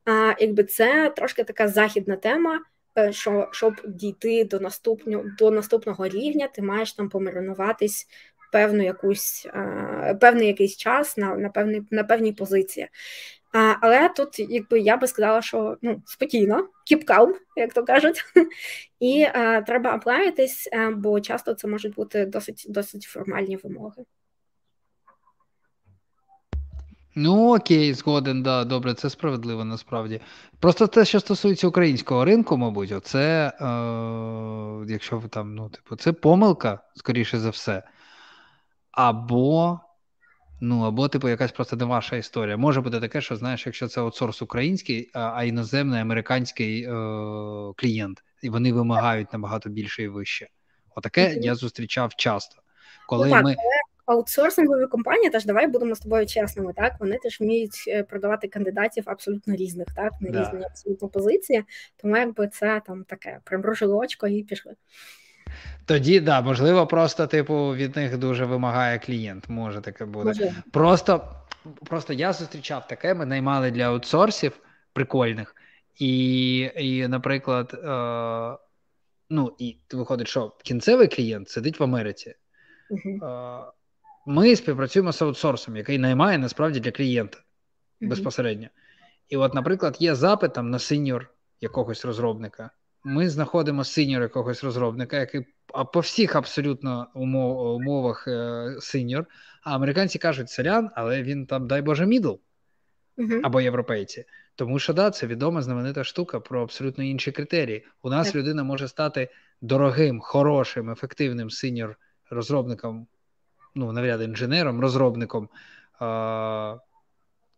[0.05, 2.61] А, Якби це трошки така західна тема.
[2.99, 8.07] Е, що щоб дійти до наступного до наступного рівня, ти маєш там помаринуватись
[8.53, 12.89] певну якусь е, певний якийсь час на на, певний, на певній позиції.
[13.53, 18.25] А, Але тут, якби я би сказала, що ну, спокійно, keep calm, як то кажуть,
[19.01, 24.05] і а, треба аплаїтись, бо часто це можуть бути досить досить формальні вимоги.
[27.15, 30.21] Ну, окей, згоден, да, добре, це справедливо насправді.
[30.61, 33.65] Просто те, що стосується українського ринку, мабуть, оце, е,
[34.93, 37.83] якщо ви там, ну, типу, це помилка, скоріше за все.
[38.91, 39.81] Або,
[40.61, 42.57] ну, або, типу, якась просто не ваша історія.
[42.57, 46.93] Може бути таке, що знаєш, якщо це аутсорс український, а іноземний американський е,
[47.77, 50.49] клієнт, і вони вимагають набагато більше і вище.
[50.95, 52.57] Отаке я зустрічав часто.
[53.09, 53.57] Коли ну, так, ми
[54.07, 56.73] аутсорсингові компанії, теж давай будемо з тобою чесними.
[56.73, 60.41] Так вони теж вміють е, продавати кандидатів абсолютно різних, так на да.
[60.41, 61.65] різні абсолютно позиції.
[61.97, 64.75] Тому якби це там таке примружило очко і пішли.
[65.87, 69.49] Тоді да, можливо, просто типу від них дуже вимагає клієнт.
[69.49, 70.29] Може таке буде.
[70.29, 70.53] Можливо.
[70.73, 71.35] Просто
[71.85, 73.15] просто я зустрічав таке.
[73.15, 74.61] Ми наймали для аутсорсів
[74.93, 75.55] прикольних,
[75.97, 78.59] і, і наприклад, е,
[79.31, 82.35] ну і виходить, що кінцевий клієнт сидить в Америці.
[82.91, 83.65] Uh-huh.
[84.27, 88.09] Ми співпрацюємо з аутсорсом, який наймає насправді для клієнта mm-hmm.
[88.09, 88.69] безпосередньо.
[89.29, 91.31] І, от, наприклад, є запит там на сеньор
[91.61, 92.71] якогось розробника.
[93.05, 99.27] Ми знаходимо сеньор якогось розробника, який а по всіх абсолютно умов, умовах е, сеньор,
[99.63, 102.33] а американці кажуть селян, але він там, дай Боже, мідл
[103.19, 103.41] mm-hmm.
[103.43, 104.25] або європейці.
[104.57, 107.87] Тому що да, це відома знаменита штука про абсолютно інші критерії.
[108.03, 108.35] У нас yeah.
[108.35, 109.29] людина може стати
[109.61, 111.97] дорогим, хорошим, ефективним сеньор
[112.31, 113.07] розробником
[113.75, 115.49] ну, навряд інженером, розробником
[115.99, 116.77] а,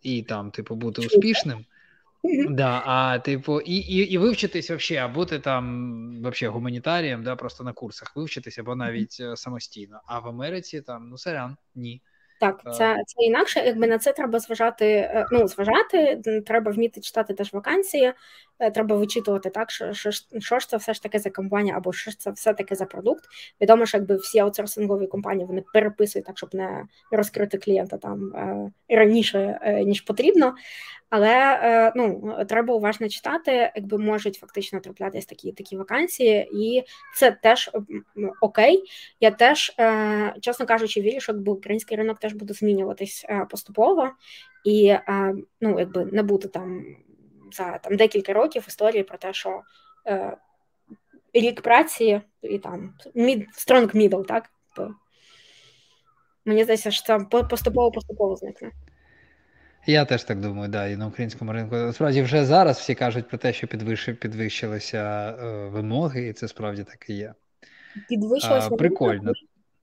[0.02, 1.64] і там, типу, бути успішним.
[2.48, 7.64] Да, а типу, і і, і вивчитись вообще, а бути там вообще гуманітарієм, да, просто
[7.64, 10.00] на курсах вивчитись або навіть е, самостійно.
[10.06, 12.02] А в Америці там ну сорян, ні.
[12.44, 14.86] Так, це це інакше, якби на це треба зважати.
[14.86, 18.12] Е, ну, зважати, треба вміти читати теж вакансії,
[18.58, 21.92] е, треба вичитувати так, що що, що ж це все ж таки за компанія, або
[21.92, 23.24] що ж це все таке за продукт.
[23.60, 28.70] Відомо, що якби всі аутсорсингові компанії вони переписують так, щоб не розкрити клієнта там е,
[28.96, 30.54] раніше ніж потрібно.
[31.16, 36.84] Але ну, треба уважно читати, якби можуть фактично траплятися такі такі вакансії, і
[37.16, 37.70] це теж
[38.40, 38.84] окей.
[39.20, 39.76] Я теж,
[40.40, 44.10] чесно кажучи, вірю, що якби український ринок теж буде змінюватись е, поступово,
[44.64, 46.84] і е, ну, якби не бути там
[47.52, 49.62] за там декілька років історії про те, що
[50.06, 50.36] е,
[51.32, 54.50] рік праці і там mid, strong middle, так?
[56.44, 57.18] Мені здається, що це
[57.48, 58.70] поступово-поступово зникне.
[59.86, 61.76] Я теж так думаю, да, і на українському ринку.
[61.76, 63.66] Насправді вже зараз всі кажуть про те, що
[64.20, 67.34] підвищилися е, вимоги, і це справді так і є.
[68.08, 69.32] Підвищилося прикольно.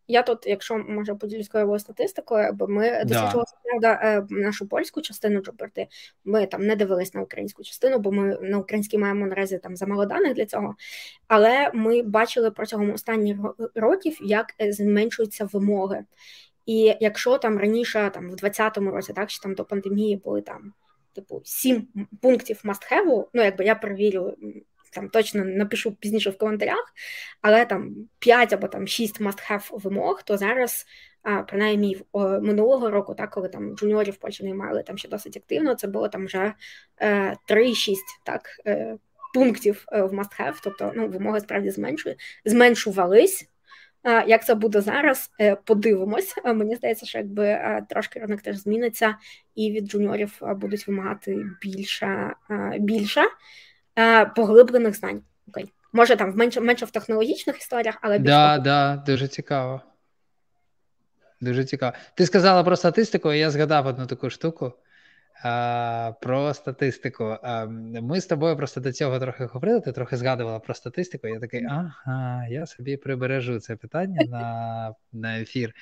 [0.08, 5.42] Я тут, якщо може поділюсь своєю статистикою, бо ми досліджували правда е, нашу польську частину
[5.42, 5.88] Джоберти.
[6.26, 10.06] Ми там не дивились на українську частину, бо ми на українській маємо наразі там замало
[10.06, 10.76] даних для цього.
[11.28, 13.38] Але ми бачили протягом останніх
[13.76, 16.04] років, як е, зменшуються вимоги.
[16.66, 20.74] І якщо там раніше, там в 2020 році, так чи там до пандемії були там
[21.14, 21.88] типу сім
[22.22, 24.38] пунктів must-have, ну якби я перевірю
[24.92, 26.94] там точно напишу пізніше в коментарях,
[27.42, 30.86] але там 5 або там 6 must-have вимог, то зараз,
[31.24, 35.88] а, принаймні минулого року, так, коли там джуніорів Польщі мали там ще досить активно, це
[35.88, 36.54] було там вже
[37.02, 38.98] е, 3-6 так, е,
[39.34, 43.51] пунктів е, в must-have, тобто ну, вимоги справді зменшують, зменшувались.
[44.04, 46.36] Як це буде зараз, е, подивимось.
[46.46, 47.60] Мені здається, що якби
[47.90, 49.16] трошки ринок теж зміниться,
[49.56, 52.34] і від джуніорів будуть вимагати більше
[52.80, 53.22] більше
[54.36, 55.22] поглиблених знань.
[55.48, 55.72] Окей.
[55.94, 58.32] Може там менше менше в технологічних історіях, але більше.
[58.32, 59.82] Да, да, дуже цікаво.
[61.42, 61.94] Дуже цікаво.
[62.16, 64.74] Ти сказала про статистику, і я згадав одну таку штуку.
[65.44, 67.38] А, Про статистику.
[67.42, 67.66] А,
[68.02, 71.28] Ми з тобою просто до цього трохи говорили, ти трохи згадувала про статистику.
[71.28, 75.74] Я такий, ага, я собі прибережу це питання на на ефір.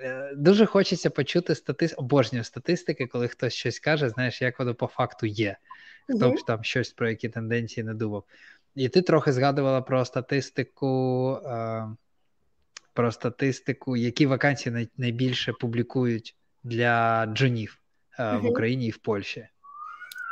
[0.00, 4.86] Е, дуже хочеться почути статистику, обожнюю статистики, коли хтось щось каже, знаєш, як воно по
[4.86, 5.56] факту є
[6.08, 8.24] хто б там щось про які тенденції не думав.
[8.74, 11.40] І ти трохи згадувала про статистику,
[12.92, 17.80] про статистику, які вакансії найбільше публікують для джунів
[18.18, 19.48] в Україні і в Польщі.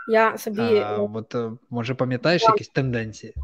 [0.09, 0.61] Я собі.
[0.61, 1.37] А, от,
[1.71, 2.49] Може, пам'ятаєш я...
[2.49, 3.35] якісь тенденції?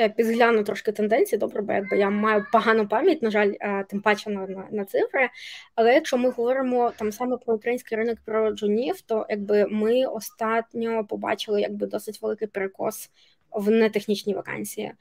[0.00, 3.52] Я підгляну трошки тенденції, добре, бо якби я маю погану пам'ять, на жаль,
[3.88, 5.28] тим паче на, на на, цифри.
[5.74, 11.04] Але якщо ми говоримо там саме про український ринок про джунів, то якби ми останньо
[11.08, 13.10] побачили якби досить великий перекос
[13.50, 14.92] в нетехнічні вакансії.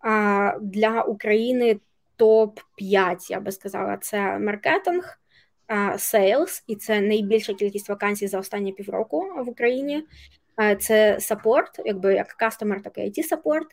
[0.00, 1.80] А для України
[2.16, 5.18] топ 5 я би сказала, це маркетинг,
[5.76, 10.04] Sales, і це найбільша кількість вакансій за останні півроку в Україні.
[10.80, 13.66] Це support, якби як customer, так і IT support.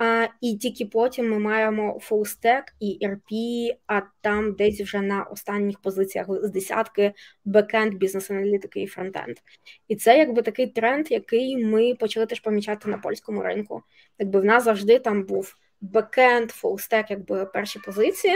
[0.00, 5.78] А, І тільки потім ми маємо full stack ERP, а там десь вже на останніх
[5.78, 7.12] позиціях з десятки
[7.44, 9.36] бекенд, бізнес-аналітики і фронтенд.
[9.88, 13.82] І це якби такий тренд, який ми почали теж помічати на польському ринку.
[14.18, 18.34] Якби в нас завжди там був бекенд, stack, якби перші позиції.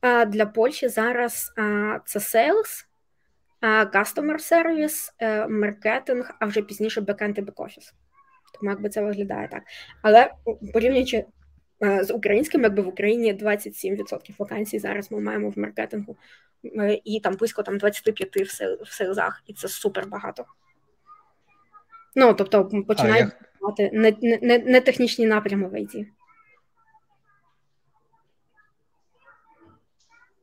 [0.00, 2.86] А Для Польщі зараз а, це sales,
[3.60, 7.92] а, customer service, е, маркетинг, а вже пізніше бекенд і бек-офіс.
[8.54, 9.62] Тому якби це виглядає так.
[10.02, 10.32] Але
[10.72, 11.24] порівнюючи
[11.82, 16.16] е, з українським, якби в Україні 27% вакансій зараз ми маємо в маркетингу,
[16.64, 20.44] е, і там близько там 25 в, сил, в селзах, і це супер багато.
[22.14, 26.06] Ну, тобто, починають мати не, не, не технічні напрями в IT.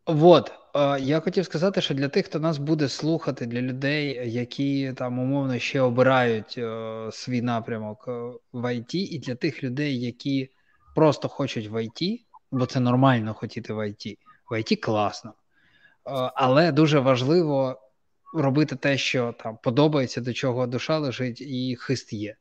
[0.07, 0.51] Вот.
[0.99, 5.59] Я хотів сказати, що для тих, хто нас буде слухати, для людей, які там умовно
[5.59, 8.11] ще обирають е, свій напрямок е,
[8.51, 10.49] в IT, і для тих людей, які
[10.95, 12.19] просто хочуть в IT,
[12.51, 14.17] бо це нормально хотіти в IT.
[14.49, 15.33] В IT класно, е,
[16.35, 17.81] але дуже важливо
[18.33, 22.35] робити те, що там подобається, до чого душа лежить, і хист є.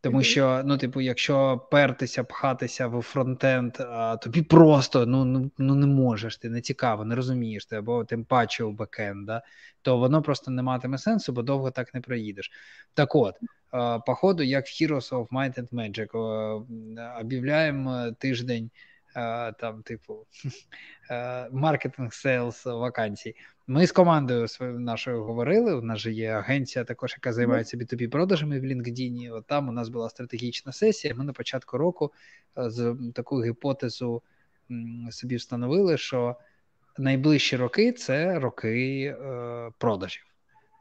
[0.00, 5.74] Тому що, ну, типу, якщо пертися, пхатися в фронтенд, а тобі просто ну ну, ну
[5.74, 9.42] не можеш, ти не цікаво, не розумієш ти, або тим паче у бекенда,
[9.82, 12.50] то воно просто не матиме сенсу, бо довго так не проїдеш.
[12.94, 13.34] Так от,
[14.06, 16.10] походу, як в Heroes of Might and Magic,
[17.20, 18.70] об'являємо тиждень
[19.60, 20.26] там, типу,
[21.52, 23.34] маркетинг сейлс вакансій.
[23.66, 25.74] Ми з командою нашою говорили.
[25.74, 29.34] У нас же є агенція, також яка займається B2B продажами в LinkedIn.
[29.34, 31.14] От там у нас була стратегічна сесія.
[31.14, 32.12] Ми на початку року
[32.56, 34.22] з таку гіпотезу
[35.10, 36.36] собі встановили, що
[36.98, 40.26] найближчі роки це роки е, продажів,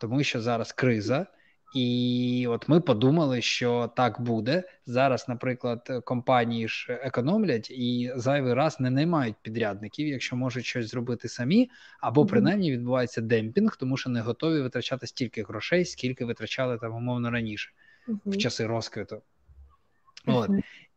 [0.02, 1.28] тому що зараз криза.
[1.76, 5.26] І от ми подумали, що так буде зараз.
[5.30, 11.70] Наприклад, компанії ж економлять і зайвий раз не наймають підрядників, якщо можуть щось зробити самі,
[12.02, 17.32] або принаймні відбувається демпінг, тому що не готові витрачати стільки грошей, скільки витрачали там умовно
[17.32, 17.72] раніше
[18.08, 18.18] uh-huh.
[18.26, 19.22] в часи розквіту.
[20.26, 20.38] Uh-huh.
[20.38, 20.50] От.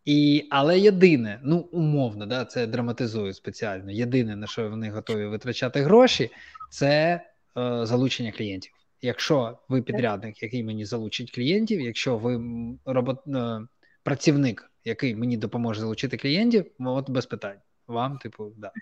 [0.04, 3.90] І, Але єдине, ну умовно, да, це драматизую спеціально.
[3.90, 6.30] Єдине на що вони готові витрачати гроші,
[6.70, 7.20] це
[7.56, 8.72] е, залучення клієнтів.
[9.02, 12.40] Якщо ви підрядник, який мені залучить клієнтів, якщо ви
[12.84, 13.60] робот, е,
[14.02, 17.58] працівник, який мені допоможе залучити клієнтів, от без питань.
[17.86, 18.72] Вам, типу, да.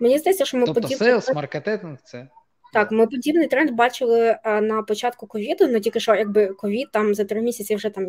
[0.00, 0.98] Мені здається, що ми тобто подібний...
[0.98, 2.28] sales, маркетинг це.
[2.72, 7.14] Так, ми подібний тренд бачили а, на початку ковіду, ну тільки що якби ковід там
[7.14, 8.06] за три місяці вже там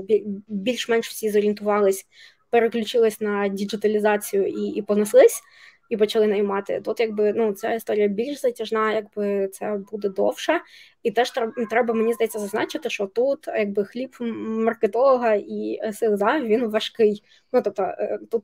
[0.48, 2.06] більш-менш всі зорієнтувались,
[2.50, 5.42] переключились на діджиталізацію і і понеслись
[5.90, 6.82] і почали наймати.
[6.82, 10.62] Тут якби ну ця історія більш затяжна, якби це буде довше,
[11.04, 11.34] і теж
[11.70, 17.24] треба мені здається зазначити, що тут якби хліб маркетолога і СЛЗ, він важкий.
[17.54, 18.44] Ну тобто е, тут.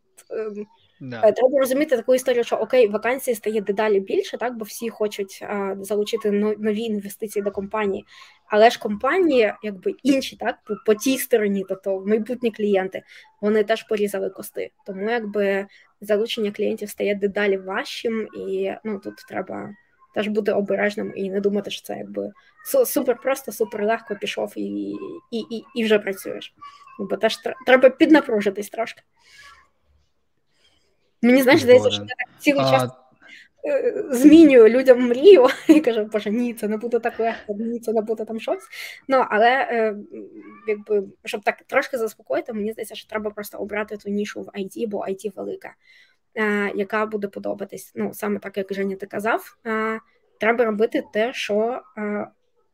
[1.02, 1.22] Да.
[1.23, 5.44] Е, треба розуміти таку історію, що окей, вакансій стає дедалі більше, так бо всі хочуть
[5.49, 8.06] а, залучити нові інвестиції до компанії.
[8.48, 13.03] Але ж компанії, якби інші, так по, по тій стороні, тобто майбутні клієнти,
[13.41, 14.72] вони теж порізали кости.
[14.86, 15.68] Тому якби
[16.02, 19.69] залучення клієнтів стає дедалі важчим, і ну тут треба
[20.15, 22.32] теж бути обережним і не думати, що це якби
[22.86, 24.61] супер просто, супер легко пішов і
[25.32, 26.56] і, і, і вже працюєш.
[26.99, 29.02] Бо теж треба піднапружитись трошки.
[31.22, 32.72] Мені знаєш, здається, що я так цілий а...
[32.72, 32.91] час
[33.65, 37.93] е, змінюю людям мрію і кажу, боже, ні, це не буде так легко, ні, це
[37.93, 38.64] не буде там щось.
[39.07, 39.95] Ну, але е,
[40.68, 44.88] якби, щоб так трошки заспокоїти, мені здається, що треба просто обрати ту нішу в IT,
[44.88, 45.73] бо IT велика,
[46.35, 47.91] е, яка буде подобатись.
[47.95, 49.57] Ну, саме так, як Женя ти казав,
[50.39, 51.81] треба робити те, що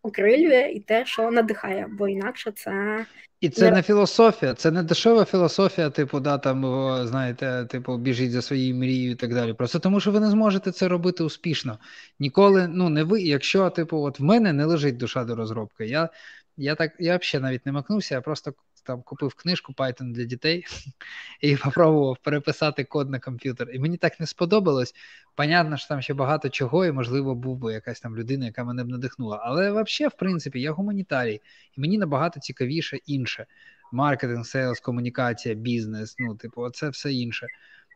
[0.08, 3.06] окрилює, і те, що надихає, бо інакше це
[3.42, 6.62] і це не філософія, це не дешева філософія, типу, да, там,
[7.08, 9.54] знаєте, типу, біжіть за своєю мрією і так далі.
[9.54, 11.80] Просто тому, що ви не зможете це робити успішно.
[12.20, 15.86] Ніколи, ну, не ви, якщо, типу, от в мене не лежить душа до розробки.
[15.86, 16.10] Я
[16.58, 18.54] я так я взагалі навіть не макнувся, я просто
[18.88, 20.66] там купив книжку Python для дітей
[21.42, 23.70] і спробував переписати код на комп'ютер.
[23.74, 24.94] І мені так не сподобалось.
[25.36, 28.84] Понятно, що там ще багато чого, і можливо був би якась там людина, яка мене
[28.84, 29.42] б надихнула.
[29.44, 31.42] Але взагалі, в принципі, я гуманітарій,
[31.78, 33.46] і мені набагато цікавіше інше:
[33.92, 36.16] маркетинг, sales, комунікація, бізнес.
[36.20, 37.48] Ну, типу, це все інше.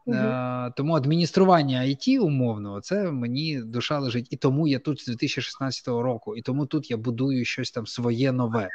[0.05, 0.17] Угу.
[0.17, 5.87] Uh, тому адміністрування IT умовно, це мені душа лежить, і тому я тут з 2016
[5.87, 8.69] року, і тому тут я будую щось там своє нове.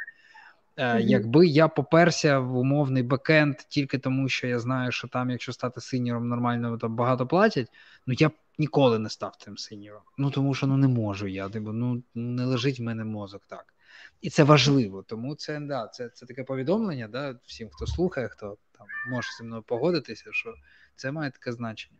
[0.77, 0.99] Mm-hmm.
[0.99, 5.81] Якби я поперся в умовний бекенд тільки тому, що я знаю, що там, якщо стати
[5.81, 7.71] синьором, нормально там багато платять,
[8.05, 10.01] ну я б ніколи не став тим синьором.
[10.17, 13.73] Ну тому що ну не можу я, типу, ну не лежить в мене мозок так.
[14.21, 15.03] І це важливо.
[15.03, 19.43] Тому це да, це, це таке повідомлення да, всім, хто слухає, хто там може зі
[19.43, 20.53] мною погодитися, що
[20.95, 21.99] це має таке значення.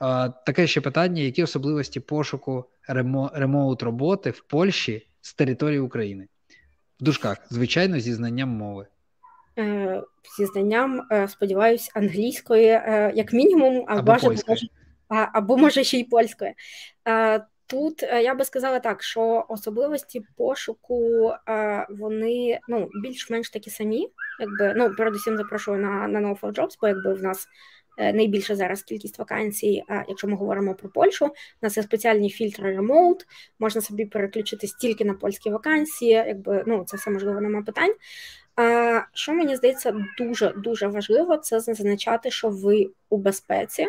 [0.00, 6.28] А, Таке ще питання: які особливості пошуку ремо, ремоут роботи в Польщі з території України?
[7.00, 8.86] В дужках, звичайно, зі знанням мови.
[9.58, 10.02] Е,
[10.38, 14.66] зі знанням, е, сподіваюся, англійської, е, як мінімум, а або бажано, може,
[15.08, 16.54] або може ще й польської.
[17.66, 21.32] Тут я би сказала так, що особливості пошуку
[21.90, 24.08] вони ну, більш-менш такі самі.
[24.40, 27.46] Якби ну передусім запрошую на на No Jobs, бо якби в нас
[27.98, 29.84] найбільша зараз кількість вакансій.
[29.88, 31.30] А якщо ми говоримо про Польщу, у
[31.62, 33.26] нас є спеціальні фільтри ремоут,
[33.58, 37.94] можна собі переключитись тільки на польські вакансії, якби ну це все можливо нема питань.
[38.56, 43.88] А що мені здається дуже дуже важливо, це зазначати, що ви у безпеці.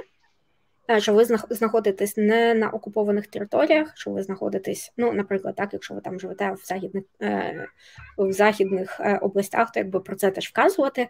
[0.90, 5.94] Е, що ви знаходитесь не на окупованих територіях, що ви знаходитесь, ну, наприклад, так, якщо
[5.94, 7.68] ви там живете в західних е,
[8.18, 11.08] в західних областях, то якби про це теж вказувати.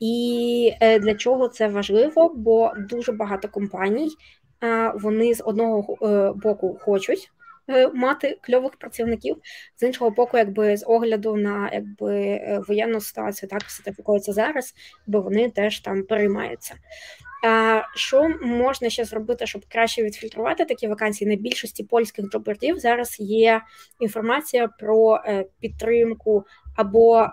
[0.00, 2.32] І е, для чого це важливо?
[2.36, 4.10] Бо дуже багато компаній
[4.94, 7.30] вони з одного е, боку хочуть.
[7.68, 9.36] Е, мати кльових працівників
[9.76, 14.74] з іншого боку, якби з огляду на якби воєнну ситуацію, так сертифікується зараз,
[15.06, 16.74] бо вони теж там переймаються.
[17.94, 21.30] Що можна ще зробити, щоб краще відфільтрувати такі вакансії?
[21.30, 23.60] На більшості польських джобердів зараз є
[24.00, 25.20] інформація про
[25.60, 26.44] підтримку
[26.76, 27.26] або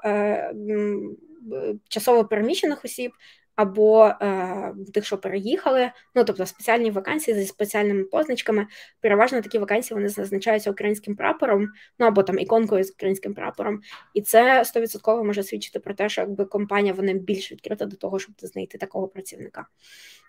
[1.89, 3.11] часово переміщених осіб.
[3.55, 8.67] Або е, тих, що переїхали, ну тобто спеціальні вакансії зі спеціальними позначками.
[9.01, 11.67] Переважно такі вакансії вони зазначаються українським прапором,
[11.99, 13.81] ну або там іконкою з українським прапором,
[14.13, 18.19] і це стовідсотково може свідчити про те, що якби компанія вона більш відкрита до того,
[18.19, 19.65] щоб знайти такого працівника.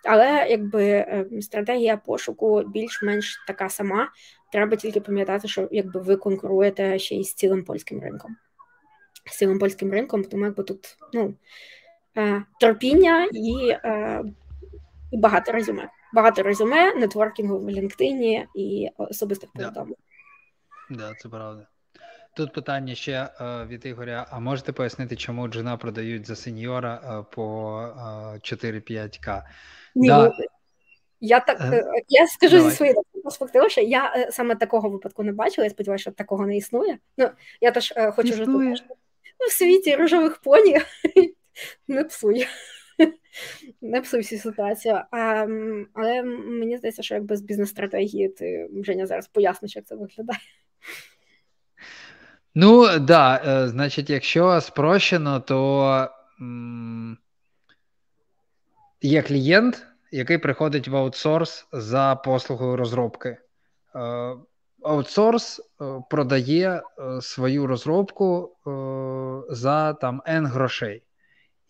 [0.05, 4.09] Але якби е, стратегія пошуку більш-менш така сама.
[4.53, 8.37] Треба тільки пам'ятати, що якби ви конкуруєте ще й з цілим польським ринком
[9.27, 11.35] з цілим польським ринком, тому якби тут ну,
[12.61, 14.25] терпіння і е,
[15.13, 15.89] і багато резюме.
[16.15, 19.97] Багато резюме, нетворкінгу в LinkedIn і особистих повідомлень.
[20.89, 21.67] Так, да, це правда.
[22.37, 27.35] Тут питання ще е, від Ігоря: а можете пояснити, чому джина продають за сеньора е,
[27.35, 29.43] по е, 4-5к?
[29.95, 30.25] Ні, да.
[30.25, 30.33] Ну,
[31.21, 32.71] я так е, я скажу Давай.
[32.71, 35.65] зі своєї перспективи, що я саме такого випадку не бачила.
[35.65, 36.99] Я сподіваюся, що такого не існує.
[37.19, 37.31] Ну
[37.61, 38.75] я теж хочу жити
[39.49, 40.81] в світі рожових поні
[41.89, 42.47] не псує.
[43.81, 45.01] Не псуй всю ситуацію.
[45.11, 45.47] А,
[45.95, 50.39] Але мені здається, що як без бізнес-стратегії ти Женя зараз поясниш, як це виглядає.
[52.55, 56.09] Ну, так, да, е, значить, якщо спрощено, то
[56.41, 57.19] м-
[59.03, 63.29] є клієнт, який приходить в аутсорс за послугою розробки.
[63.29, 64.37] Е,
[64.83, 66.83] аутсорс е, продає
[67.21, 68.57] свою розробку
[69.51, 71.04] за там N грошей.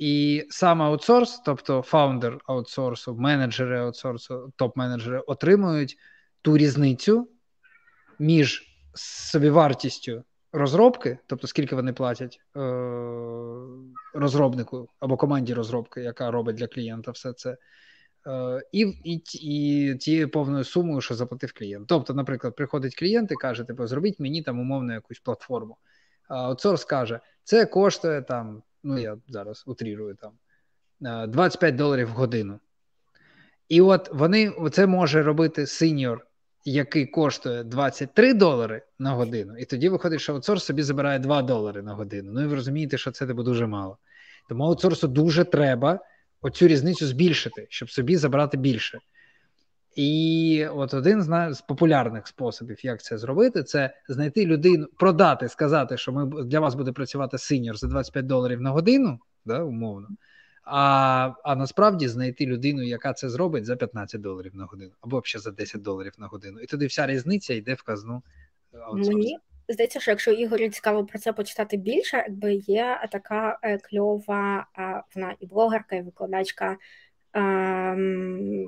[0.04, 5.98] І сам аутсорс, тобто фаундер аутсорсу, менеджери аутсорсу, топ-менеджери отримують
[6.42, 7.28] ту різницю
[8.18, 8.62] між
[8.94, 12.60] собівартістю розробки, тобто скільки вони платять е-
[14.14, 17.56] розробнику або команді розробки, яка робить для клієнта все це,
[18.26, 21.88] Е, і і, і тією повною сумою, що заплатив клієнт.
[21.88, 25.76] Тобто, наприклад, приходить клієнт і каже: типу, зробіть мені там умовно якусь платформу.
[26.28, 30.32] А аутсорс каже, це коштує там, ну я зараз утрірую там
[31.30, 32.60] 25 е, доларів в годину.
[33.68, 36.26] І от вони це може робити сеньор,
[36.64, 41.82] який коштує 23 долари на годину, і тоді виходить, що аутсорс собі забирає 2 долари
[41.82, 42.32] на годину.
[42.32, 43.98] Ну і ви розумієте, що це типу, дуже мало.
[44.48, 46.00] Тому аутсорсу дуже треба
[46.40, 48.98] оцю різницю збільшити, щоб собі забрати більше.
[49.94, 51.22] І от один
[51.54, 56.74] з популярних способів, як це зробити, це знайти людину, продати, сказати, що ми для вас
[56.74, 60.08] буде працювати синьор за 25 доларів на годину, да, умовно.
[60.64, 65.42] А а насправді знайти людину, яка це зробить за 15 доларів на годину, або взагалі
[65.42, 66.60] за 10 доларів на годину.
[66.60, 68.22] І тоді вся різниця йде в казну.
[68.92, 69.38] Мені
[69.68, 74.66] здається, що якщо Ігорю цікаво про це почитати більше, якби є така е, кльова
[75.14, 76.76] вона і блогерка, і викладачка.
[77.32, 78.66] Ем,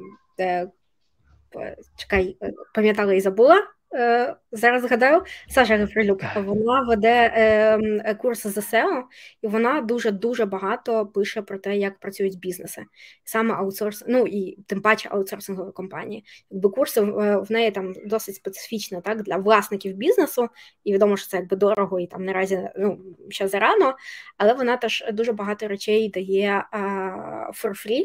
[1.97, 3.63] чекай, е, пам'ятала і забула.
[3.95, 9.03] Е, зараз згадаю, Саша Гаврилюк, вона веде е, курси з SEO,
[9.43, 12.85] і вона дуже дуже багато пише про те, як працюють бізнеси,
[13.25, 16.25] саме аутсорс, ну і тим паче аутсорсингові компанії.
[16.51, 20.49] Якби курси в, неї там досить специфічно так для власників бізнесу,
[20.85, 22.99] і відомо, що це якби дорого і там наразі ну
[23.29, 23.97] ще зарано,
[24.37, 26.65] але вона теж дуже багато речей дає
[27.53, 28.03] for free,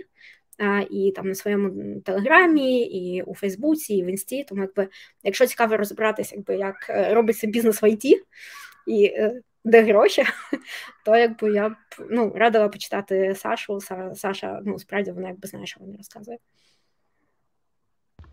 [0.89, 4.43] і там на своєму телеграмі, і у Фейсбуці, і в інсті.
[4.43, 4.87] Тому, якби,
[5.23, 8.05] якщо цікаво розібратися, якби як е, робиться бізнес в ІТ
[8.87, 10.23] і е, де гроші,
[11.05, 11.75] то якби я б
[12.09, 13.79] ну, радила почитати Сашу.
[14.15, 16.37] Саша, ну справді вона якби знає, що вона розказує.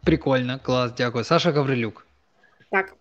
[0.04, 1.24] Прикольно, клас, дякую.
[1.24, 2.06] Саша Гаврилюк.
[2.70, 2.97] Так.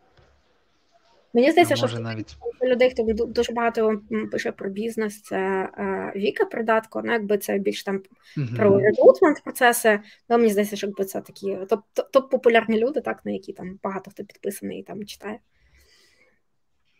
[1.37, 4.01] Мені здається, що навіть людей, хто дуже багато
[4.31, 8.01] пише про бізнес, це е, Віка Придатко, ну якби це більш там
[8.37, 8.55] uh-huh.
[8.55, 9.99] про рекрутмент процеси.
[10.29, 11.57] Ну мені здається, що якби це такі
[12.11, 15.39] топ популярні люди, так на які там багато хто підписаний і там читає.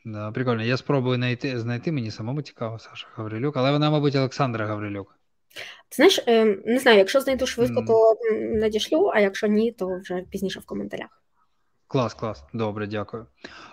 [0.06, 0.64] Да, Прикольно.
[0.64, 5.20] Я спробую знайти знайти мені самому цікаво Саша Гаврилюк, але вона, мабуть, Олександра Гаврилюк.
[5.90, 8.18] Ти знаєш, е, не знаю, якщо знайду швидко, то
[8.60, 11.22] надішлю, а якщо ні, то вже пізніше в коментарях.
[11.90, 13.26] Клас, клас, добре, дякую.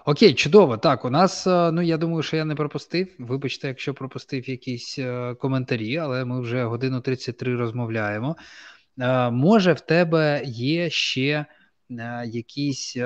[0.04, 0.76] Окей, чудово.
[0.76, 3.08] Так, у нас, е, ну я думаю, що я не пропустив.
[3.18, 8.36] Вибачте, якщо пропустив якісь е, коментарі, але ми вже годину 33 розмовляємо.
[9.00, 11.46] Е, може, в тебе є ще
[12.26, 12.96] якісь.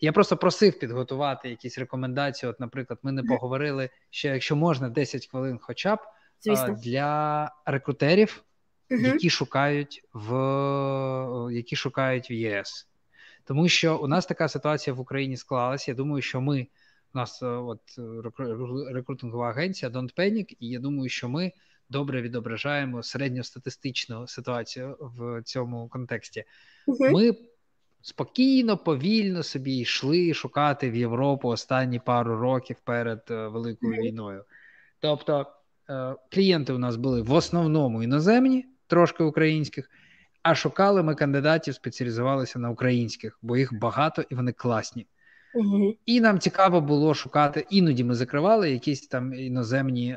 [0.00, 2.50] Я просто просив підготувати якісь рекомендації.
[2.50, 5.98] От, наприклад, ми не поговорили ще, якщо можна, 10 хвилин, хоча б
[6.40, 6.76] Звісно.
[6.84, 8.44] для рекрутерів,
[8.90, 12.88] які шукають в які шукають в ЄС.
[13.44, 15.90] Тому що у нас така ситуація в Україні склалася.
[15.90, 16.66] Я думаю, що ми
[17.14, 17.80] у нас е, от
[18.92, 21.52] рекрутингова агенція Don't Panic, і я думаю, що ми
[21.88, 26.44] добре відображаємо середньостатистичну ситуацію в цьому контексті.
[26.88, 27.36] uh Ми
[28.02, 34.44] спокійно, повільно собі йшли шукати в Європу останні пару років перед е, великою uh війною.
[35.00, 35.46] Тобто
[35.90, 39.90] е, клієнти у нас були в основному іноземні, трошки українських.
[40.44, 45.06] А шукали ми кандидатів, спеціалізувалися на українських, бо їх багато і вони класні.
[45.54, 45.94] Угу.
[46.06, 47.66] І нам цікаво було шукати.
[47.70, 50.16] Іноді ми закривали якісь там іноземні е,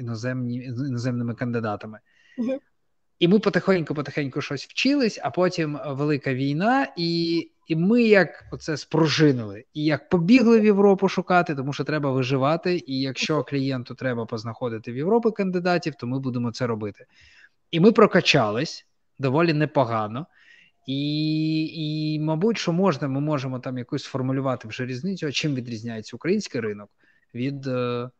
[0.00, 1.98] іноземні іноземними кандидатами.
[2.38, 2.60] Угу.
[3.18, 9.64] І ми потихеньку-потихеньку щось вчились, а потім велика війна, і і ми як оце спружинили,
[9.74, 12.82] і як побігли в Європу шукати, тому що треба виживати.
[12.86, 17.06] І якщо клієнту треба познаходити в Європі кандидатів, то ми будемо це робити.
[17.70, 18.86] І ми прокачались
[19.18, 20.26] доволі непогано.
[20.86, 26.60] І, і, мабуть, що можна, ми можемо там якусь сформулювати вже різницю, чим відрізняється український
[26.60, 26.90] ринок
[27.34, 28.10] від е,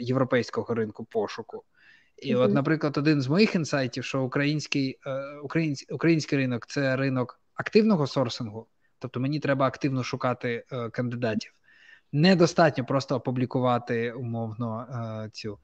[0.00, 1.64] європейського ринку пошуку.
[2.22, 2.40] І mm-hmm.
[2.42, 8.06] от, наприклад, один з моїх інсайтів, що український е, український, український ринок це ринок активного
[8.06, 8.66] сорсингу,
[8.98, 11.52] тобто мені треба активно шукати е, кандидатів.
[12.12, 14.86] Недостатньо просто опублікувати умовно
[15.26, 15.58] е, цю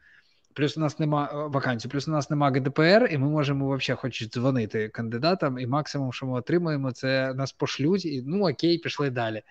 [0.54, 4.00] Плюс у нас нема е, вакансій, плюс у нас нема ГДПР, і ми можемо взагалі
[4.00, 9.10] хоч дзвонити кандидатам, і максимум, що ми отримуємо, це нас пошлють, і ну окей, пішли
[9.10, 9.42] далі.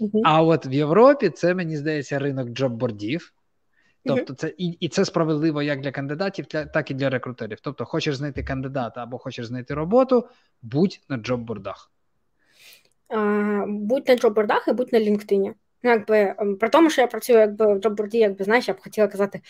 [0.00, 0.20] Uh-huh.
[0.24, 3.32] А от в Європі це мені здається ринок джоббордів.
[4.04, 7.58] Тобто, це і і це справедливо як для кандидатів, так і для рекрутерів.
[7.60, 10.28] Тобто, хочеш знайти кандидата або хочеш знайти роботу,
[10.62, 11.90] будь на джоббордах.
[13.66, 15.52] Будь на джоббордах і будь на LinkedIn.
[15.82, 18.80] Ну, якби ем, при тому, що я працюю якби в джобборді, якби знаєш, я б
[18.80, 19.40] хотіла казати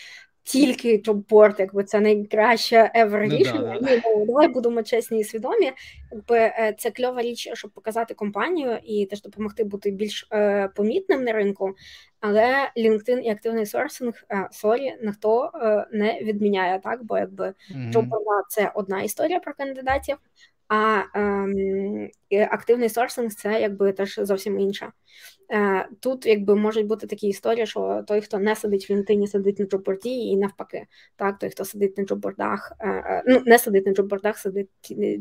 [0.44, 3.78] тільки джобборд, якби це найкраще ever ну, рішення.
[3.80, 4.02] Да, да.
[4.04, 5.72] Ну, давай будемо чесні і свідомі.
[6.12, 11.24] Якби е, це кльова річ, щоб показати компанію і теж допомогти бути більш е, помітним
[11.24, 11.74] на ринку.
[12.20, 18.06] Але LinkedIn і активний сорсинг е, sorry ніхто е, не відміняє так, бо якби mm-hmm.
[18.48, 20.16] це одна історія про кандидатів.
[20.74, 22.08] А ем,
[22.50, 24.92] активний сорсинг це якби теж зовсім інша.
[25.50, 29.58] Е, Тут якби можуть бути такі історії, що той, хто не сидить в LinkedIn, сидить
[29.58, 30.86] на джобборді, і навпаки,
[31.16, 34.70] так той, хто сидить на джоббордах, е, е, ну не сидить на джоббордах, сидить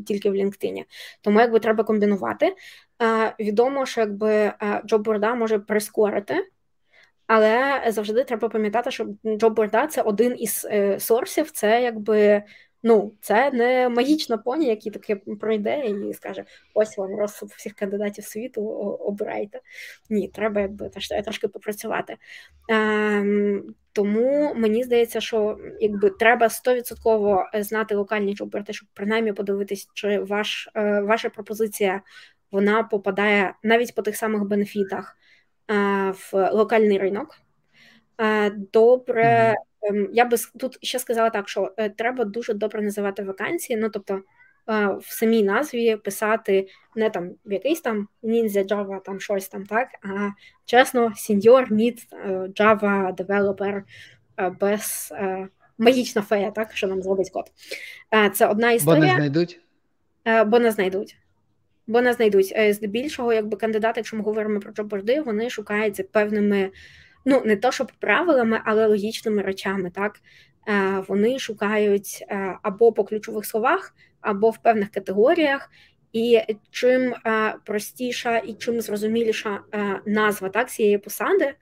[0.06, 0.84] тільки в LinkedIn.
[1.20, 2.54] Тому якби треба комбінувати.
[3.02, 6.48] Е, Відомо, що якби е, джобборда може прискорити.
[7.26, 9.06] Але завжди треба пам'ятати, що
[9.36, 12.42] джобборда– це один із е, сорсів, це якби
[12.82, 16.44] Ну, це не магічна поні, який таке пройде і скаже:
[16.74, 18.66] ось вам розсуд всіх кандидатів світу,
[19.00, 19.60] обирайте.
[20.10, 20.90] Ні, треба якби
[21.24, 22.16] трошки попрацювати.
[22.68, 30.18] Ем, Тому мені здається, що якби треба стовідсотково знати локальні джоберти, щоб принаймні подивитись, чи
[30.18, 32.02] ваш, е, ваша пропозиція
[32.50, 35.16] вона попадає навіть по тих самих бенефітах
[35.70, 35.74] е,
[36.10, 37.38] в локальний ринок.
[38.20, 39.24] Е, добре.
[39.24, 39.71] Ем,
[40.12, 43.78] я би тут ще сказала так, що е, треба дуже добре називати вакансії.
[43.78, 44.20] Ну тобто,
[44.98, 50.30] в самій назві писати не там якийсь там ніндзя Java, там щось там, так, а
[50.64, 52.06] чесно, senior, mid,
[52.60, 53.84] Java, developer
[54.60, 55.12] без
[55.78, 57.44] магічна фея, так, що нам зробить код.
[58.34, 59.00] Це одна історія.
[59.00, 59.60] Бо не знайдуть?
[60.46, 61.16] Бо не знайдуть.
[61.86, 62.54] Бо не знайдуть.
[62.70, 66.70] Здебільшого, якби кандидати, якщо ми говоримо про джоборди, вони шукаються певними,
[67.24, 69.90] ну не то щоб правилами, але логічними речами.
[69.90, 70.20] так.
[71.08, 72.24] Вони шукають
[72.62, 75.70] або по ключових словах, або в певних категоріях.
[76.12, 76.40] І
[76.70, 77.14] чим
[77.64, 79.60] простіша і чим зрозуміліша
[80.06, 81.54] назва так цієї посади,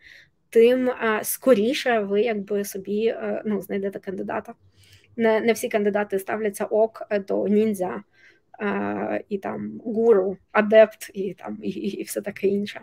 [0.50, 0.90] тим
[1.22, 3.14] скоріше ви якби собі
[3.44, 4.54] ну, знайдете кандидата.
[5.16, 8.02] Не не всі кандидати ставляться ок до ніндзя
[9.28, 12.80] і там гуру, адепт і там і, і все таке інше.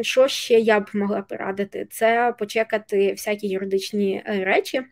[0.00, 1.86] Що ще я б могла порадити?
[1.90, 4.82] Це почекати всякі юридичні е, речі.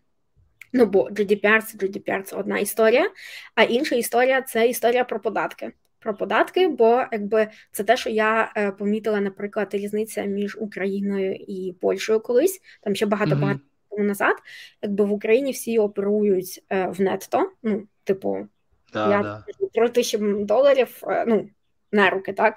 [0.72, 3.10] Ну, бо GDPR це GDPR це одна історія,
[3.54, 5.72] а інша історія це історія про податки.
[5.98, 11.74] Про податки, бо якби це те, що я е, помітила, наприклад, різниця між Україною і
[11.80, 13.60] Польщею колись, там ще багато багато
[13.90, 14.36] тому назад,
[14.82, 18.46] якби в Україні всі оперують е, в нетто, ну, типу,
[18.92, 19.44] да, я да.
[19.74, 21.48] 3 тисячі доларів е, ну,
[21.92, 22.54] на руки, так?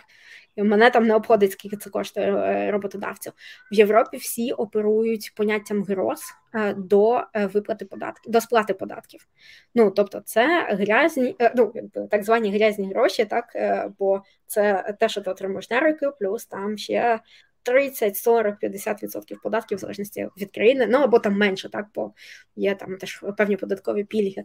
[0.58, 3.34] Мене там не обходить, скільки це коштує е, роботодавців.
[3.72, 6.22] В Європі всі оперують поняттям гроз
[6.54, 9.28] е, до е, виплати податків, до сплати податків.
[9.76, 11.74] Ну тобто, це грязні, ну
[12.12, 13.46] так звані грязні гроші, так
[14.00, 17.20] бо це те, що ти отримуєш на руки, плюс там ще
[17.68, 22.14] 30, 40, 50% податків в залежності від країни, ну або там менше, так бо
[22.56, 24.44] є там теж певні податкові пільги.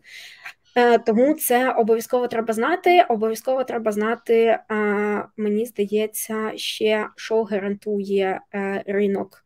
[0.77, 3.07] Е, тому це обов'язково треба знати.
[3.09, 4.59] Обов'язково треба знати,
[5.37, 9.45] мені здається, ще що гарантує е, ринок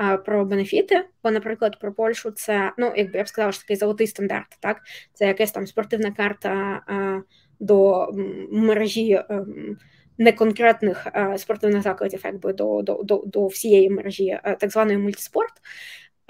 [0.00, 1.04] е, про бенефіти.
[1.24, 4.56] Бо, наприклад, про Польщу це ну, якби я б сказала, що такий золотий стандарт.
[4.60, 4.80] Так,
[5.12, 6.82] це якась там спортивна карта
[7.60, 8.08] до
[8.52, 9.20] мережі.
[10.18, 11.06] Неконкретних
[11.36, 15.52] спортивних закладів, якби до до, до, до всієї мережі так званої мультиспорт.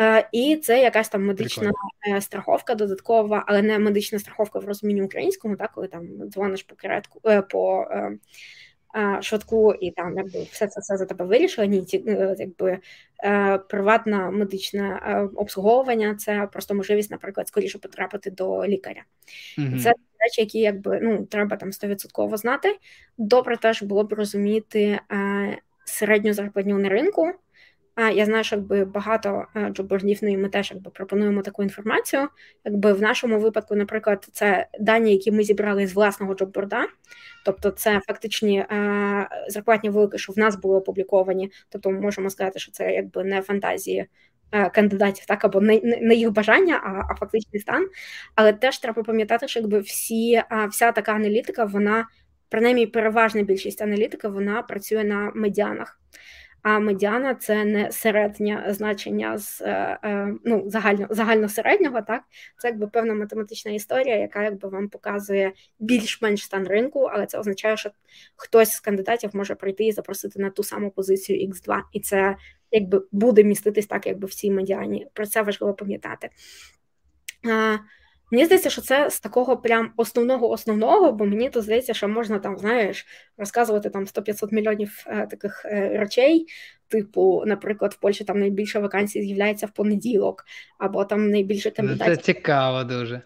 [0.01, 2.17] Е, і це якась там медична Прикольно.
[2.19, 6.75] Е, страховка додаткова, але не медична страховка в розумінні українському, так, коли там дзвониш по
[6.77, 7.87] керетку е, по
[9.21, 11.67] швидку, і там якби все це все за тебе вирішили.
[11.67, 11.87] Ні,
[12.39, 12.79] якби
[13.69, 15.01] приватне медичне
[15.35, 19.03] обслуговування це просто можливість, наприклад, скоріше потрапити до лікаря.
[19.59, 19.93] mm Це
[20.27, 22.79] речі, які якби ну треба там стовідсотково знати.
[23.19, 25.01] Добре, теж було б розуміти
[25.85, 27.33] середню зарплатню на ринку.
[27.97, 31.63] А Я знаю, що якби багато е, джобордів, ну і ми теж якби пропонуємо таку
[31.63, 32.29] інформацію.
[32.65, 36.87] Якби в нашому випадку, наприклад, це дані, які ми зібрали з власного джобборда,
[37.45, 41.53] тобто це фактичні е, зарплатні велики, що в нас були опубліковані.
[41.69, 44.07] Тобто, ми можемо сказати, що це якби не фантазії.
[44.53, 47.89] Е, кандидатів, так або не, не їх бажання, а а фактичний стан.
[48.35, 52.07] Але теж треба пам'ятати, що якби всі вся така аналітика, вона
[52.49, 56.01] принаймні переважна більшість аналітики, вона працює на медіанах
[56.69, 62.23] а медіана це не середнє значення з е, е, ну, загально, загальносереднього, так
[62.59, 67.77] це якби певна математична історія, яка якби вам показує більш-менш стан ринку, але це означає,
[67.77, 67.91] що
[68.37, 72.37] хтось з кандидатів може прийти і запросити на ту саму позицію X2, і це
[72.71, 75.07] якби буде міститись так, якби в цій медіані.
[75.13, 76.29] Про це важливо пам'ятати.
[78.31, 82.39] Мені здається, що це з такого прям основного основного, бо мені то здається, що можна
[82.39, 83.07] там, знаєш,
[83.39, 86.47] розказувати там 100-500 мільйонів е, таких е, речей.
[86.89, 90.45] Типу, наприклад, в Польщі там найбільше вакансій з'являється в понеділок,
[90.79, 92.17] або там найбільше кандидатів.
[92.17, 93.23] Це цікаво дуже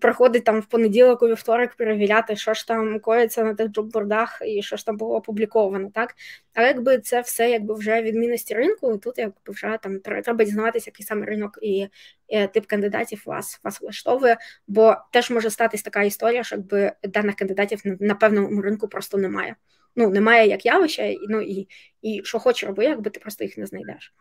[0.00, 4.62] приходить там в понеділок у вівторок перевіряти, що ж там коїться на тих джоббордах і
[4.62, 6.14] що ж там було опубліковано, так?
[6.54, 10.90] Але якби це все якби вже відмінності ринку, і тут якби вже там треба дізнаватися,
[10.90, 11.88] який саме ринок і,
[12.28, 14.36] і тип кандидатів вас вас влаштовує,
[14.66, 19.56] бо теж може статись така історія, що якби даних кандидатів на певному ринку просто немає.
[19.96, 21.68] Ну, немає як явища, ну і
[22.02, 24.14] і що хочеш роби, якби ти просто їх не знайдеш.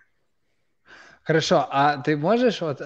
[1.23, 2.81] Хорошо, а ти можеш от.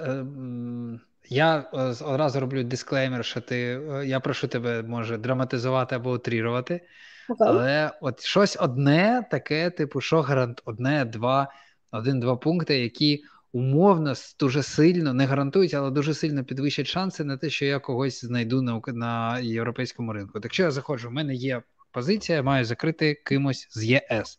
[1.28, 6.80] Я е, одразу роблю дисклеймер, що ти е, я прошу тебе, може, драматизувати або утрірувати.
[7.28, 7.36] Okay.
[7.40, 11.52] Але от щось одне таке, типу, що гарант, одне, два,
[11.90, 17.50] один-два пункти, які умовно дуже сильно не гарантують, але дуже сильно підвищать шанси на те,
[17.50, 20.32] що я когось знайду на на європейському ринку.
[20.32, 24.38] Так якщо я заходжу, в мене є позиція, маю закрити кимось з ЄС.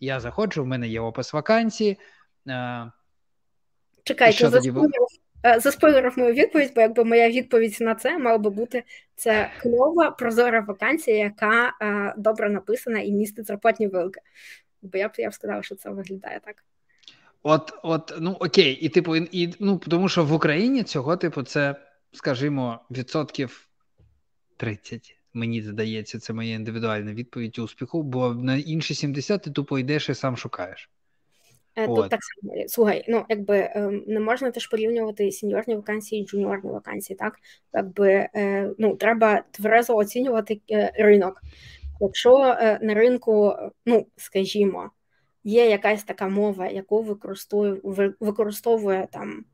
[0.00, 1.98] Я заходжу, в мене є опис вакансії.
[2.48, 2.92] Е,
[4.04, 4.60] Чекайте, за
[5.58, 8.82] заспойлерив мою відповідь, бо якби моя відповідь на це мала би бути
[9.14, 14.20] це кльова прозора вакансія, яка е, добре написана і містить зарплатні вилки.
[14.82, 16.64] Бо я б я б сказала, що це виглядає так.
[17.42, 21.74] От, от, ну окей, і типу, і, ну тому що в Україні цього, типу, це,
[22.12, 23.68] скажімо, відсотків
[24.56, 25.16] 30.
[25.34, 30.14] Мені здається, це моя індивідуальна відповідь успіху, бо на інші 70 ти тупо йдеш і
[30.14, 30.90] сам шукаєш.
[31.76, 32.10] Е, тут От.
[32.10, 37.16] так само слухай, ну якби ем, не можна теж порівнювати сеньорні вакансії і джуніорні вакансії,
[37.16, 37.34] так
[37.72, 41.40] якби е, ну треба тверезо оцінювати е, ринок.
[42.00, 42.38] Якщо
[42.82, 43.54] на ринку,
[43.86, 44.90] ну скажімо,
[45.44, 47.80] є якась така мова, яку використовує
[48.20, 49.44] використовує там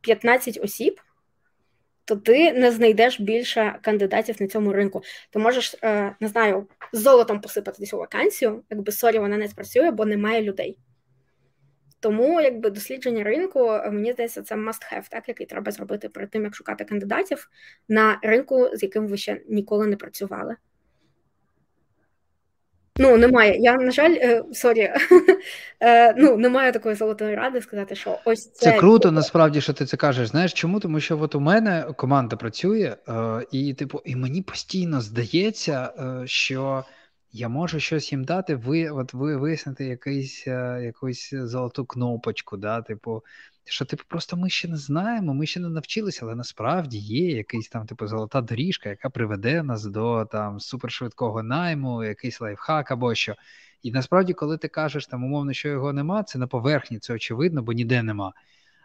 [0.00, 1.00] 15 осіб,
[2.04, 5.02] то ти не знайдеш більше кандидатів на цьому ринку.
[5.30, 5.76] Ти можеш
[6.20, 10.78] не знаю, золотом посипати цю вакансію, якби sorry, вона не спрацює, бо немає людей.
[12.00, 16.30] Тому якби дослідження ринку, е, мені здається, це must have, так, який треба зробити перед
[16.30, 17.50] тим, як шукати кандидатів
[17.88, 20.56] на ринку, з яким ви ще ніколи не працювали.
[22.98, 23.56] Ну, немає.
[23.58, 24.92] Я, на жаль, е, sorry,
[25.80, 28.70] е, ну, немає такої золотої ради сказати, що ось це.
[28.70, 30.28] Це круто, насправді, що ти це кажеш.
[30.28, 30.80] Знаєш чому?
[30.80, 32.96] Тому що от у мене команда працює,
[33.52, 35.90] і, типу, і мені постійно здається,
[36.24, 36.84] що
[37.36, 42.82] я можу щось їм дати, ви от ви вияснити якийсь, е, якусь золоту кнопочку, да,
[42.82, 43.22] типу,
[43.64, 47.68] що типу, просто ми ще не знаємо, ми ще не навчилися, але насправді є якийсь
[47.68, 53.34] там типу золота доріжка, яка приведе нас до там супершвидкого найму, якийсь лайфхак або що.
[53.82, 57.62] І насправді, коли ти кажеш там умовно, що його нема, це на поверхні, це очевидно,
[57.62, 58.32] бо ніде нема.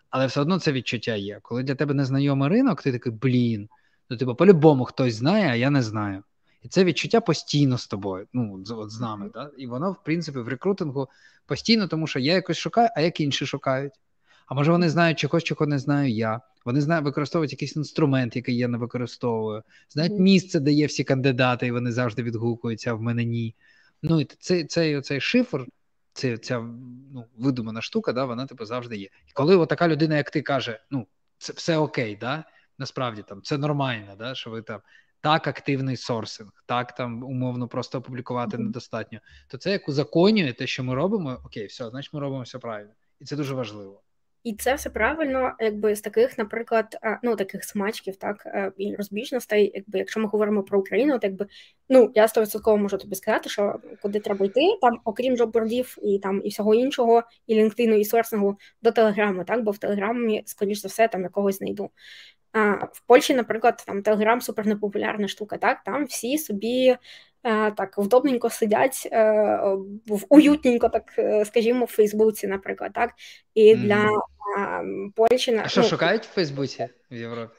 [0.10, 1.40] Але все одно це відчуття є.
[1.41, 3.69] Коли для тебе незнайомий ринок, ти такий блін.
[4.10, 6.23] Ну, типу, по-любому хтось знає, а я не знаю.
[6.61, 9.29] І це відчуття постійно з тобою, ну от з нами.
[9.33, 9.51] Да?
[9.57, 11.09] І воно, в принципі, в рекрутингу
[11.45, 13.93] постійно, тому що я якось шукаю, а як інші шукають.
[14.45, 16.41] А може вони знають чогось, чого не знаю я.
[16.65, 21.67] Вони знають, використовують якийсь інструмент, який я не використовую, знають місце, де є всі кандидати,
[21.67, 23.55] і вони завжди відгукуються, а в мене ні.
[24.03, 25.65] Ну і цей цей, цей шифр,
[26.13, 26.59] це, ця
[27.13, 29.05] ну, видумана штука, да, вона типу завжди є.
[29.05, 31.07] І коли така людина, як ти каже, ну
[31.38, 32.43] це все окей, да,
[32.77, 34.79] насправді там це нормально, да, що ви там
[35.22, 38.64] так активний сорсинг, так там умовно просто опублікувати mm-hmm.
[38.64, 42.60] недостатньо, то це як узаконює те, що ми робимо, окей, все, значить ми робимо все
[42.60, 44.02] правильно, і це дуже важливо.
[44.43, 49.72] І це все правильно, якби з таких, наприклад, ну таких смачків, так е, і розбіжностей,
[49.76, 51.48] якби якщо ми говоримо про Україну, то якби
[51.89, 56.41] ну я стовідсотково можу тобі сказати, що куди треба йти, там, окрім джоббордів і там
[56.43, 60.88] і всього іншого, і LinkedIn, і сорсингу до Телеграму, так бо в Телеграмі, скоріш за
[60.88, 61.89] все, там якогось знайду.
[62.53, 66.98] А, В Польщі, наприклад, там Телеграм супер непопулярна штука, так там всі собі.
[67.44, 69.23] Е, так, вдобненько сидять е,
[70.07, 73.11] в уютненько, так е, скажімо, в Фейсбуці, наприклад, так
[73.53, 74.10] і для
[74.57, 75.11] mm.
[75.15, 77.53] Польщі А що ну, шукають в Фейсбуці в Європі?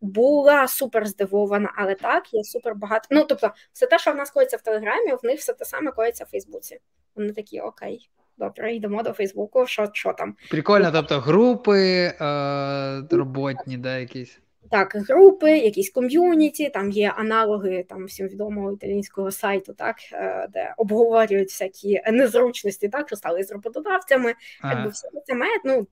[0.00, 3.06] Була супер здивована, але так є супер багато.
[3.10, 5.90] Ну тобто, все те, що в нас коїться в Телеграмі, в них все те саме
[5.90, 6.80] коїться в Фейсбуці.
[7.14, 8.10] Вони такі окей.
[8.38, 10.36] Добре, йдемо до Фейсбуку, що що там.
[10.50, 11.78] Прикольно, тобто групи
[12.20, 14.38] е, роботні, да, якісь.
[14.70, 20.74] Так, групи, якісь ком'юніті, там є аналоги там всім відомого італійського сайту, так е, де
[20.76, 24.34] обговорюють всякі незручності, так що стали з роботодавцями.
[24.60, 24.74] Ага.
[24.74, 25.86] Якби все це має ну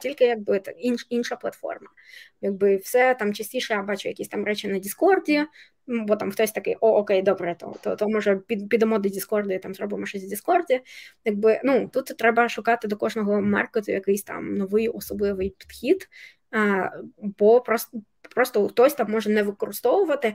[0.00, 1.88] тільки якби так інш, інша платформа.
[2.40, 5.44] Якби все там частіше я бачу якісь там речі на Діскорді,
[5.86, 9.52] бо там хтось такий, о, окей, добре, то то, то може під, підемо до Діскорду
[9.52, 10.80] і там зробимо щось в Діскорді.
[11.24, 16.08] Якби ну тут треба шукати до кожного маркету якийсь там новий особливий підхід
[17.18, 17.98] бо просто
[18.34, 20.34] просто хтось там може не використовувати.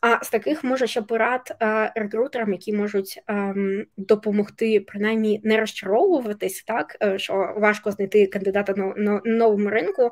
[0.00, 1.56] А з таких може ще порад
[1.94, 8.94] рекрутерам, які можуть ем, допомогти принаймні не розчаровуватись, так е, що важко знайти кандидата на,
[8.96, 10.10] на новому ринку.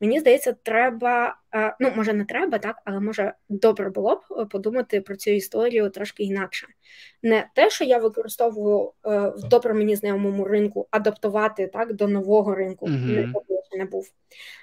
[0.00, 4.44] Мені здається, треба, е, ну може не треба, так, але може добре було б е,
[4.44, 6.66] подумати про цю історію трошки інакше.
[7.22, 12.86] Не те, що я використовую в добре мені знайомому ринку, адаптувати так до нового ринку,
[12.86, 13.32] mm-hmm.
[13.76, 14.06] не був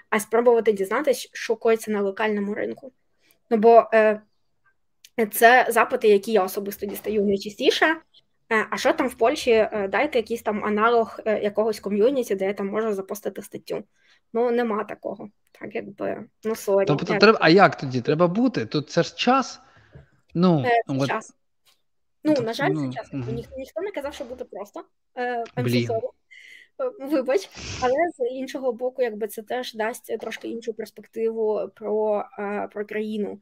[0.09, 2.91] а спробувати дізнатися, що коїться на локальному ринку.
[3.49, 4.21] Ну бо е,
[5.31, 7.85] це запити, які я особисто дістаю найчастіше.
[8.51, 9.51] Е, а що там в Польщі?
[9.51, 13.83] Е, дайте якийсь там аналог е, якогось ком'юніті, де я там можу запостити статтю.
[14.33, 15.29] Ну, нема такого.
[15.59, 16.85] Так, якби, ну sorry.
[16.85, 17.21] Тобто, як...
[17.21, 18.01] треба, а як тоді?
[18.01, 18.65] Треба бути?
[18.65, 19.59] Тут це ж час?
[20.33, 21.07] Ну, це от...
[21.07, 21.33] час.
[22.23, 23.09] Ну, на жаль, ну, це час.
[23.13, 23.23] Угу.
[23.31, 24.83] Ніхто, ніхто не казав, що буде просто.
[25.17, 25.89] Е, Блін.
[26.99, 27.49] Вибач,
[27.81, 32.25] але з іншого боку, якби це теж дасть трошки іншу перспективу про,
[32.71, 33.39] про країну.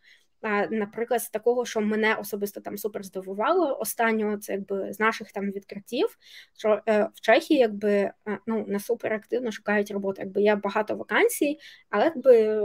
[0.71, 5.51] Наприклад, з такого, що мене особисто там супер здивувало, останнього це якби з наших там
[5.51, 6.17] відкриттів,
[6.57, 8.13] що е, в Чехії якби е,
[8.47, 10.21] ну не супер активно шукають роботу.
[10.21, 11.59] Якби є багато вакансій,
[11.89, 12.59] але якби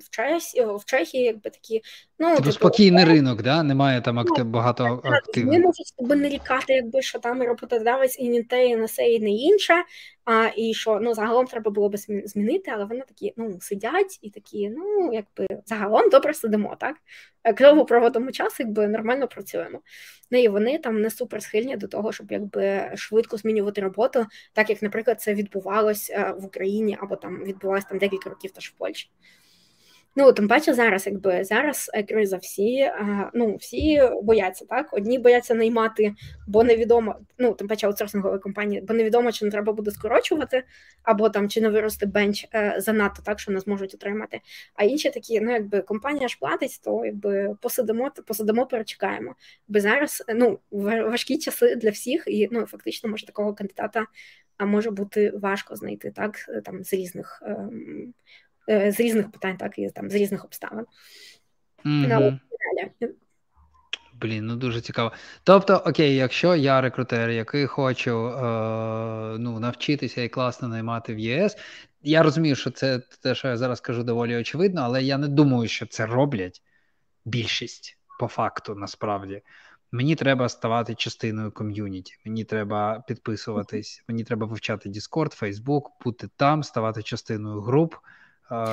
[0.00, 1.82] в Чехії, в Чехії якби такі
[2.18, 5.54] ну типу, типу спокійний е, ринок, да немає там актив, ну, багато активних.
[5.54, 9.08] Вони можуть себе не лікати, якби що там роботодавець і не те, і не все,
[9.08, 9.74] і не інше.
[10.24, 14.30] А і що ну загалом треба було би змінити, але вони такі ну сидять і
[14.30, 16.96] такі, ну якби загалом добре сидимо так?
[17.44, 19.80] Е, кльово проводимо час, якби нормально працюємо.
[20.30, 24.70] Ну і вони там не супер схильні до того, щоб якби швидко змінювати роботу, так
[24.70, 28.72] як, наприклад, це відбувалось е, в Україні або там відбувалось там декілька років теж в
[28.78, 29.10] Польщі.
[30.18, 32.90] Ну, тим паче зараз, якби зараз криза, всі
[33.34, 34.92] ну, всі бояться, так?
[34.92, 36.14] Одні бояться наймати,
[36.46, 40.64] бо невідомо, ну, тим паче аутсорсингові компанії, бо невідомо, чи не треба буде скорочувати,
[41.02, 44.40] або там чи не вирости бенч е, занадто так, що не зможуть отримати.
[44.74, 49.34] А інші такі, ну якби компанія ж платить, то якби посидимо, посидимо, перечекаємо.
[49.68, 54.06] Бо зараз ну, важкі часи для всіх, і ну, фактично, може, такого кандидата
[54.60, 57.42] може бути важко знайти так, там з різних.
[57.46, 58.14] Ем,
[58.68, 60.86] з різних питань, так і там з різних обставин.
[61.84, 62.38] Mm-hmm.
[64.20, 65.12] Блін, ну дуже цікаво.
[65.44, 71.56] Тобто, окей, якщо я рекрутер, який хочу е, ну, навчитися і класно наймати в ЄС,
[72.02, 75.68] я розумію, що це те, що я зараз кажу, доволі очевидно, але я не думаю,
[75.68, 76.62] що це роблять
[77.24, 79.42] більшість по факту насправді.
[79.92, 86.62] Мені треба ставати частиною ком'юніті, мені треба підписуватись, мені треба вивчати Discord, Facebook, бути там,
[86.62, 87.94] ставати частиною груп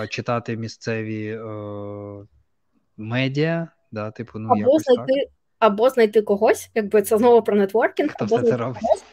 [0.10, 1.44] читати місцеві е,
[2.98, 5.30] медіа, да, типу, ну, або якось знайти, так.
[5.60, 8.82] або знайти когось, якби це знову про нетворкінг, хто або все це робить.
[8.82, 9.04] Когось,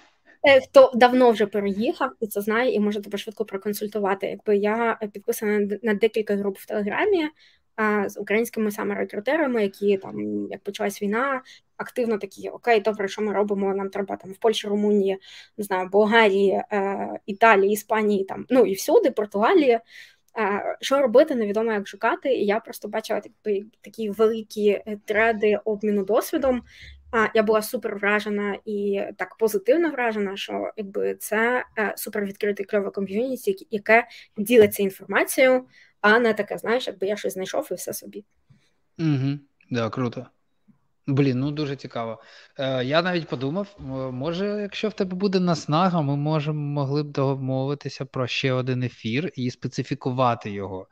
[0.43, 4.27] е, Хто давно вже переїхав і це знає, і може тебе швидко проконсультувати.
[4.27, 7.29] Якби я підписана на декілька груп в Телеграмі
[7.77, 11.43] а, з українськими саме рекрутерами, які там як почалась війна,
[11.77, 13.75] активно такі окей, добре, що ми робимо?
[13.75, 15.19] Нам треба там в Польщі, Румунії,
[15.59, 19.79] не знаю, Болгарії, е, Італії, Іспанії, там ну і всюди, Португалії.
[20.81, 22.35] Що робити, невідомо як шукати.
[22.35, 26.63] І я просто бачила якби, такі великі е, треди обміну досвідом.
[27.13, 32.67] А я була супер вражена і так позитивно вражена, що якби це е, супер відкритий
[32.67, 35.65] кльове ком'юніті, яке ділиться інформацією,
[36.01, 38.25] а не таке, знаєш, якби я щось знайшов і все собі.
[38.99, 39.39] Угу,
[39.71, 40.27] Да, круто.
[41.07, 42.23] Блін, ну дуже цікаво.
[42.59, 43.77] Е, Я навіть подумав,
[44.13, 49.33] може, якщо в тебе буде наснага, ми можемо могли б домовитися про ще один ефір
[49.37, 50.89] і специфікувати його.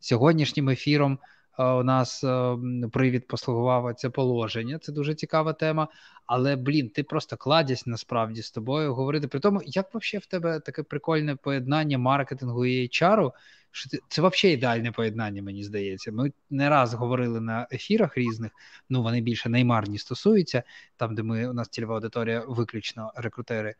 [0.00, 1.18] Сьогоднішнім ефіром
[1.58, 2.56] у нас е,
[2.92, 4.78] привід послугував це положення.
[4.78, 5.88] Це дуже цікава тема.
[6.26, 9.28] Але блін, ти просто кладясь насправді з тобою говорити.
[9.28, 13.30] При тому, як взагалі в тебе таке прикольне поєднання маркетингу і HR,
[13.70, 16.12] що це, це взагалі ідеальне поєднання, мені здається.
[16.12, 18.52] Ми не раз говорили на ефірах різних,
[18.88, 20.62] ну вони більше неймарні стосуються,
[20.96, 23.74] там, де ми у нас цільова аудиторія, виключно рекрутери.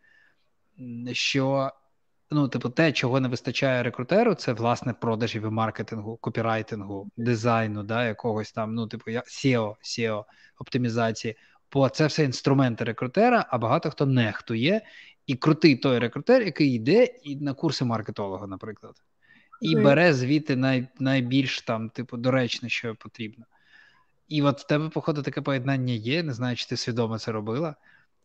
[1.12, 1.72] Що
[2.32, 8.06] ну, типу, те, чого не вистачає рекрутеру, це власне продажів і маркетингу, копірайтингу, дизайну, да,
[8.06, 10.24] якогось там, ну, типу, SEO, SEO,
[10.58, 11.36] оптимізації.
[11.72, 14.80] Бо це все інструменти рекрутера, а багато хто нехтує.
[15.26, 18.94] І крутий той рекрутер, який йде і на курси маркетолога, наприклад
[19.62, 23.44] і бере звідти най, найбільш там, типу, доречне, що потрібно.
[24.28, 26.22] І от в тебе, походу, таке поєднання є.
[26.22, 27.74] Не знаю, чи ти свідомо це робила,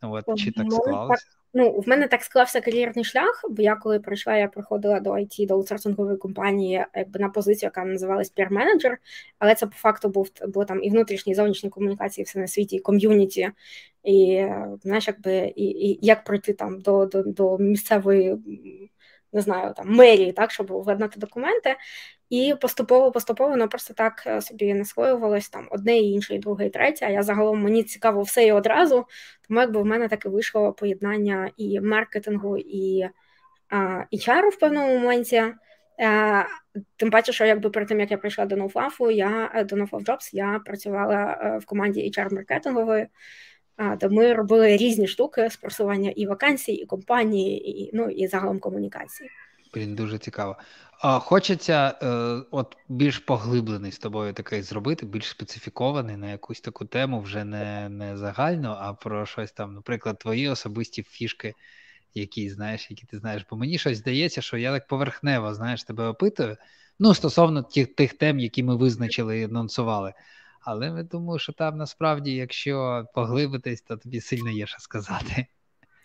[0.02, 1.26] от, чи так склалося.
[1.54, 5.48] Ну, в мене так склався кар'єрний шлях, бо я коли прийшла, я приходила до IT,
[5.48, 8.98] до аутсорсингової компанії, якби на позицію, яка називалась peer менеджер
[9.40, 12.76] але це по факту був було там і внутрішні, і зовнішні комунікації, все на світі,
[12.76, 13.50] і ком'юніті,
[14.04, 14.48] і
[14.84, 18.38] знаєш, якби і, і як пройти там до, до, до місцевої
[19.34, 21.76] не знаю, там мерії, так, щоб владнати документи.
[22.30, 26.70] І поступово-поступово воно просто так е, собі не схоювалось там одне, інше, і друге, і
[26.70, 27.06] третє.
[27.06, 29.06] А я загалом мені цікаво все і одразу.
[29.48, 33.10] Тому якби в мене таке вийшло поєднання і маркетингу, і
[34.12, 35.44] і чару в певному моменті.
[36.00, 36.46] Е,
[36.96, 40.04] тим паче, що якби перед тим як я прийшла до NoFluff, я е, до NoFluff
[40.04, 43.08] Jobs, я працювала в команді HR-маркетингової
[44.00, 48.60] де ми робили різні штуки з просування і вакансій, і компанії, і ну і загалом
[48.60, 49.30] комунікації.
[49.74, 50.56] Блін, дуже цікаво.
[51.00, 52.08] Хочеться е,
[52.52, 57.90] от більш поглиблений з тобою такий зробити, більш специфікований на якусь таку тему, вже не
[57.90, 61.54] не загально, а про щось там, наприклад, твої особисті фішки,
[62.14, 63.46] які знаєш, які ти знаєш.
[63.50, 66.58] Бо мені щось здається, що я так поверхнево знаєш, тебе опитую.
[67.00, 70.14] Ну, стосовно тих тих тем, які ми визначили і анонсували.
[70.62, 75.46] Але я думаю, що там насправді, якщо поглибитись, то тобі сильно є що сказати.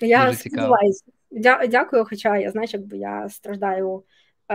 [0.00, 1.04] Я сподіваюся.
[1.30, 4.02] Дя- дякую, хоча я знаєш, якби я страждаю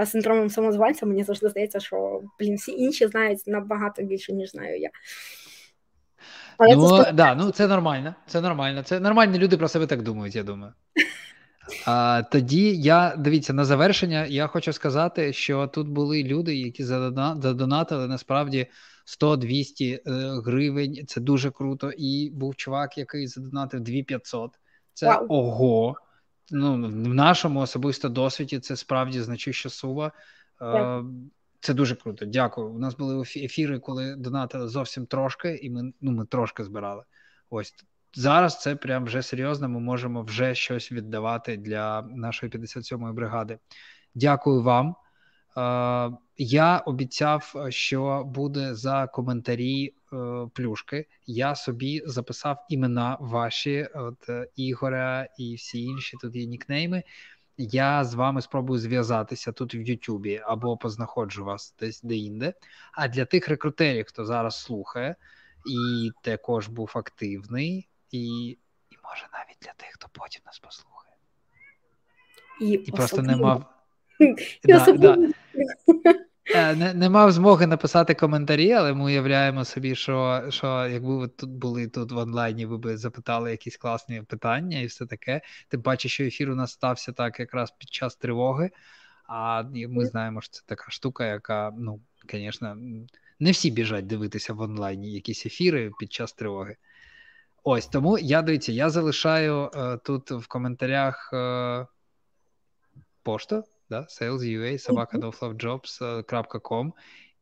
[0.06, 4.90] синдромом самозванця, мені завжди здається, що блін, всі інші знають набагато більше, ніж знаю я.
[6.58, 8.16] Але ну, це да, ну це нормально.
[8.28, 8.84] Це нормально.
[8.84, 10.74] Це нормальні люди про себе так думають, я думаю.
[11.86, 14.26] А, Тоді я дивіться на завершення.
[14.26, 18.68] Я хочу сказати, що тут були люди, які задонатили насправді
[19.22, 20.02] 100-200 е,
[20.46, 21.06] гривень.
[21.08, 21.92] Це дуже круто.
[21.98, 24.52] І був чувак, який задонатив 2500.
[24.94, 25.26] Це wow.
[25.30, 25.96] ого.
[26.52, 30.12] Ну, В нашому особисто досвіді це справді значуща сума.
[30.60, 31.06] Так.
[31.60, 32.26] Це дуже круто.
[32.26, 32.70] Дякую.
[32.70, 37.04] У нас були ефіри, коли донатили зовсім трошки, і ми ну, ми трошки збирали.
[37.50, 37.74] Ось
[38.14, 39.70] зараз це прям вже серйозно.
[39.70, 43.60] Ми можемо вже щось віддавати для нашої 57-ї бригади.
[44.16, 44.96] Дякую вам.
[45.58, 50.16] Е, я обіцяв, що буде за коментарі е,
[50.54, 51.08] плюшки.
[51.26, 56.18] Я собі записав імена ваші, от е, Ігоря і всі інші.
[56.22, 57.04] Тут є нікнейми.
[57.58, 62.54] Я з вами спробую зв'язатися тут в Ютубі або познаходжу вас десь де-інде.
[62.92, 65.16] А для тих рекрутерів, хто зараз слухає
[65.66, 68.58] і також був активний, і
[68.90, 71.16] і може навіть для тих, хто потім нас послухає,
[72.62, 73.77] і, і просто не мав.
[74.64, 75.18] Да, да.
[76.56, 81.28] Е, не не мав змоги написати коментарі, але ми уявляємо собі, що що якби ви
[81.28, 85.42] тут були тут в онлайні, ви б запитали якісь класні питання і все таке.
[85.68, 88.72] Тим паче, що ефір у нас стався так якраз під час тривоги.
[89.28, 92.00] А ми знаємо, що це така штука, яка, ну,
[92.32, 92.78] звісно,
[93.40, 96.76] не всі біжать дивитися в онлайні якісь ефіри під час тривоги.
[97.64, 101.86] Ось тому я дивіться, я залишаю е, тут в коментарях е,
[103.24, 104.06] пошту да?
[104.10, 106.92] sales.ua, собака.com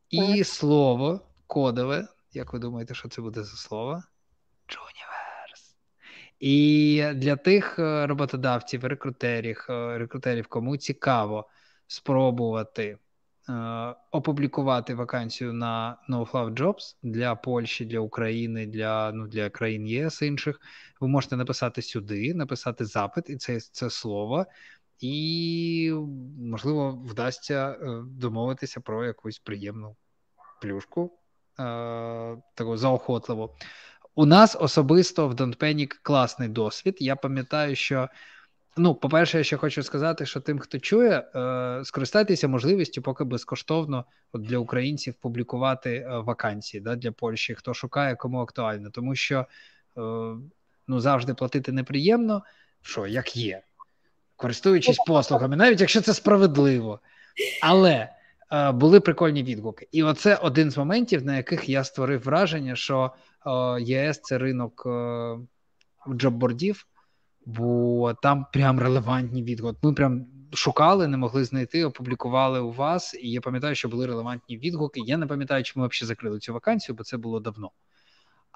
[0.09, 2.07] і слово кодове.
[2.33, 4.03] Як ви думаєте, що це буде за слово?
[4.67, 5.77] Джуніверс.
[6.39, 11.49] І для тих е, роботодавців, рекрутерів, е, рекрутерів, кому цікаво
[11.87, 12.97] спробувати
[13.49, 20.21] е, опублікувати вакансію на NoFluff Jobs для Польщі, для України, для ну, для країн ЄС
[20.21, 20.59] інших,
[20.99, 24.45] ви можете написати сюди, написати запит, і це, це слово
[24.99, 25.93] і,
[26.39, 29.95] можливо, вдасться е, домовитися про якусь приємну
[30.61, 31.19] плюшку
[31.59, 31.63] е,
[32.55, 33.55] таку заохотливу.
[34.15, 36.97] У нас особисто в Don't Panic класний досвід.
[36.99, 38.09] Я пам'ятаю, що.
[38.77, 44.05] Ну, по-перше, я ще хочу сказати, що тим, хто чує, е, скористайтеся можливістю, поки безкоштовно
[44.31, 49.45] от для українців публікувати вакансії да, для Польщі, хто шукає, кому актуально, тому що
[50.87, 52.43] ну, завжди платити неприємно,
[52.81, 53.63] що як є
[54.35, 56.99] користуючись послугами, навіть якщо це справедливо.
[57.61, 58.09] Але
[58.51, 59.87] е, були прикольні відгуки.
[59.91, 63.11] І оце один з моментів, на яких я створив враження, що
[63.45, 65.35] е, ЄС це ринок е,
[66.09, 66.87] джоббордів,
[67.45, 69.77] бо там прям релевантні відгуки.
[69.83, 73.13] Ми прям шукали, не могли знайти, опублікували у вас.
[73.13, 75.01] І я пам'ятаю, що були релевантні відгуки.
[75.05, 77.71] Я не пам'ятаю, чи ми взагалі закрили цю вакансію, бо це було давно.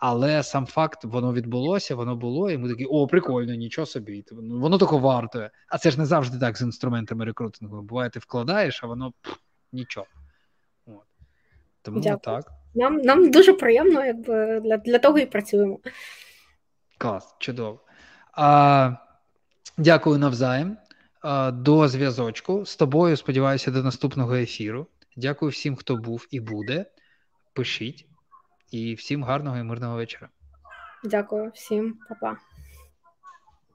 [0.01, 4.23] Але сам факт, воно відбулося, воно було, і ми такі, о, прикольно, нічого собі.
[4.31, 5.51] Ну, воно тако вартує.
[5.67, 7.81] А це ж не завжди так з інструментами рекрутингу.
[7.81, 9.37] Буває, ти вкладаєш, а воно пф,
[9.71, 10.07] нічого.
[10.85, 11.03] От.
[11.81, 12.19] Тому Дякую.
[12.19, 12.51] так.
[12.75, 15.79] Нам нам дуже приємно, якби для для того і працюємо.
[16.97, 17.79] Клас, чудово.
[18.33, 18.91] А,
[19.77, 20.77] Дякую навзаєм.
[21.21, 22.65] А, До зв'язочку.
[22.65, 24.87] З тобою сподіваюся, до наступного ефіру.
[25.17, 26.85] Дякую всім, хто був і буде.
[27.53, 28.08] Пишіть.
[28.71, 30.29] І всім гарного і мирного вечора.
[31.03, 32.37] Дякую всім, Па-па.